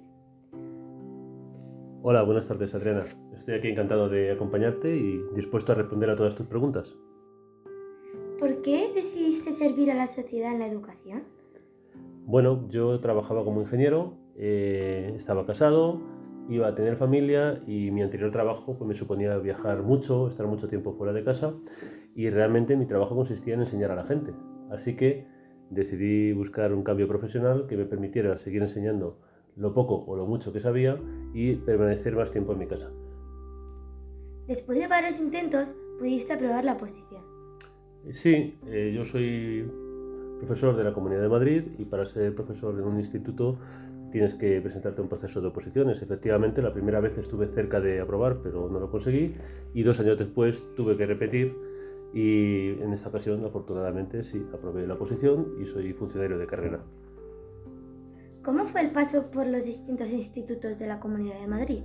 Hola, 2.03 2.23
buenas 2.23 2.47
tardes 2.47 2.73
Adriana. 2.73 3.05
Estoy 3.35 3.55
aquí 3.55 3.67
encantado 3.67 4.07
de 4.07 4.31
acompañarte 4.31 4.95
y 4.95 5.21
dispuesto 5.35 5.73
a 5.73 5.75
responder 5.75 6.09
a 6.09 6.15
todas 6.15 6.35
tus 6.35 6.45
preguntas. 6.45 6.95
¿Por 8.39 8.61
qué 8.61 8.91
decidiste 8.93 9.51
servir 9.53 9.91
a 9.91 9.95
la 9.95 10.07
sociedad 10.07 10.53
en 10.53 10.59
la 10.59 10.67
educación? 10.67 11.23
Bueno, 12.25 12.67
yo 12.69 12.99
trabajaba 12.99 13.43
como 13.43 13.61
ingeniero, 13.61 14.17
eh, 14.35 15.13
estaba 15.15 15.45
casado, 15.45 16.01
iba 16.49 16.67
a 16.67 16.73
tener 16.73 16.95
familia 16.95 17.61
y 17.67 17.91
mi 17.91 18.01
anterior 18.01 18.31
trabajo 18.31 18.75
pues, 18.77 18.87
me 18.87 18.95
suponía 18.95 19.37
viajar 19.37 19.83
mucho, 19.83 20.27
estar 20.27 20.47
mucho 20.47 20.67
tiempo 20.67 20.93
fuera 20.93 21.13
de 21.13 21.23
casa 21.23 21.53
y 22.15 22.31
realmente 22.31 22.75
mi 22.75 22.87
trabajo 22.87 23.15
consistía 23.15 23.53
en 23.53 23.59
enseñar 23.59 23.91
a 23.91 23.95
la 23.95 24.05
gente. 24.05 24.33
Así 24.71 24.95
que 24.95 25.27
decidí 25.69 26.33
buscar 26.33 26.73
un 26.73 26.83
cambio 26.83 27.07
profesional 27.07 27.67
que 27.67 27.77
me 27.77 27.85
permitiera 27.85 28.39
seguir 28.39 28.63
enseñando 28.63 29.19
lo 29.55 29.73
poco 29.75 30.03
o 30.07 30.15
lo 30.15 30.25
mucho 30.25 30.51
que 30.51 30.59
sabía 30.59 30.99
y 31.33 31.55
permanecer 31.57 32.15
más 32.15 32.31
tiempo 32.31 32.53
en 32.53 32.57
mi 32.59 32.67
casa. 32.67 32.91
Después 34.47 34.79
de 34.79 34.87
varios 34.87 35.19
intentos, 35.19 35.75
pudiste 35.99 36.33
aprobar 36.33 36.65
la 36.65 36.77
posición. 36.77 37.23
Sí, 38.11 38.57
eh, 38.67 38.91
yo 38.95 39.05
soy 39.05 39.67
profesor 40.39 40.75
de 40.75 40.83
la 40.83 40.93
Comunidad 40.93 41.21
de 41.21 41.29
Madrid 41.29 41.63
y 41.77 41.85
para 41.85 42.05
ser 42.05 42.33
profesor 42.35 42.75
en 42.75 42.85
un 42.85 42.97
instituto 42.97 43.57
tienes 44.11 44.33
que 44.33 44.61
presentarte 44.61 45.01
un 45.01 45.09
proceso 45.09 45.41
de 45.41 45.47
oposiciones. 45.47 46.01
Efectivamente, 46.01 46.61
la 46.61 46.71
primera 46.71 46.99
vez 46.99 47.17
estuve 47.17 47.47
cerca 47.47 47.81
de 47.81 47.99
aprobar, 47.99 48.39
pero 48.41 48.69
no 48.69 48.79
lo 48.79 48.89
conseguí 48.89 49.35
y 49.73 49.83
dos 49.83 49.99
años 49.99 50.17
después 50.17 50.63
tuve 50.75 50.95
que 50.95 51.05
repetir 51.05 51.55
y 52.13 52.69
en 52.81 52.93
esta 52.93 53.09
ocasión, 53.09 53.43
afortunadamente, 53.43 54.23
sí, 54.23 54.45
aprobé 54.53 54.87
la 54.87 54.93
oposición 54.93 55.55
y 55.61 55.65
soy 55.65 55.91
funcionario 55.91 56.37
de 56.37 56.47
carrera. 56.47 56.79
¿Cómo 58.41 58.65
fue 58.67 58.81
el 58.81 58.91
paso 58.91 59.31
por 59.31 59.47
los 59.47 59.65
distintos 59.65 60.09
institutos 60.11 60.79
de 60.79 60.87
la 60.87 60.99
Comunidad 60.99 61.39
de 61.41 61.47
Madrid? 61.47 61.83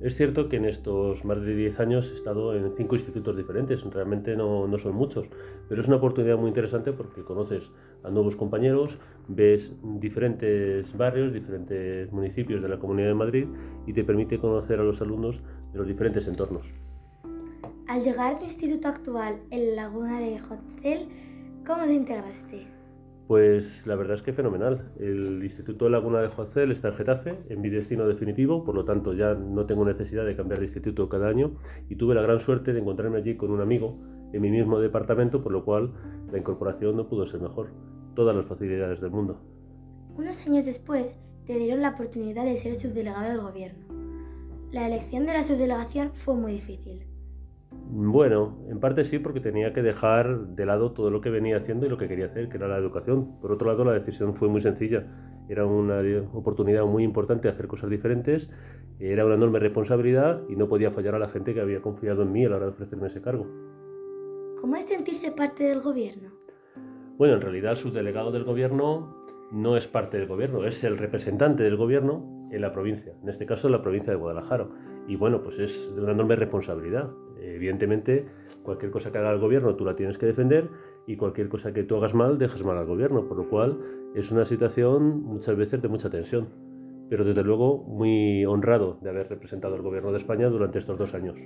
Es 0.00 0.14
cierto 0.14 0.50
que 0.50 0.56
en 0.56 0.66
estos 0.66 1.24
más 1.24 1.40
de 1.40 1.54
10 1.54 1.80
años 1.80 2.10
he 2.10 2.14
estado 2.14 2.54
en 2.54 2.70
cinco 2.76 2.96
institutos 2.96 3.34
diferentes, 3.36 3.82
realmente 3.84 4.36
no, 4.36 4.68
no, 4.68 4.78
son 4.78 4.94
muchos, 4.94 5.26
pero 5.68 5.80
es 5.80 5.88
una 5.88 5.96
oportunidad 5.96 6.36
muy 6.36 6.48
interesante 6.48 6.92
porque 6.92 7.22
conoces 7.22 7.70
a 8.04 8.10
nuevos 8.10 8.36
compañeros, 8.36 8.98
ves 9.26 9.72
diferentes 9.82 10.94
barrios, 10.96 11.32
diferentes 11.32 12.12
municipios 12.12 12.60
de 12.60 12.68
la 12.68 12.78
Comunidad 12.78 13.08
de 13.08 13.14
Madrid 13.14 13.46
y 13.86 13.94
te 13.94 14.04
permite 14.04 14.38
conocer 14.38 14.80
a 14.80 14.84
los 14.84 15.00
alumnos 15.00 15.40
de 15.72 15.78
los 15.78 15.86
diferentes 15.86 16.28
entornos. 16.28 16.66
Al 17.88 18.04
llegar 18.04 18.34
a 18.34 18.38
tu 18.38 18.44
instituto 18.44 18.88
actual, 18.88 19.36
en 19.50 19.76
Laguna 19.76 20.20
de 20.20 20.38
Jotzel, 20.38 21.08
¿cómo 21.66 21.84
te 21.84 21.94
integraste? 21.94 22.75
Pues 23.26 23.86
la 23.86 23.96
verdad 23.96 24.14
es 24.14 24.22
que 24.22 24.32
fenomenal. 24.32 24.92
El 25.00 25.42
Instituto 25.42 25.88
Laguna 25.88 26.20
de 26.20 26.28
Joacel 26.28 26.70
está 26.70 26.88
en 26.88 26.94
Getafe, 26.94 27.38
en 27.48 27.60
mi 27.60 27.70
destino 27.70 28.06
definitivo, 28.06 28.62
por 28.62 28.74
lo 28.76 28.84
tanto 28.84 29.14
ya 29.14 29.34
no 29.34 29.66
tengo 29.66 29.84
necesidad 29.84 30.24
de 30.24 30.36
cambiar 30.36 30.60
de 30.60 30.66
instituto 30.66 31.08
cada 31.08 31.28
año 31.28 31.56
y 31.88 31.96
tuve 31.96 32.14
la 32.14 32.22
gran 32.22 32.38
suerte 32.38 32.72
de 32.72 32.80
encontrarme 32.80 33.18
allí 33.18 33.36
con 33.36 33.50
un 33.50 33.60
amigo 33.60 33.98
en 34.32 34.40
mi 34.42 34.50
mismo 34.50 34.78
departamento, 34.78 35.42
por 35.42 35.50
lo 35.50 35.64
cual 35.64 35.92
la 36.30 36.38
incorporación 36.38 36.96
no 36.96 37.08
pudo 37.08 37.26
ser 37.26 37.40
mejor. 37.40 37.70
Todas 38.14 38.36
las 38.36 38.46
facilidades 38.46 39.00
del 39.00 39.10
mundo. 39.10 39.40
Unos 40.16 40.46
años 40.46 40.64
después 40.64 41.18
te 41.46 41.58
dieron 41.58 41.82
la 41.82 41.90
oportunidad 41.90 42.44
de 42.44 42.56
ser 42.56 42.78
subdelegado 42.78 43.28
del 43.28 43.40
gobierno. 43.40 43.86
La 44.70 44.86
elección 44.86 45.26
de 45.26 45.32
la 45.32 45.42
subdelegación 45.42 46.12
fue 46.14 46.36
muy 46.36 46.52
difícil. 46.52 47.15
Bueno, 47.88 48.58
en 48.68 48.80
parte 48.80 49.04
sí, 49.04 49.18
porque 49.18 49.40
tenía 49.40 49.72
que 49.72 49.82
dejar 49.82 50.48
de 50.48 50.66
lado 50.66 50.92
todo 50.92 51.10
lo 51.10 51.20
que 51.20 51.30
venía 51.30 51.56
haciendo 51.56 51.86
y 51.86 51.88
lo 51.88 51.96
que 51.96 52.08
quería 52.08 52.26
hacer, 52.26 52.48
que 52.48 52.56
era 52.56 52.68
la 52.68 52.76
educación. 52.76 53.40
Por 53.40 53.52
otro 53.52 53.68
lado, 53.68 53.84
la 53.84 53.92
decisión 53.92 54.34
fue 54.34 54.48
muy 54.48 54.60
sencilla. 54.60 55.06
Era 55.48 55.64
una 55.64 56.02
oportunidad 56.32 56.84
muy 56.84 57.04
importante 57.04 57.48
de 57.48 57.52
hacer 57.52 57.68
cosas 57.68 57.88
diferentes, 57.88 58.50
era 58.98 59.24
una 59.24 59.34
enorme 59.34 59.60
responsabilidad 59.60 60.42
y 60.48 60.56
no 60.56 60.68
podía 60.68 60.90
fallar 60.90 61.14
a 61.14 61.18
la 61.18 61.28
gente 61.28 61.54
que 61.54 61.60
había 61.60 61.80
confiado 61.80 62.22
en 62.22 62.32
mí 62.32 62.44
a 62.44 62.48
la 62.48 62.56
hora 62.56 62.66
de 62.66 62.72
ofrecerme 62.72 63.06
ese 63.06 63.20
cargo. 63.20 63.46
¿Cómo 64.60 64.74
es 64.76 64.86
sentirse 64.86 65.32
parte 65.32 65.64
del 65.64 65.80
gobierno? 65.80 66.30
Bueno, 67.18 67.34
en 67.34 67.40
realidad 67.40 67.72
el 67.72 67.76
subdelegado 67.76 68.32
del 68.32 68.44
gobierno 68.44 69.26
no 69.52 69.76
es 69.76 69.86
parte 69.86 70.18
del 70.18 70.26
gobierno, 70.26 70.64
es 70.64 70.82
el 70.82 70.98
representante 70.98 71.62
del 71.62 71.76
gobierno 71.76 72.48
en 72.50 72.60
la 72.60 72.72
provincia, 72.72 73.14
en 73.22 73.28
este 73.28 73.46
caso 73.46 73.68
en 73.68 73.72
la 73.72 73.82
provincia 73.82 74.12
de 74.12 74.18
Guadalajara. 74.18 74.68
Y 75.06 75.16
bueno, 75.16 75.42
pues 75.42 75.58
es 75.58 75.94
de 75.94 76.00
una 76.02 76.12
enorme 76.12 76.36
responsabilidad. 76.36 77.10
Evidentemente, 77.40 78.26
cualquier 78.62 78.90
cosa 78.90 79.12
que 79.12 79.18
haga 79.18 79.32
el 79.32 79.38
gobierno 79.38 79.76
tú 79.76 79.84
la 79.84 79.96
tienes 79.96 80.18
que 80.18 80.26
defender 80.26 80.68
y 81.06 81.16
cualquier 81.16 81.48
cosa 81.48 81.72
que 81.72 81.84
tú 81.84 81.96
hagas 81.96 82.14
mal, 82.14 82.38
dejas 82.38 82.64
mal 82.64 82.76
al 82.76 82.86
gobierno, 82.86 83.28
por 83.28 83.36
lo 83.36 83.48
cual 83.48 83.78
es 84.14 84.30
una 84.32 84.44
situación 84.44 85.22
muchas 85.22 85.56
veces 85.56 85.80
de 85.80 85.88
mucha 85.88 86.10
tensión. 86.10 86.48
Pero 87.08 87.24
desde 87.24 87.44
luego 87.44 87.84
muy 87.84 88.44
honrado 88.44 88.98
de 89.00 89.10
haber 89.10 89.28
representado 89.28 89.76
al 89.76 89.82
gobierno 89.82 90.10
de 90.10 90.18
España 90.18 90.48
durante 90.48 90.78
estos 90.78 90.98
dos 90.98 91.14
años. 91.14 91.36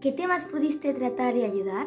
¿Qué 0.00 0.12
temas 0.12 0.44
pudiste 0.44 0.94
tratar 0.94 1.36
y 1.36 1.42
ayudar? 1.42 1.86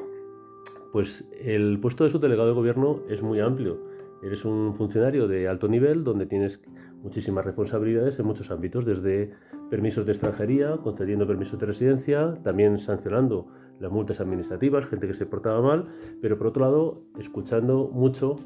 Pues 0.92 1.32
el 1.42 1.80
puesto 1.80 2.04
de 2.04 2.10
subdelegado 2.10 2.50
de 2.50 2.56
gobierno 2.56 3.02
es 3.10 3.22
muy 3.22 3.40
amplio. 3.40 3.80
Eres 4.22 4.46
un 4.46 4.76
funcionario 4.76 5.28
de 5.28 5.48
alto 5.48 5.68
nivel 5.68 6.04
donde 6.04 6.26
tienes 6.26 6.62
muchísimas 7.02 7.46
responsabilidades 7.46 8.20
en 8.20 8.26
muchos 8.26 8.52
ámbitos, 8.52 8.86
desde 8.86 9.32
permisos 9.70 10.06
de 10.06 10.12
extranjería, 10.12 10.78
concediendo 10.78 11.28
permisos 11.28 11.60
de 11.60 11.66
residencia, 11.66 12.36
también 12.44 12.80
sancionando 12.80 13.48
las 13.80 13.92
multas 13.92 14.20
administrativas, 14.20 14.86
gente 14.86 15.08
que 15.08 15.14
se 15.14 15.26
portaba 15.26 15.62
mal, 15.62 15.88
pero 16.22 16.38
por 16.38 16.48
otro 16.48 16.66
lado, 16.66 17.02
escuchando 17.18 17.90
mucho 17.92 18.38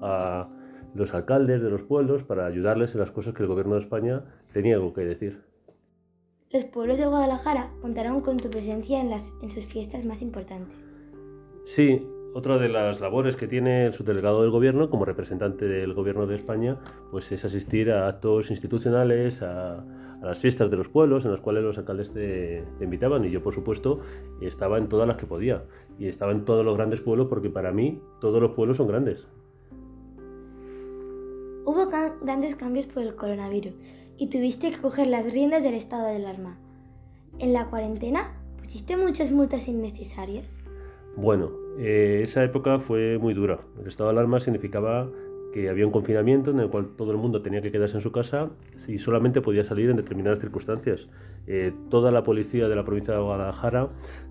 a 0.00 0.48
los 0.94 1.14
alcaldes 1.14 1.62
de 1.62 1.70
los 1.70 1.82
pueblos 1.82 2.24
para 2.24 2.46
ayudarles 2.46 2.94
en 2.94 3.00
las 3.00 3.10
cosas 3.10 3.34
que 3.34 3.42
el 3.42 3.48
gobierno 3.48 3.74
de 3.74 3.80
España 3.80 4.24
tenía 4.52 4.74
algo 4.74 4.92
que 4.92 5.02
decir. 5.02 5.42
Los 6.50 6.64
pueblos 6.64 6.98
de 6.98 7.06
Guadalajara 7.06 7.70
contarán 7.80 8.20
con 8.20 8.36
tu 8.36 8.50
presencia 8.50 9.00
en, 9.00 9.08
las, 9.08 9.34
en 9.42 9.50
sus 9.50 9.64
fiestas 9.64 10.04
más 10.04 10.20
importantes. 10.20 10.76
Sí, 11.64 12.06
otra 12.34 12.58
de 12.58 12.68
las 12.68 13.00
labores 13.00 13.36
que 13.36 13.46
tiene 13.46 13.86
el 13.86 13.94
subdelegado 13.94 14.42
del 14.42 14.50
gobierno 14.50 14.90
como 14.90 15.04
representante 15.04 15.66
del 15.66 15.94
gobierno 15.94 16.26
de 16.26 16.36
España 16.36 16.78
pues 17.10 17.30
es 17.32 17.44
asistir 17.44 17.90
a 17.90 18.08
actos 18.08 18.50
institucionales, 18.50 19.42
a, 19.42 19.84
las 20.22 20.38
fiestas 20.38 20.70
de 20.70 20.76
los 20.76 20.88
pueblos 20.88 21.24
en 21.24 21.32
las 21.32 21.40
cuales 21.40 21.64
los 21.64 21.78
alcaldes 21.78 22.12
te, 22.12 22.64
invitaban 22.80 23.24
y 23.24 23.30
yo 23.30 23.42
por 23.42 23.54
supuesto 23.54 24.00
estaba 24.40 24.78
en 24.78 24.88
todas 24.88 25.06
las 25.08 25.16
que 25.16 25.26
podía 25.26 25.64
y 25.98 26.06
estaba 26.06 26.32
en 26.32 26.44
todos 26.44 26.64
los 26.64 26.76
grandes 26.76 27.00
pueblos 27.00 27.26
porque 27.28 27.50
para 27.50 27.72
mí 27.72 28.00
todos 28.20 28.40
los 28.40 28.52
pueblos 28.52 28.76
son 28.76 28.86
grandes. 28.86 29.26
Hubo 31.64 31.88
grandes 32.22 32.56
cambios 32.56 32.86
por 32.86 33.02
el 33.02 33.14
coronavirus 33.14 33.74
y 34.16 34.28
tuviste 34.28 34.70
que 34.70 34.78
coger 34.78 35.08
las 35.08 35.32
riendas 35.32 35.62
del 35.62 35.74
estado 35.74 36.06
de 36.06 36.16
alarma. 36.16 36.58
En 37.38 37.52
la 37.52 37.70
cuarentena 37.70 38.34
pusiste 38.58 38.96
muchas 38.96 39.32
multas 39.32 39.68
innecesarias. 39.68 40.46
Bueno, 41.16 41.50
eh, 41.78 42.20
esa 42.22 42.42
época 42.42 42.78
fue 42.78 43.18
muy 43.18 43.34
dura. 43.34 43.60
El 43.80 43.88
estado 43.88 44.10
de 44.10 44.18
alarma 44.18 44.40
significaba 44.40 45.08
que 45.52 45.68
había 45.68 45.86
un 45.86 45.92
confinamiento 45.92 46.50
en 46.50 46.60
el 46.60 46.68
cual 46.68 46.88
todo 46.96 47.12
el 47.12 47.18
mundo 47.18 47.42
tenía 47.42 47.62
que 47.62 47.70
quedarse 47.70 47.96
en 47.96 48.02
su 48.02 48.10
casa 48.10 48.50
y 48.88 48.98
solamente 48.98 49.40
podía 49.40 49.64
salir 49.64 49.90
en 49.90 49.96
determinadas 49.96 50.40
circunstancias. 50.40 51.08
Eh, 51.46 51.72
toda 51.90 52.10
la 52.10 52.22
policía 52.22 52.68
de 52.68 52.76
la 52.76 52.84
provincia 52.84 53.14
de 53.14 53.20
Guadalajara, 53.20 53.88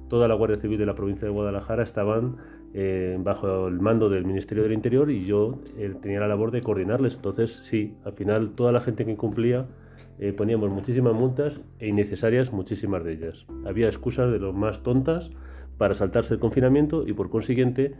toda 0.10 0.28
la 0.28 0.34
Guardia 0.34 0.58
Civil 0.58 0.78
de 0.78 0.86
la 0.86 0.96
provincia 0.96 1.26
de 1.28 1.34
Guadalajara 1.34 1.84
estaban 1.84 2.38
eh, 2.74 3.18
bajo 3.20 3.68
el 3.68 3.80
mando 3.80 4.10
del 4.10 4.26
Ministerio 4.26 4.64
del 4.64 4.74
Interior 4.74 5.12
y 5.12 5.26
yo 5.26 5.60
eh, 5.78 5.94
tenía 6.02 6.20
la 6.20 6.28
labor 6.28 6.52
de 6.52 6.62
coordinarles. 6.62 7.16
Entonces, 7.16 7.62
sí, 7.64 7.96
al 8.04 8.14
final 8.14 8.52
toda 8.56 8.72
la 8.72 8.82
gente 8.82 9.06
que 9.06 9.12
incumplía 9.12 9.68
poníamos 10.38 10.70
muchísimas 10.70 11.16
multas 11.16 11.60
e 11.80 11.88
innecesarias 11.88 12.54
muchísimas 12.54 13.04
de 13.04 13.14
ellas. 13.14 13.48
Había 13.66 13.88
excusas 13.88 14.32
de 14.32 14.38
lo 14.38 14.54
más 14.54 14.84
tontas 14.84 15.32
para 15.80 15.96
saltarse 15.96 16.36
el 16.36 16.40
confinamiento 16.40 17.08
y 17.08 17.14
por 17.14 17.32
consiguiente 17.32 17.96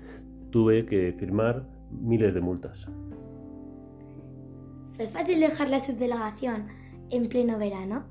tuve 0.52 0.86
que 0.86 1.16
firmar 1.18 1.64
miles 1.90 2.36
de 2.36 2.42
multas. 2.42 2.88
¿Fue 5.02 5.10
fácil 5.10 5.40
dejar 5.40 5.68
la 5.72 5.80
subdelegación 5.80 6.68
en 7.10 7.28
pleno 7.28 7.58
verano? 7.58 8.04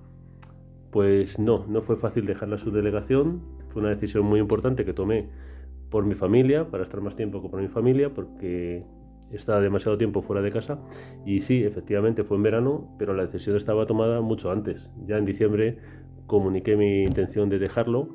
Pues 0.91 1.39
no, 1.39 1.65
no 1.69 1.83
fue 1.83 1.97
fácil 1.97 2.27
dejar 2.27 2.49
la 2.49 2.59
subdelegación. 2.59 3.43
Fue 3.69 3.81
una 3.81 3.91
decisión 3.91 4.25
muy 4.25 4.41
importante 4.41 4.85
que 4.85 4.93
tomé 4.93 5.29
por 5.89 6.05
mi 6.05 6.17
familia, 6.17 6.69
para 6.69 6.83
estar 6.83 7.01
más 7.01 7.15
tiempo 7.15 7.49
con 7.49 7.61
mi 7.61 7.69
familia, 7.69 8.13
porque 8.13 8.85
estaba 9.31 9.61
demasiado 9.61 9.99
tiempo 9.99 10.21
fuera 10.21 10.43
de 10.43 10.51
casa. 10.51 10.81
Y 11.25 11.43
sí, 11.43 11.63
efectivamente 11.63 12.25
fue 12.25 12.39
en 12.39 12.43
verano, 12.43 12.93
pero 12.99 13.15
la 13.15 13.23
decisión 13.23 13.57
estaba 13.57 13.87
tomada 13.87 14.21
mucho 14.21 14.51
antes. 14.51 14.91
Ya 15.07 15.17
en 15.17 15.27
diciembre 15.27 15.79
comuniqué 16.27 16.75
mi 16.75 17.05
intención 17.05 17.49
de 17.51 17.61
dejarlo 17.61 18.09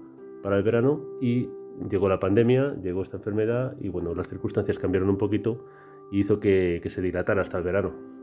para 0.43 0.57
el 0.57 0.63
verano 0.63 1.01
y 1.21 1.47
llegó 1.89 2.09
la 2.09 2.19
pandemia, 2.19 2.76
llegó 2.84 3.03
esta 3.03 3.15
enfermedad 3.15 3.78
y 3.80 3.88
bueno, 3.88 4.13
las 4.13 4.28
circunstancias 4.28 4.78
cambiaron 4.80 5.09
un 5.09 5.17
poquito 5.17 5.63
y 6.11 6.19
hizo 6.19 6.41
que, 6.41 6.82
que 6.84 6.89
se 6.89 7.01
dilatara 7.01 7.41
hasta 7.41 7.57
el 7.57 7.63
verano. 7.63 8.14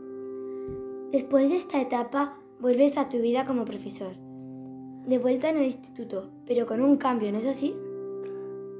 Después 1.13 1.51
de 1.51 1.57
esta 1.57 1.79
etapa, 1.79 2.39
vuelves 2.59 2.97
a 2.97 3.07
tu 3.07 3.21
vida 3.21 3.45
como 3.45 3.65
profesor. 3.65 4.15
De 5.05 5.19
vuelta 5.19 5.47
en 5.51 5.57
el 5.57 5.65
instituto, 5.65 6.31
pero 6.47 6.65
con 6.65 6.81
un 6.81 6.97
cambio, 6.97 7.31
¿no 7.31 7.37
es 7.37 7.45
así? 7.45 7.75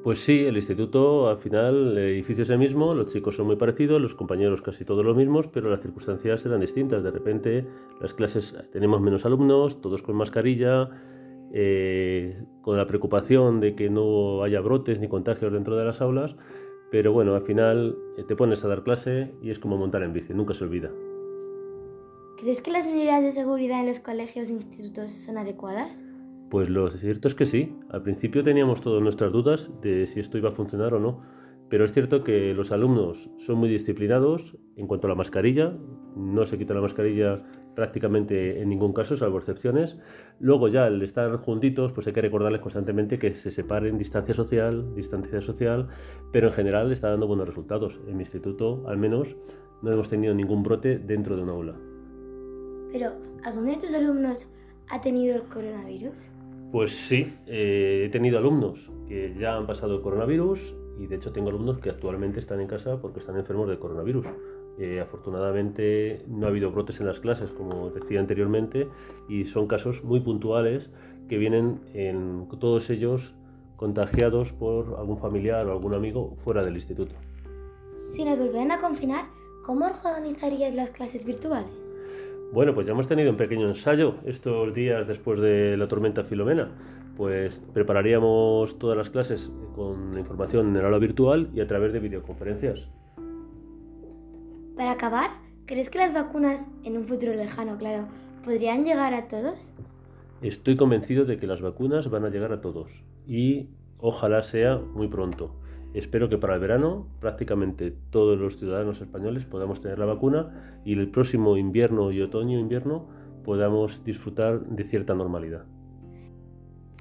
Pues 0.03 0.17
sí, 0.17 0.39
el 0.39 0.55
instituto 0.55 1.29
al 1.29 1.37
final, 1.37 1.95
el 1.95 2.09
edificio 2.09 2.41
es 2.41 2.49
el 2.49 2.57
mismo, 2.57 2.95
los 2.95 3.13
chicos 3.13 3.35
son 3.35 3.45
muy 3.45 3.55
parecidos, 3.55 4.01
los 4.01 4.15
compañeros 4.15 4.63
casi 4.63 4.83
todos 4.83 5.05
los 5.05 5.15
mismos, 5.15 5.45
pero 5.45 5.69
las 5.69 5.81
circunstancias 5.81 6.43
eran 6.43 6.61
distintas. 6.61 7.03
De 7.03 7.11
repente 7.11 7.67
las 8.01 8.15
clases 8.15 8.55
tenemos 8.71 8.99
menos 8.99 9.27
alumnos, 9.27 9.79
todos 9.79 10.01
con 10.01 10.15
mascarilla, 10.15 10.89
eh, 11.53 12.43
con 12.63 12.77
la 12.77 12.87
preocupación 12.87 13.59
de 13.59 13.75
que 13.75 13.91
no 13.91 14.41
haya 14.41 14.59
brotes 14.59 14.99
ni 14.99 15.07
contagios 15.07 15.53
dentro 15.53 15.75
de 15.75 15.85
las 15.85 16.01
aulas, 16.01 16.35
pero 16.89 17.13
bueno, 17.13 17.35
al 17.35 17.43
final 17.43 17.95
eh, 18.17 18.23
te 18.27 18.35
pones 18.35 18.65
a 18.65 18.69
dar 18.69 18.81
clase 18.81 19.35
y 19.43 19.51
es 19.51 19.59
como 19.59 19.77
montar 19.77 20.01
en 20.01 20.13
bici, 20.13 20.33
nunca 20.33 20.55
se 20.55 20.63
olvida. 20.63 20.89
¿Crees 22.43 22.61
que 22.61 22.71
las 22.71 22.85
medidas 22.85 23.23
de 23.23 23.31
seguridad 23.31 23.79
en 23.79 23.85
los 23.85 24.01
colegios 24.01 24.49
e 24.49 24.51
institutos 24.51 25.13
son 25.13 25.37
adecuadas? 25.37 25.89
Pues 26.49 26.67
lo 26.67 26.91
cierto 26.91 27.29
es 27.29 27.35
que 27.35 27.45
sí. 27.45 27.73
Al 27.89 28.03
principio 28.03 28.43
teníamos 28.43 28.81
todas 28.81 29.01
nuestras 29.01 29.31
dudas 29.31 29.71
de 29.79 30.05
si 30.07 30.19
esto 30.19 30.37
iba 30.37 30.49
a 30.49 30.51
funcionar 30.51 30.93
o 30.93 30.99
no. 30.99 31.21
Pero 31.69 31.85
es 31.85 31.93
cierto 31.93 32.25
que 32.25 32.53
los 32.53 32.73
alumnos 32.73 33.29
son 33.37 33.59
muy 33.59 33.69
disciplinados 33.69 34.57
en 34.75 34.87
cuanto 34.87 35.07
a 35.07 35.11
la 35.11 35.15
mascarilla. 35.15 35.71
No 36.17 36.45
se 36.45 36.57
quita 36.57 36.73
la 36.73 36.81
mascarilla 36.81 37.41
prácticamente 37.75 38.61
en 38.61 38.67
ningún 38.67 38.91
caso, 38.91 39.15
salvo 39.15 39.37
excepciones. 39.37 39.97
Luego 40.41 40.67
ya 40.67 40.83
al 40.83 41.01
estar 41.01 41.33
juntitos, 41.37 41.93
pues 41.93 42.07
hay 42.07 42.13
que 42.13 42.21
recordarles 42.23 42.59
constantemente 42.59 43.19
que 43.19 43.35
se 43.35 43.51
separen 43.51 43.97
distancia 43.97 44.35
social, 44.35 44.93
distancia 44.95 45.39
social, 45.39 45.87
pero 46.33 46.49
en 46.49 46.53
general 46.53 46.91
está 46.91 47.09
dando 47.09 47.25
buenos 47.25 47.47
resultados. 47.47 48.01
En 48.05 48.17
mi 48.17 48.23
instituto, 48.23 48.83
al 48.85 48.97
menos, 48.97 49.37
no 49.81 49.93
hemos 49.93 50.09
tenido 50.09 50.33
ningún 50.33 50.61
brote 50.61 50.99
dentro 50.99 51.37
de 51.37 51.43
un 51.43 51.49
aula. 51.49 51.92
Pero, 52.93 53.11
¿alguno 53.43 53.71
de 53.71 53.77
tus 53.77 53.93
alumnos 53.95 54.45
ha 54.87 55.01
tenido 55.01 55.35
el 55.35 55.41
coronavirus? 55.43 56.29
Pues 56.71 56.91
sí, 56.91 57.33
eh, 57.47 58.03
he 58.05 58.09
tenido 58.09 58.37
alumnos 58.37 58.91
que 59.07 59.35
ya 59.37 59.57
han 59.57 59.65
pasado 59.65 59.95
el 59.95 60.01
coronavirus 60.03 60.75
y 60.99 61.07
de 61.07 61.15
hecho 61.15 61.31
tengo 61.31 61.49
alumnos 61.49 61.79
que 61.79 61.89
actualmente 61.89 62.39
están 62.39 62.61
en 62.61 62.67
casa 62.67 63.01
porque 63.01 63.19
están 63.19 63.35
enfermos 63.35 63.67
del 63.67 63.79
coronavirus. 63.79 64.27
Eh, 64.77 64.99
afortunadamente 65.01 66.23
no 66.27 66.45
ha 66.45 66.49
habido 66.49 66.71
brotes 66.71 66.99
en 66.99 67.07
las 67.07 67.19
clases, 67.19 67.49
como 67.49 67.89
decía 67.89 68.19
anteriormente, 68.19 68.87
y 69.27 69.45
son 69.45 69.67
casos 69.67 70.03
muy 70.03 70.19
puntuales 70.19 70.91
que 71.27 71.39
vienen 71.39 71.79
en 71.95 72.47
todos 72.59 72.91
ellos 72.91 73.33
contagiados 73.75 74.53
por 74.53 74.97
algún 74.99 75.17
familiar 75.17 75.65
o 75.65 75.71
algún 75.71 75.95
amigo 75.95 76.35
fuera 76.43 76.61
del 76.61 76.75
instituto. 76.75 77.15
Si 78.15 78.23
nos 78.23 78.37
volvieran 78.37 78.71
a 78.71 78.79
confinar, 78.79 79.25
¿cómo 79.65 79.85
organizarías 79.85 80.75
las 80.75 80.91
clases 80.91 81.25
virtuales? 81.25 81.82
Bueno, 82.53 82.75
pues 82.75 82.85
ya 82.85 82.93
hemos 82.93 83.07
tenido 83.07 83.31
un 83.31 83.35
pequeño 83.35 83.67
ensayo 83.67 84.17
estos 84.25 84.75
días 84.75 85.07
después 85.07 85.41
de 85.41 85.75
la 85.75 85.87
tormenta 85.87 86.23
Filomena. 86.23 86.69
Pues 87.17 87.59
prepararíamos 87.73 88.77
todas 88.77 88.95
las 88.95 89.09
clases 89.09 89.51
con 89.75 90.13
la 90.13 90.19
información 90.19 90.69
en 90.69 90.75
el 90.75 90.85
aula 90.85 90.99
virtual 90.99 91.49
y 91.55 91.61
a 91.61 91.67
través 91.67 91.93
de 91.93 91.99
videoconferencias. 91.99 92.87
Para 94.77 94.91
acabar, 94.91 95.31
¿crees 95.65 95.89
que 95.89 95.97
las 95.97 96.13
vacunas, 96.13 96.67
en 96.83 96.95
un 96.95 97.05
futuro 97.05 97.33
lejano, 97.33 97.75
claro, 97.79 98.05
podrían 98.45 98.85
llegar 98.85 99.15
a 99.15 99.27
todos? 99.27 99.55
Estoy 100.43 100.75
convencido 100.75 101.25
de 101.25 101.39
que 101.39 101.47
las 101.47 101.59
vacunas 101.59 102.07
van 102.11 102.23
a 102.23 102.29
llegar 102.29 102.51
a 102.51 102.61
todos 102.61 102.91
y 103.27 103.69
ojalá 103.97 104.43
sea 104.43 104.77
muy 104.77 105.07
pronto. 105.07 105.55
Espero 105.93 106.27
que 106.27 106.37
para 106.37 106.55
el 106.55 106.59
verano 106.59 107.07
prácticamente 107.19 107.95
todos 108.09 108.39
los 108.39 108.57
ciudadanos 108.57 108.99
españoles 108.99 109.45
podamos 109.45 109.81
tener 109.81 109.99
la 109.99 110.05
vacuna 110.05 110.79
y 110.83 110.93
el 110.93 111.09
próximo 111.09 111.55
invierno 111.55 112.11
y 112.11 112.21
otoño-invierno 112.21 113.07
podamos 113.43 114.03
disfrutar 114.03 114.61
de 114.61 114.83
cierta 114.83 115.13
normalidad. 115.13 115.65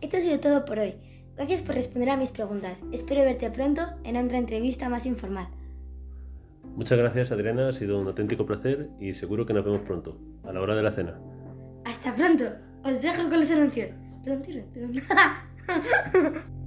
Esto 0.03 0.19
ha 0.19 0.21
sido 0.21 0.41
todo 0.41 0.65
por 0.65 0.79
hoy. 0.79 0.95
Gracias 1.37 1.63
por 1.63 1.75
responder 1.75 2.11
a 2.11 2.17
mis 2.17 2.31
preguntas. 2.31 2.83
Espero 2.93 3.23
verte 3.23 3.51
pronto 3.51 3.83
en 4.05 4.17
otra 4.17 4.37
entrevista 4.37 4.91
más 4.91 5.07
informal. 5.07 5.49
Muchas 6.77 6.99
gracias 6.99 7.33
Adriana, 7.33 7.69
ha 7.69 7.73
sido 7.73 7.99
un 7.99 8.07
auténtico 8.07 8.47
placer 8.47 8.91
y 9.01 9.15
seguro 9.15 9.47
que 9.47 9.55
nos 9.55 9.65
vemos 9.65 9.83
pronto, 9.83 10.19
a 10.45 10.53
la 10.53 10.61
hora 10.61 10.75
de 10.75 10.83
la 10.83 10.91
cena. 10.91 11.19
Hasta 11.85 12.15
pronto. 12.15 12.45
Os 12.85 13.01
dejo 13.01 13.29
con 13.29 13.41
los 13.41 13.51
anuncios. 13.51 13.91